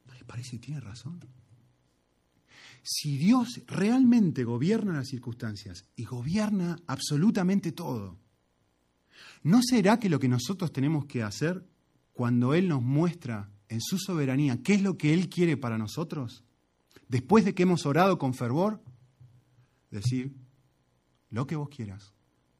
¿no 0.06 0.14
les 0.14 0.24
parece 0.24 0.52
que 0.52 0.58
tiene 0.58 0.80
razón? 0.80 1.20
Si 2.86 3.16
Dios 3.16 3.62
realmente 3.66 4.44
gobierna 4.44 4.92
las 4.92 5.08
circunstancias 5.08 5.86
y 5.96 6.04
gobierna 6.04 6.76
absolutamente 6.86 7.72
todo, 7.72 8.18
¿no 9.42 9.60
será 9.62 9.98
que 9.98 10.10
lo 10.10 10.20
que 10.20 10.28
nosotros 10.28 10.70
tenemos 10.70 11.06
que 11.06 11.22
hacer 11.22 11.66
cuando 12.12 12.52
Él 12.52 12.68
nos 12.68 12.82
muestra 12.82 13.50
en 13.68 13.80
su 13.80 13.98
soberanía 13.98 14.62
qué 14.62 14.74
es 14.74 14.82
lo 14.82 14.98
que 14.98 15.14
Él 15.14 15.30
quiere 15.30 15.56
para 15.56 15.78
nosotros? 15.78 16.44
Después 17.08 17.46
de 17.46 17.54
que 17.54 17.62
hemos 17.62 17.86
orado 17.86 18.18
con 18.18 18.34
fervor, 18.34 18.82
decir 19.90 20.34
lo 21.30 21.46
que 21.46 21.56
vos 21.56 21.70
quieras, 21.70 22.12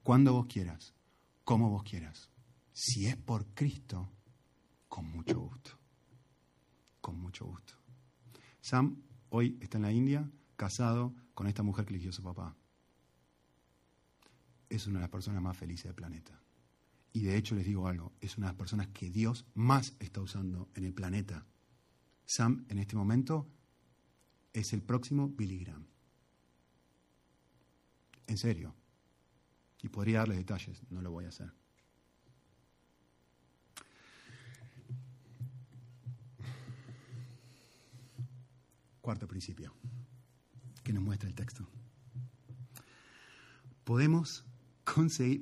cuando 0.03 0.33
vos 0.33 0.47
quieras, 0.47 0.95
como 1.45 1.69
vos 1.69 1.83
quieras. 1.83 2.31
Si 2.73 3.07
es 3.07 3.17
por 3.19 3.45
Cristo, 3.49 4.09
con 4.89 5.05
mucho 5.05 5.39
gusto. 5.39 5.73
Con 7.03 7.21
mucho 7.21 7.45
gusto. 7.45 7.75
Sam 8.63 8.97
hoy 9.37 9.59
está 9.61 9.79
en 9.79 9.83
la 9.83 9.91
India, 9.91 10.31
casado 10.55 11.13
con 11.35 11.49
esta 11.49 11.65
mujer 11.65 11.85
que 11.85 11.93
eligió 11.95 12.13
su 12.13 12.23
papá. 12.23 12.55
Es 14.69 14.87
una 14.87 15.01
de 15.01 15.03
las 15.03 15.11
personas 15.11 15.43
más 15.43 15.57
felices 15.57 15.87
del 15.87 15.97
planeta. 15.97 16.41
Y 17.13 17.25
de 17.25 17.37
hecho 17.37 17.57
les 17.57 17.67
digo 17.67 17.89
algo, 17.89 18.13
es 18.21 18.39
una 18.39 18.47
de 18.47 18.53
las 18.53 18.59
personas 18.59 18.89
que 18.89 19.11
Dios 19.11 19.45
más 19.55 19.97
está 19.99 20.21
usando 20.21 20.69
en 20.77 20.85
el 20.85 20.95
planeta. 20.95 21.45
Sam 22.25 22.65
en 22.69 22.79
este 22.79 22.95
momento 22.95 23.49
es 24.53 24.73
el 24.73 24.83
próximo 24.83 25.29
Billy 25.29 25.59
Graham. 25.59 25.89
En 28.29 28.39
serio. 28.39 28.73
Y 29.83 29.89
podría 29.89 30.19
darles 30.19 30.39
detalles, 30.39 30.81
no 30.91 31.03
lo 31.03 31.11
voy 31.11 31.25
a 31.25 31.31
hacer. 31.31 31.53
Cuarto 39.05 39.29
principio 39.29 39.71
que 40.83 40.91
nos 40.91 41.03
muestra 41.03 41.29
el 41.29 41.35
texto. 41.35 41.69
Podemos 43.85 44.47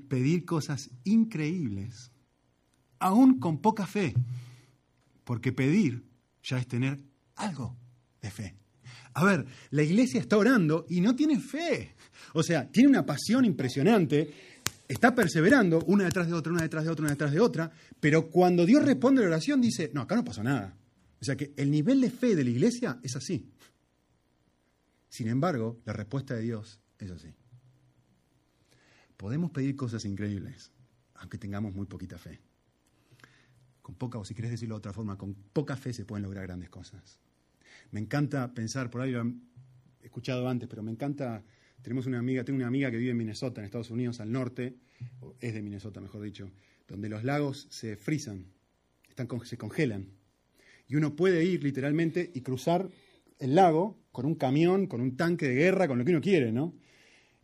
pedir 0.09 0.45
cosas 0.45 0.91
increíbles, 1.05 2.11
aún 2.99 3.39
con 3.39 3.63
poca 3.63 3.87
fe, 3.87 4.15
porque 5.23 5.53
pedir 5.53 6.03
ya 6.43 6.59
es 6.59 6.67
tener 6.67 6.99
algo 7.37 7.77
de 8.21 8.33
fe. 8.33 8.57
A 9.15 9.23
ver, 9.23 9.47
la 9.71 9.85
iglesia 9.85 10.21
está 10.21 10.39
orando 10.39 10.85
y 10.89 11.01
no 11.01 11.15
tiene 11.15 11.39
fe. 11.39 11.95
O 12.33 12.43
sea, 12.43 12.69
tiene 12.69 12.89
una 12.89 13.07
pasión 13.07 13.45
impresionante, 13.45 14.59
está 14.89 15.15
perseverando 15.15 15.85
una 15.87 16.03
detrás 16.03 16.27
de 16.27 16.33
otra, 16.33 16.53
una 16.53 16.63
detrás 16.63 16.83
de 16.83 16.91
otra, 16.91 17.05
una 17.05 17.13
detrás 17.13 17.31
de 17.31 17.39
otra, 17.39 17.71
pero 18.01 18.29
cuando 18.29 18.67
Dios 18.67 18.85
responde 18.85 19.21
a 19.21 19.23
la 19.23 19.37
oración 19.37 19.61
dice, 19.61 19.93
no, 19.95 20.01
acá 20.01 20.17
no 20.17 20.25
pasó 20.25 20.43
nada. 20.43 20.82
O 21.23 21.25
sea 21.25 21.37
que 21.37 21.55
el 21.57 21.71
nivel 21.71 22.01
de 22.01 22.11
fe 22.11 22.35
de 22.35 22.43
la 22.43 22.51
iglesia 22.51 22.99
es 23.01 23.15
así. 23.15 23.49
Sin 25.09 25.29
embargo, 25.29 25.81
la 25.85 25.93
respuesta 25.93 26.35
de 26.35 26.43
Dios 26.43 26.81
es 26.99 27.13
así. 27.13 27.33
Podemos 29.17 29.53
pedir 29.53 29.77
cosas 29.77 30.05
increíbles, 30.05 30.73
aunque 31.15 31.39
tengamos 31.39 31.75
muy 31.75 31.87
poquita 31.87 32.19
fe. 32.19 32.41
Con 33.83 33.95
poca, 33.95 34.19
o 34.19 34.25
si 34.25 34.35
querés 34.35 34.51
decirlo 34.51 34.75
de 34.75 34.79
otra 34.79 34.93
forma, 34.93 35.17
con 35.17 35.33
poca 35.35 35.77
fe 35.77 35.93
se 35.93 36.05
pueden 36.05 36.25
lograr 36.25 36.45
grandes 36.45 36.71
cosas. 36.71 37.21
Me 37.93 38.01
encanta 38.01 38.53
pensar, 38.53 38.91
por 38.91 39.03
ahí 39.03 39.13
lo 39.13 39.23
he 39.23 39.33
escuchado 40.07 40.49
antes, 40.49 40.69
pero 40.69 40.83
me 40.83 40.91
encanta 40.91 41.45
Tenemos 41.83 42.07
una 42.07 42.19
amiga, 42.19 42.43
tengo 42.43 42.57
una 42.57 42.67
amiga 42.67 42.91
que 42.91 42.97
vive 42.97 43.13
en 43.13 43.17
Minnesota, 43.17 43.61
en 43.61 43.67
Estados 43.67 43.91
Unidos, 43.91 44.19
al 44.19 44.33
norte, 44.33 44.77
o 45.21 45.37
es 45.41 45.55
de 45.55 45.63
Minnesota, 45.63 46.01
mejor 46.01 46.23
dicho, 46.23 46.51
donde 46.89 47.09
los 47.09 47.23
lagos 47.23 47.69
se 47.71 47.97
frisan, 47.97 48.47
están, 49.09 49.29
se 49.45 49.57
congelan. 49.57 50.22
Y 50.89 50.97
uno 50.97 51.17
puede 51.17 51.45
ir 51.45 51.63
literalmente 51.63 52.31
y 52.35 52.41
cruzar 52.43 52.91
el 53.39 53.55
lago 53.55 53.99
con 54.13 54.27
un 54.27 54.35
camión, 54.35 54.87
con 54.87 55.01
un 55.01 55.17
tanque 55.17 55.49
de 55.49 55.55
guerra, 55.55 55.89
con 55.89 55.99
lo 55.99 56.05
que 56.05 56.11
uno 56.11 56.21
quiere, 56.21 56.53
¿no? 56.53 56.75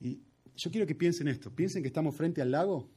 Y 0.01 0.21
yo 0.57 0.71
quiero 0.71 0.87
que 0.87 0.95
piensen 0.95 1.29
esto, 1.29 1.55
piensen 1.55 1.83
que 1.83 1.89
estamos 1.89 2.15
frente 2.15 2.43
al 2.43 2.51
lago 2.51 2.91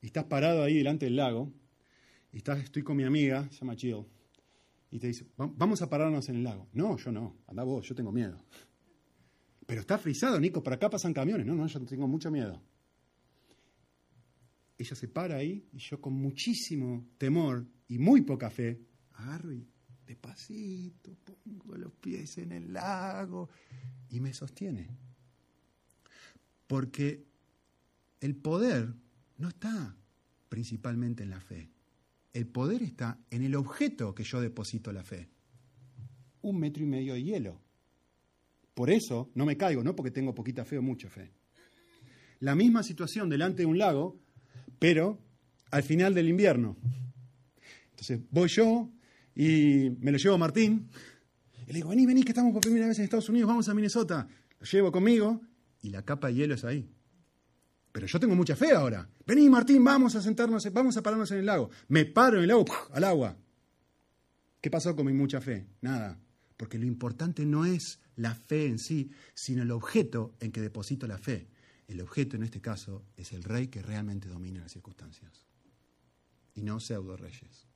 y 0.00 0.06
estás 0.06 0.24
parado 0.24 0.62
ahí 0.62 0.78
delante 0.78 1.06
del 1.06 1.16
lago 1.16 1.52
y 2.32 2.38
estás, 2.38 2.62
estoy 2.62 2.82
con 2.82 2.96
mi 2.96 3.04
amiga, 3.04 3.48
se 3.50 3.60
llama 3.60 3.76
Chill, 3.76 4.04
y 4.90 4.98
te 4.98 5.08
dice, 5.08 5.26
vamos 5.36 5.82
a 5.82 5.90
pararnos 5.90 6.28
en 6.28 6.36
el 6.36 6.44
lago. 6.44 6.68
No, 6.72 6.96
yo 6.96 7.12
no, 7.12 7.36
anda 7.46 7.62
vos, 7.62 7.86
yo 7.86 7.94
tengo 7.94 8.12
miedo. 8.12 8.42
Pero 9.66 9.82
está 9.82 9.98
frisado, 9.98 10.40
Nico, 10.40 10.62
por 10.62 10.72
acá 10.72 10.88
pasan 10.88 11.12
camiones. 11.12 11.46
No, 11.46 11.54
no, 11.54 11.66
yo 11.66 11.84
tengo 11.84 12.08
mucho 12.08 12.30
miedo. 12.30 12.62
Ella 14.78 14.96
se 14.96 15.08
para 15.08 15.36
ahí 15.36 15.68
y 15.72 15.78
yo 15.78 16.00
con 16.00 16.14
muchísimo 16.14 17.06
temor 17.18 17.66
y 17.88 17.98
muy 17.98 18.22
poca 18.22 18.48
fe, 18.48 18.80
agarro 19.18 19.52
y 19.52 19.66
despacito 20.06 21.14
pongo 21.16 21.76
los 21.76 21.92
pies 21.92 22.38
en 22.38 22.52
el 22.52 22.72
lago 22.72 23.48
y 24.10 24.20
me 24.20 24.32
sostiene. 24.32 24.88
Porque 26.66 27.24
el 28.20 28.36
poder 28.36 28.94
no 29.36 29.48
está 29.48 29.94
principalmente 30.48 31.22
en 31.22 31.30
la 31.30 31.40
fe. 31.40 31.70
El 32.32 32.46
poder 32.46 32.82
está 32.82 33.18
en 33.30 33.42
el 33.42 33.54
objeto 33.54 34.14
que 34.14 34.24
yo 34.24 34.40
deposito 34.40 34.92
la 34.92 35.02
fe. 35.02 35.28
Un 36.42 36.58
metro 36.58 36.82
y 36.82 36.86
medio 36.86 37.14
de 37.14 37.22
hielo. 37.22 37.60
Por 38.74 38.90
eso 38.90 39.30
no 39.34 39.44
me 39.44 39.56
caigo, 39.56 39.82
no 39.82 39.96
porque 39.96 40.10
tengo 40.10 40.34
poquita 40.34 40.64
fe 40.64 40.78
o 40.78 40.82
mucha 40.82 41.10
fe. 41.10 41.32
La 42.40 42.54
misma 42.54 42.82
situación 42.82 43.28
delante 43.28 43.62
de 43.62 43.66
un 43.66 43.78
lago, 43.78 44.20
pero 44.78 45.18
al 45.70 45.82
final 45.82 46.14
del 46.14 46.28
invierno. 46.28 46.76
Entonces 47.90 48.20
voy 48.30 48.48
yo 48.48 48.88
y 49.38 49.96
me 50.00 50.10
lo 50.10 50.18
llevo 50.18 50.34
a 50.34 50.38
Martín 50.38 50.90
y 51.64 51.66
le 51.68 51.74
digo, 51.74 51.90
vení, 51.90 52.06
vení, 52.06 52.24
que 52.24 52.32
estamos 52.32 52.52
por 52.52 52.60
primera 52.60 52.88
vez 52.88 52.98
en 52.98 53.04
Estados 53.04 53.28
Unidos, 53.28 53.46
vamos 53.46 53.68
a 53.68 53.74
Minnesota. 53.74 54.26
Lo 54.58 54.66
llevo 54.66 54.90
conmigo 54.90 55.40
y 55.80 55.90
la 55.90 56.02
capa 56.04 56.26
de 56.26 56.34
hielo 56.34 56.54
es 56.54 56.64
ahí. 56.64 56.90
Pero 57.92 58.08
yo 58.08 58.18
tengo 58.18 58.34
mucha 58.34 58.56
fe 58.56 58.72
ahora. 58.72 59.08
Vení, 59.24 59.48
Martín, 59.48 59.84
vamos 59.84 60.16
a 60.16 60.22
sentarnos, 60.22 60.70
vamos 60.72 60.96
a 60.96 61.02
pararnos 61.04 61.30
en 61.30 61.38
el 61.38 61.46
lago. 61.46 61.70
Me 61.86 62.04
paro 62.04 62.38
en 62.38 62.42
el 62.42 62.48
lago, 62.48 62.64
al 62.90 63.04
agua. 63.04 63.36
¿Qué 64.60 64.72
pasó 64.72 64.96
con 64.96 65.06
mi 65.06 65.12
mucha 65.12 65.40
fe? 65.40 65.68
Nada. 65.82 66.18
Porque 66.56 66.76
lo 66.76 66.86
importante 66.86 67.46
no 67.46 67.64
es 67.64 68.00
la 68.16 68.34
fe 68.34 68.66
en 68.66 68.80
sí, 68.80 69.12
sino 69.34 69.62
el 69.62 69.70
objeto 69.70 70.34
en 70.40 70.50
que 70.50 70.60
deposito 70.60 71.06
la 71.06 71.18
fe. 71.18 71.46
El 71.86 72.00
objeto 72.00 72.34
en 72.34 72.42
este 72.42 72.60
caso 72.60 73.04
es 73.16 73.32
el 73.32 73.44
rey 73.44 73.68
que 73.68 73.82
realmente 73.82 74.26
domina 74.26 74.62
las 74.62 74.72
circunstancias 74.72 75.46
y 76.54 76.62
no 76.62 76.80
pseudo 76.80 77.16
reyes. 77.16 77.67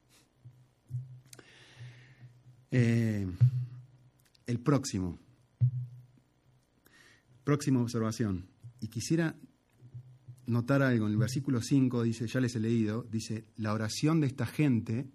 Eh, 2.75 3.27
el 4.47 4.61
próximo, 4.61 5.18
próxima 7.45 7.83
observación, 7.83 8.47
y 8.81 8.89
quisiera 8.89 9.37
notar 10.47 10.83
algo, 10.83 11.07
en 11.07 11.12
el 11.12 11.18
versículo 11.18 11.61
5 11.61 12.03
dice, 12.03 12.27
ya 12.27 12.41
les 12.41 12.57
he 12.57 12.61
leído, 12.61 13.07
dice, 13.11 13.45
la 13.57 13.75
oración 13.75 14.20
de 14.20 14.27
esta 14.27 14.47
gente 14.47 15.07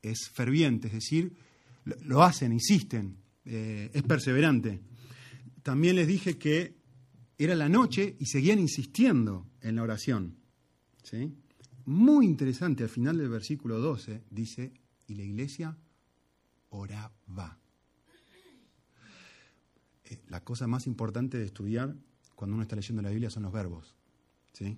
es 0.00 0.30
ferviente, 0.32 0.88
es 0.88 0.94
decir, 0.94 1.36
lo 2.04 2.22
hacen, 2.22 2.52
insisten, 2.52 3.18
eh, 3.44 3.90
es 3.92 4.02
perseverante. 4.02 4.80
También 5.62 5.96
les 5.96 6.08
dije 6.08 6.38
que 6.38 6.74
era 7.36 7.54
la 7.54 7.68
noche 7.68 8.16
y 8.18 8.24
seguían 8.24 8.58
insistiendo 8.58 9.46
en 9.60 9.76
la 9.76 9.82
oración. 9.82 10.36
¿sí? 11.02 11.34
Muy 11.84 12.24
interesante, 12.24 12.84
al 12.84 12.88
final 12.88 13.18
del 13.18 13.28
versículo 13.28 13.78
12 13.78 14.22
dice, 14.30 14.72
y 15.06 15.16
la 15.16 15.22
iglesia 15.22 15.76
oraba. 16.74 17.58
Eh, 20.04 20.20
la 20.28 20.42
cosa 20.42 20.66
más 20.66 20.86
importante 20.86 21.38
de 21.38 21.46
estudiar 21.46 21.94
cuando 22.34 22.54
uno 22.54 22.62
está 22.62 22.76
leyendo 22.76 23.02
la 23.02 23.10
Biblia 23.10 23.30
son 23.30 23.44
los 23.44 23.52
verbos. 23.52 23.94
¿sí? 24.52 24.76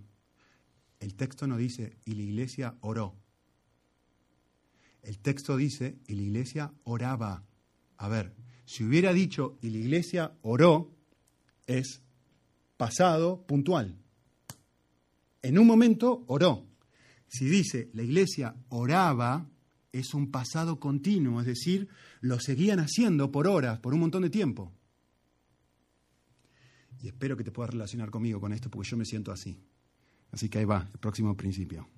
El 1.01 1.15
texto 1.15 1.47
no 1.47 1.57
dice, 1.57 1.97
y 2.05 2.15
la 2.15 2.23
iglesia 2.23 2.77
oró. 2.81 3.15
El 5.03 5.19
texto 5.19 5.57
dice, 5.57 5.99
y 6.07 6.15
la 6.15 6.23
iglesia 6.23 6.73
oraba. 6.85 7.45
A 7.97 8.09
ver, 8.09 8.35
si 8.67 8.85
hubiera 8.85 9.13
dicho 9.13 9.57
y 9.63 9.71
la 9.71 9.79
iglesia 9.79 10.33
oró, 10.43 10.91
es 11.67 12.03
pasado 12.77 13.47
puntual. 13.47 13.97
En 15.43 15.59
un 15.59 15.67
momento 15.67 16.25
oró. 16.27 16.67
Si 17.29 17.47
dice 17.47 17.91
la 17.95 18.03
iglesia 18.03 18.55
oraba, 18.69 19.49
es 19.99 20.15
un 20.15 20.31
pasado 20.31 20.79
continuo, 20.79 21.41
es 21.41 21.47
decir, 21.47 21.89
lo 22.21 22.39
seguían 22.41 22.81
haciendo 22.81 23.31
por 23.31 23.47
horas, 23.47 23.79
por 23.81 23.95
un 23.95 24.01
montón 24.01 24.23
de 24.23 24.31
tiempo. 24.31 24.73
Y 27.03 27.09
espero 27.09 27.37
que 27.37 27.45
te 27.45 27.53
puedas 27.53 27.71
relacionar 27.71 28.11
conmigo 28.11 28.41
con 28.41 28.53
esto 28.53 28.71
porque 28.71 28.89
yo 28.89 28.97
me 28.97 29.05
siento 29.05 29.33
así. 29.33 29.59
Así 30.33 30.49
que 30.49 30.59
ahí 30.59 30.65
va, 30.65 30.89
el 30.93 30.99
próximo 30.99 31.37
principio. 31.37 31.89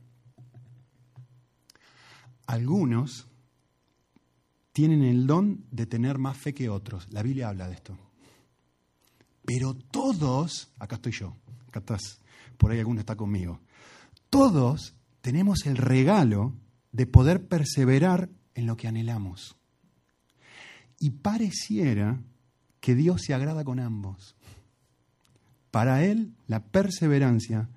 Algunos 2.46 3.26
tienen 4.72 5.03
el 5.03 5.26
don 5.26 5.64
de 5.70 5.86
tener 5.86 6.18
más 6.18 6.36
fe 6.36 6.55
que 6.55 6.68
otros. 6.68 7.12
La 7.12 7.22
Biblia 7.22 7.49
habla 7.49 7.68
de 7.68 7.74
esto. 7.74 7.99
Pero 9.44 9.74
todos, 9.74 10.72
acá 10.78 10.96
estoy 10.96 11.12
yo, 11.12 11.36
acá 11.68 11.80
atrás, 11.80 12.20
por 12.57 12.70
ahí 12.70 12.78
alguno 12.78 13.01
está 13.01 13.16
conmigo, 13.16 13.61
todos 14.30 14.94
tenemos 15.20 15.64
el 15.66 15.76
regalo 15.76 16.55
de 16.93 17.07
poder 17.07 17.47
perseverar 17.47 18.30
en 18.55 18.66
lo 18.66 18.76
que 18.76 18.89
anhelamos. 18.89 19.57
Y 20.99 21.11
pareciera 21.11 22.20
que 22.80 22.95
Dios 22.95 23.22
se 23.22 23.34
agrada 23.34 23.64
con 23.64 23.80
ambos. 23.80 24.36
Para 25.70 26.05
Él, 26.05 26.34
la 26.47 26.64
perseverancia 26.64 27.68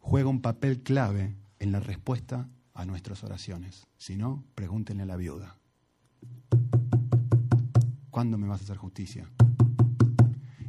juega 0.00 0.28
un 0.28 0.40
papel 0.40 0.82
clave 0.82 1.34
en 1.58 1.72
la 1.72 1.80
respuesta 1.80 2.48
a 2.74 2.84
nuestras 2.84 3.24
oraciones. 3.24 3.86
Si 3.98 4.16
no, 4.16 4.44
pregúntenle 4.54 5.02
a 5.02 5.06
la 5.06 5.16
viuda. 5.16 5.56
¿Cuándo 8.10 8.38
me 8.38 8.46
vas 8.46 8.60
a 8.60 8.64
hacer 8.64 8.76
justicia? 8.76 9.28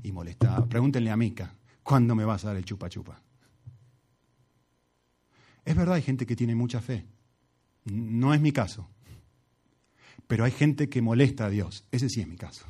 Y 0.01 0.11
molesta. 0.11 0.65
Pregúntenle 0.65 1.11
a 1.11 1.17
Mica, 1.17 1.55
¿cuándo 1.83 2.15
me 2.15 2.25
vas 2.25 2.43
a 2.43 2.49
dar 2.49 2.57
el 2.57 2.65
chupa 2.65 2.89
chupa? 2.89 3.21
Es 5.65 5.75
verdad, 5.75 5.95
hay 5.95 6.01
gente 6.01 6.25
que 6.25 6.35
tiene 6.35 6.55
mucha 6.55 6.81
fe. 6.81 7.05
No 7.85 8.33
es 8.33 8.41
mi 8.41 8.51
caso. 8.51 8.89
Pero 10.27 10.45
hay 10.45 10.51
gente 10.51 10.89
que 10.89 11.01
molesta 11.01 11.45
a 11.45 11.49
Dios. 11.49 11.85
Ese 11.91 12.09
sí 12.09 12.21
es 12.21 12.27
mi 12.27 12.37
caso. 12.37 12.65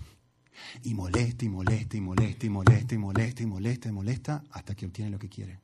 Y 0.83 0.93
molesta 0.93 1.45
y 1.45 1.49
molesta 1.49 1.97
y 1.97 2.01
molesta 2.01 2.45
y 2.45 2.49
molesta 2.49 2.95
y 2.95 2.97
molesta 2.97 3.43
y 3.43 3.45
molesta 3.45 3.89
y 3.89 3.91
molesta 3.91 4.43
hasta 4.51 4.75
que 4.75 4.85
obtiene 4.85 5.11
lo 5.11 5.19
que 5.19 5.29
quiere. 5.29 5.59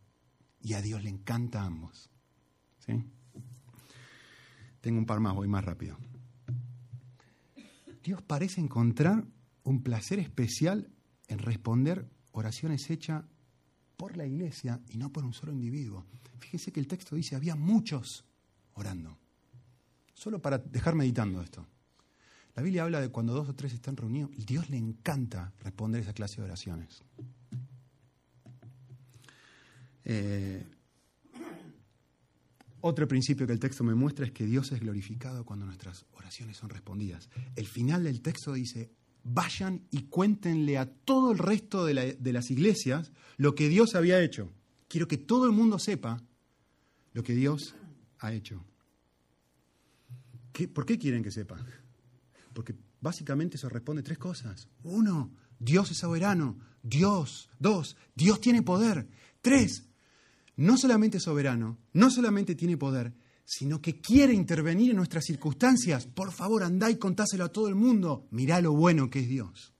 Y 0.61 0.73
a 0.73 0.81
Dios 0.81 1.03
le 1.03 1.09
encanta 1.09 1.61
a 1.61 1.65
ambos. 1.65 2.09
¿Sí? 2.79 2.93
Tengo 4.81 4.99
un 4.99 5.05
par 5.05 5.19
más, 5.19 5.35
voy 5.35 5.47
más 5.47 5.63
rápido. 5.63 5.97
Dios 8.03 8.21
parece 8.21 8.61
encontrar 8.61 9.25
un 9.63 9.83
placer 9.83 10.19
especial 10.19 10.89
en 11.27 11.39
responder 11.39 12.09
oraciones 12.31 12.89
hechas 12.89 13.23
por 13.97 14.15
la 14.15 14.25
iglesia 14.25 14.79
y 14.89 14.97
no 14.97 15.11
por 15.11 15.25
un 15.25 15.33
solo 15.33 15.51
individuo. 15.51 16.05
Fíjense 16.39 16.71
que 16.71 16.79
el 16.79 16.87
texto 16.87 17.15
dice, 17.15 17.35
había 17.35 17.55
muchos 17.55 18.25
orando. 18.73 19.19
Solo 20.19 20.41
para 20.41 20.57
dejar 20.57 20.95
meditando 20.95 21.41
esto. 21.41 21.65
La 22.53 22.61
Biblia 22.61 22.83
habla 22.83 22.99
de 22.99 23.07
cuando 23.07 23.33
dos 23.33 23.47
o 23.47 23.55
tres 23.55 23.71
están 23.71 23.95
reunidos, 23.95 24.31
Dios 24.45 24.69
le 24.69 24.75
encanta 24.75 25.53
responder 25.63 26.01
esa 26.01 26.11
clase 26.11 26.41
de 26.41 26.43
oraciones. 26.43 27.01
Eh, 30.03 30.65
otro 32.81 33.07
principio 33.07 33.47
que 33.47 33.53
el 33.53 33.61
texto 33.61 33.85
me 33.85 33.95
muestra 33.95 34.25
es 34.25 34.33
que 34.33 34.45
Dios 34.45 34.73
es 34.73 34.81
glorificado 34.81 35.45
cuando 35.45 35.65
nuestras 35.65 36.05
oraciones 36.11 36.57
son 36.57 36.69
respondidas. 36.69 37.29
El 37.55 37.67
final 37.67 38.03
del 38.03 38.21
texto 38.21 38.51
dice, 38.51 38.91
vayan 39.23 39.87
y 39.89 40.07
cuéntenle 40.07 40.77
a 40.77 40.85
todo 40.85 41.31
el 41.31 41.37
resto 41.37 41.85
de, 41.85 42.17
las 42.33 42.51
iglesias 42.51 43.13
lo 43.37 43.55
que 43.55 43.69
Dios 43.69 43.95
había 43.95 44.21
hecho. 44.21 44.51
Quiero 44.89 45.07
que 45.07 45.17
todo 45.17 45.45
el 45.45 45.53
mundo 45.53 45.79
sepa 45.79 46.21
lo 47.13 47.23
que 47.23 47.35
Dios 47.35 47.73
ha 48.19 48.33
hecho. 48.33 48.65
¿Por 50.67 50.85
qué 50.85 50.97
quieren 50.97 51.23
que 51.23 51.31
sepa? 51.31 51.57
Porque 52.53 52.75
básicamente 53.01 53.57
eso 53.57 53.69
responde 53.69 54.03
tres 54.03 54.17
cosas. 54.17 54.67
Uno, 54.83 55.31
Dios 55.59 55.91
es 55.91 55.97
soberano. 55.97 56.57
Dios. 56.81 57.49
Dos, 57.59 57.95
Dios 58.15 58.41
tiene 58.41 58.61
poder. 58.61 59.07
Tres, 59.41 59.89
no 60.57 60.77
solamente 60.77 61.17
es 61.17 61.23
soberano, 61.23 61.77
no 61.93 62.11
solamente 62.11 62.55
tiene 62.55 62.77
poder, 62.77 63.13
sino 63.45 63.81
que 63.81 64.01
quiere 64.01 64.33
intervenir 64.33 64.91
en 64.91 64.97
nuestras 64.97 65.25
circunstancias. 65.25 66.05
Por 66.05 66.31
favor, 66.31 66.63
andá 66.63 66.91
y 66.91 66.97
contáselo 66.97 67.45
a 67.45 67.51
todo 67.51 67.67
el 67.67 67.75
mundo. 67.75 68.27
Mirá 68.31 68.61
lo 68.61 68.73
bueno 68.73 69.09
que 69.09 69.21
es 69.21 69.29
Dios. 69.29 69.73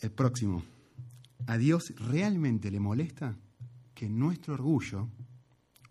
El 0.00 0.12
próximo. 0.12 0.62
¿A 1.46 1.56
Dios 1.56 1.94
realmente 1.96 2.70
le 2.70 2.78
molesta 2.78 3.36
que 3.98 4.08
nuestro 4.08 4.54
orgullo, 4.54 5.10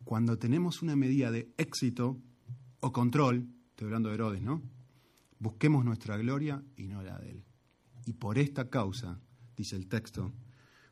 cuando 0.05 0.39
tenemos 0.39 0.81
una 0.81 0.95
medida 0.95 1.29
de 1.29 1.53
éxito 1.57 2.17
o 2.79 2.93
control, 2.93 3.49
estoy 3.71 3.87
hablando 3.87 4.07
de 4.07 4.15
Herodes, 4.15 4.41
¿no? 4.41 4.61
Busquemos 5.39 5.83
nuestra 5.83 6.15
gloria 6.15 6.63
y 6.77 6.87
no 6.87 7.03
la 7.03 7.19
de 7.19 7.31
él. 7.31 7.43
Y 8.05 8.13
por 8.13 8.37
esta 8.37 8.69
causa, 8.69 9.19
dice 9.57 9.75
el 9.75 9.89
texto, 9.89 10.31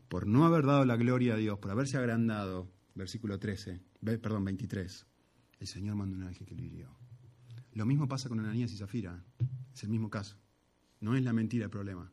por 0.09 0.28
no 0.28 0.43
haber 0.43 0.66
dado 0.66 0.84
la 0.84 0.97
gloria 0.97 1.36
a 1.36 1.38
Dios, 1.38 1.57
por 1.57 1.72
haberse 1.72 1.95
agrandado, 1.95 2.70
versículo 2.95 3.39
13, 3.39 3.80
perdón, 4.03 4.43
23, 4.43 5.07
el 5.61 5.68
Señor 5.68 5.95
mandó 5.95 6.18
un 6.18 6.24
ángel 6.24 6.45
que 6.45 6.53
lo 6.53 6.63
hirió. 6.63 6.89
Lo 7.72 7.86
mismo 7.86 8.09
pasa 8.09 8.28
con 8.28 8.41
Ananías 8.41 8.74
y 8.74 8.78
Zafira, 8.78 9.24
es 9.74 9.84
el 9.84 9.89
mismo 9.89 10.09
caso. 10.09 10.36
No 10.99 11.16
es 11.16 11.24
la 11.24 11.32
mentira 11.32 11.63
el 11.63 11.72
problema, 11.72 12.11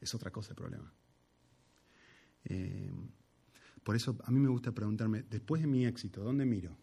es 0.00 0.14
otra 0.14 0.30
cosa 0.30 0.52
el 0.52 0.56
problema. 0.56 0.90
Eh, 2.44 2.90
por 3.84 3.96
eso 3.96 4.16
a 4.24 4.30
mí 4.30 4.38
me 4.38 4.48
gusta 4.48 4.72
preguntarme, 4.72 5.22
después 5.22 5.60
de 5.62 5.68
mi 5.68 5.86
éxito, 5.86 6.22
¿dónde 6.22 6.44
miro? 6.44 6.76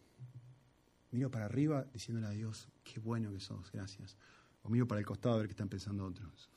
Miro 1.11 1.31
para 1.31 1.45
arriba 1.45 1.85
diciéndole 1.93 2.27
a 2.27 2.31
Dios, 2.31 2.69
qué 2.83 2.99
bueno 2.99 3.31
que 3.31 3.39
sos, 3.39 3.71
gracias. 3.71 4.17
O 4.61 4.69
miro 4.69 4.87
para 4.87 4.99
el 4.99 5.05
costado 5.05 5.35
a 5.35 5.37
ver 5.39 5.47
qué 5.47 5.53
están 5.53 5.69
pensando 5.69 6.05
otros. 6.05 6.49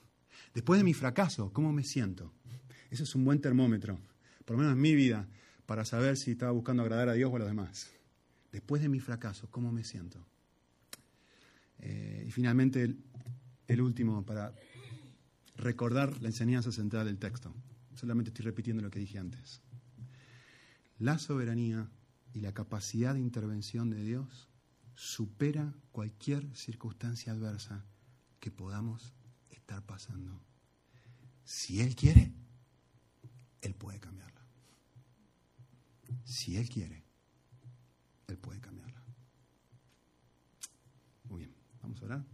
Después 0.55 0.79
de 0.79 0.85
mi 0.85 0.95
fracaso, 0.95 1.53
¿cómo 1.53 1.73
me 1.73 1.85
siento? 1.85 2.33
Eso 2.91 3.05
es 3.05 3.15
un 3.15 3.25
buen 3.25 3.41
termómetro, 3.41 3.99
por 4.45 4.57
lo 4.57 4.63
menos 4.63 4.77
en 4.77 4.83
mi 4.83 4.95
vida, 4.95 5.27
para 5.65 5.85
saber 5.85 6.17
si 6.17 6.33
estaba 6.33 6.53
buscando 6.53 6.83
agradar 6.83 7.09
a 7.09 7.15
Dios 7.15 7.31
o 7.33 7.37
a 7.37 7.39
los 7.39 7.49
demás. 7.49 7.91
Después 8.51 8.83
de 8.83 8.91
mi 8.91 9.01
fracaso, 9.01 9.49
¿cómo 9.51 9.73
me 9.73 9.85
siento? 9.85 10.27
Eh, 11.79 12.25
y 12.27 12.31
finalmente, 12.31 12.95
el, 13.67 13.81
último, 13.81 14.27
para 14.27 14.55
recordar 15.57 16.21
la 16.21 16.29
enseñanza 16.29 16.71
central 16.71 17.07
del 17.07 17.19
texto. 17.19 17.55
Solamente 17.95 18.29
estoy 18.29 18.45
repitiendo 18.45 18.83
lo 18.83 18.91
que 18.91 18.99
dije 18.99 19.19
antes. 19.19 19.62
La 21.03 21.19
soberanía 21.19 21.91
y 22.33 22.43
la 22.43 22.55
capacidad 22.55 23.15
de 23.15 23.21
intervención 23.21 23.91
de 23.91 24.05
Dios 24.05 24.49
supera 24.95 25.75
cualquier 25.91 26.55
circunstancia 26.55 27.33
adversa 27.33 27.85
que 28.39 28.53
podamos 28.53 29.13
estar 29.51 29.85
pasando. 29.85 30.41
Si 31.43 31.81
Él 31.81 31.97
quiere, 31.97 32.33
Él 33.63 33.75
puede 33.75 33.99
cambiarla. 33.99 34.47
Si 36.23 36.57
Él 36.57 36.69
quiere, 36.69 37.03
Él 38.29 38.39
puede 38.39 38.61
cambiarla. 38.61 39.03
Muy 41.25 41.47
bien, 41.47 41.55
vamos 41.83 42.01
a 42.01 42.05
orar. 42.05 42.25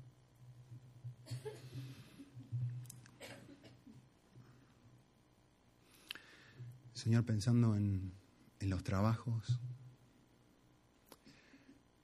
Señor, 6.92 7.24
pensando 7.24 7.74
en, 7.74 8.17
en 8.60 8.70
los 8.70 8.82
trabajos, 8.82 9.60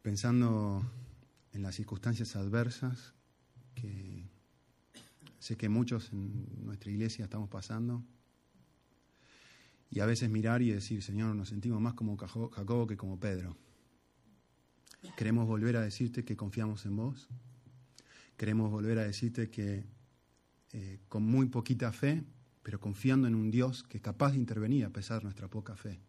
pensando 0.03 0.85
en 1.53 1.63
las 1.63 1.75
circunstancias 1.75 2.37
adversas 2.37 3.15
que 3.75 4.29
sé 5.39 5.57
que 5.57 5.69
muchos 5.69 6.13
en 6.13 6.65
nuestra 6.65 6.91
iglesia 6.91 7.25
estamos 7.25 7.49
pasando, 7.49 8.05
y 9.91 10.01
a 10.01 10.07
veces 10.07 10.29
mirar 10.29 10.61
y 10.61 10.71
decir, 10.71 11.03
Señor, 11.03 11.37
nos 11.37 11.51
sentimos 11.51 11.81
más 11.81 11.95
como 11.95 12.17
Jacobo 12.17 12.87
que 12.87 12.97
como 12.97 13.21
Pedro. 13.21 13.57
Queremos 15.17 15.47
volver 15.47 15.77
a 15.77 15.83
decirte 15.83 16.25
que 16.25 16.37
confiamos 16.37 16.85
en 16.85 16.97
vos. 16.97 17.29
Queremos 18.37 18.73
volver 18.73 18.99
a 18.99 19.05
decirte 19.05 19.51
que 19.51 19.85
eh, 20.73 20.99
con 21.09 21.23
muy 21.23 21.47
poquita 21.47 21.93
fe, 21.93 22.25
pero 22.65 22.81
confiando 22.81 23.29
en 23.29 23.37
un 23.37 23.53
Dios 23.53 23.85
que 23.85 23.99
es 23.99 24.03
capaz 24.03 24.33
de 24.33 24.39
intervenir 24.39 24.85
a 24.85 24.91
pesar 24.91 25.19
de 25.19 25.25
nuestra 25.25 25.47
poca 25.47 25.77
fe. 25.77 26.01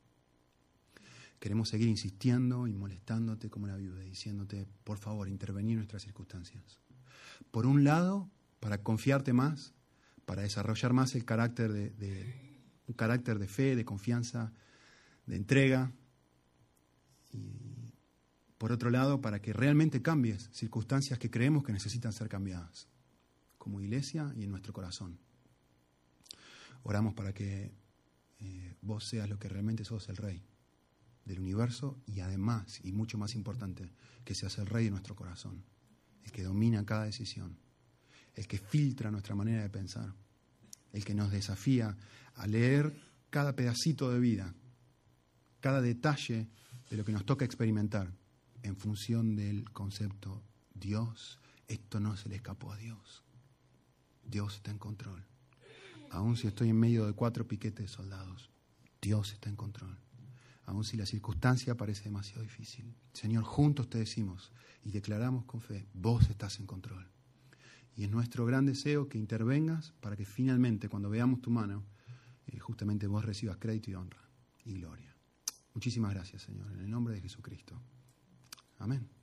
Queremos 1.39 1.69
seguir 1.69 1.87
insistiendo 1.87 2.67
y 2.67 2.73
molestándote 2.73 3.49
como 3.49 3.67
la 3.67 3.75
viuda, 3.75 4.01
diciéndote, 4.01 4.67
por 4.83 4.97
favor, 4.97 5.27
intervenir 5.27 5.73
en 5.73 5.79
nuestras 5.79 6.03
circunstancias. 6.03 6.79
Por 7.51 7.65
un 7.65 7.83
lado, 7.83 8.29
para 8.59 8.81
confiarte 8.81 9.33
más, 9.33 9.73
para 10.25 10.41
desarrollar 10.41 10.93
más 10.93 11.13
el 11.15 11.25
carácter 11.25 11.71
de, 11.71 12.71
un 12.87 12.95
carácter 12.95 13.39
de 13.39 13.47
fe, 13.47 13.75
de 13.75 13.85
confianza, 13.85 14.53
de 15.25 15.35
entrega. 15.35 15.91
Y 17.31 17.93
por 18.57 18.71
otro 18.71 18.89
lado, 18.89 19.21
para 19.21 19.41
que 19.41 19.53
realmente 19.53 20.01
cambies 20.01 20.49
circunstancias 20.51 21.19
que 21.19 21.29
creemos 21.29 21.63
que 21.63 21.73
necesitan 21.73 22.13
ser 22.13 22.29
cambiadas, 22.29 22.87
como 23.57 23.81
iglesia 23.81 24.33
y 24.35 24.43
en 24.43 24.51
nuestro 24.51 24.73
corazón. 24.73 25.19
Oramos 26.83 27.13
para 27.13 27.33
que 27.33 27.71
eh, 28.39 28.75
vos 28.81 29.05
seas 29.05 29.29
lo 29.29 29.37
que 29.37 29.49
realmente 29.49 29.83
sos 29.83 30.07
el 30.09 30.17
rey 30.17 30.43
del 31.25 31.39
universo 31.39 31.97
y 32.05 32.19
además, 32.19 32.79
y 32.83 32.93
mucho 32.93 33.17
más 33.17 33.35
importante, 33.35 33.91
que 34.23 34.35
seas 34.35 34.57
el 34.59 34.67
rey 34.67 34.85
de 34.85 34.91
nuestro 34.91 35.15
corazón, 35.15 35.63
el 36.23 36.31
que 36.31 36.43
domina 36.43 36.85
cada 36.85 37.05
decisión, 37.05 37.57
el 38.35 38.47
que 38.47 38.59
filtra 38.59 39.11
nuestra 39.11 39.35
manera 39.35 39.63
de 39.63 39.69
pensar, 39.69 40.13
el 40.93 41.03
que 41.03 41.15
nos 41.15 41.31
desafía 41.31 41.97
a 42.35 42.47
leer 42.47 42.95
cada 43.29 43.55
pedacito 43.55 44.11
de 44.11 44.19
vida, 44.19 44.53
cada 45.59 45.81
detalle 45.81 46.47
de 46.89 46.97
lo 46.97 47.03
que 47.03 47.11
nos 47.11 47.25
toca 47.25 47.43
experimentar 47.43 48.13
en 48.61 48.77
función 48.77 49.35
del 49.35 49.69
concepto 49.71 50.43
Dios, 50.73 51.39
esto 51.67 51.99
no 51.99 52.15
se 52.17 52.29
le 52.29 52.35
escapó 52.35 52.71
a 52.71 52.77
Dios. 52.77 53.23
Dios 54.23 54.55
está 54.55 54.71
en 54.71 54.77
control. 54.77 55.25
Aun 56.11 56.37
si 56.37 56.47
estoy 56.47 56.69
en 56.69 56.79
medio 56.79 57.05
de 57.05 57.13
cuatro 57.13 57.47
piquetes 57.47 57.85
de 57.85 57.91
soldados, 57.91 58.49
Dios 59.01 59.33
está 59.33 59.49
en 59.49 59.55
control 59.55 60.04
aun 60.65 60.83
si 60.83 60.97
la 60.97 61.05
circunstancia 61.05 61.75
parece 61.75 62.05
demasiado 62.05 62.41
difícil. 62.41 62.95
Señor, 63.13 63.43
juntos 63.43 63.89
te 63.89 63.97
decimos 63.97 64.51
y 64.83 64.91
declaramos 64.91 65.45
con 65.45 65.61
fe, 65.61 65.87
vos 65.93 66.29
estás 66.29 66.59
en 66.59 66.65
control. 66.65 67.07
Y 67.95 68.03
es 68.03 68.09
nuestro 68.09 68.45
gran 68.45 68.65
deseo 68.65 69.07
que 69.07 69.17
intervengas 69.17 69.93
para 70.01 70.17
que 70.17 70.25
finalmente 70.25 70.89
cuando 70.89 71.09
veamos 71.09 71.41
tu 71.41 71.49
mano, 71.49 71.85
eh, 72.47 72.59
justamente 72.59 73.07
vos 73.07 73.23
recibas 73.23 73.57
crédito 73.57 73.91
y 73.91 73.95
honra 73.95 74.29
y 74.65 74.73
gloria. 74.73 75.15
Muchísimas 75.73 76.13
gracias, 76.13 76.43
Señor, 76.43 76.71
en 76.71 76.81
el 76.81 76.89
nombre 76.89 77.13
de 77.13 77.21
Jesucristo. 77.21 77.81
Amén. 78.79 79.14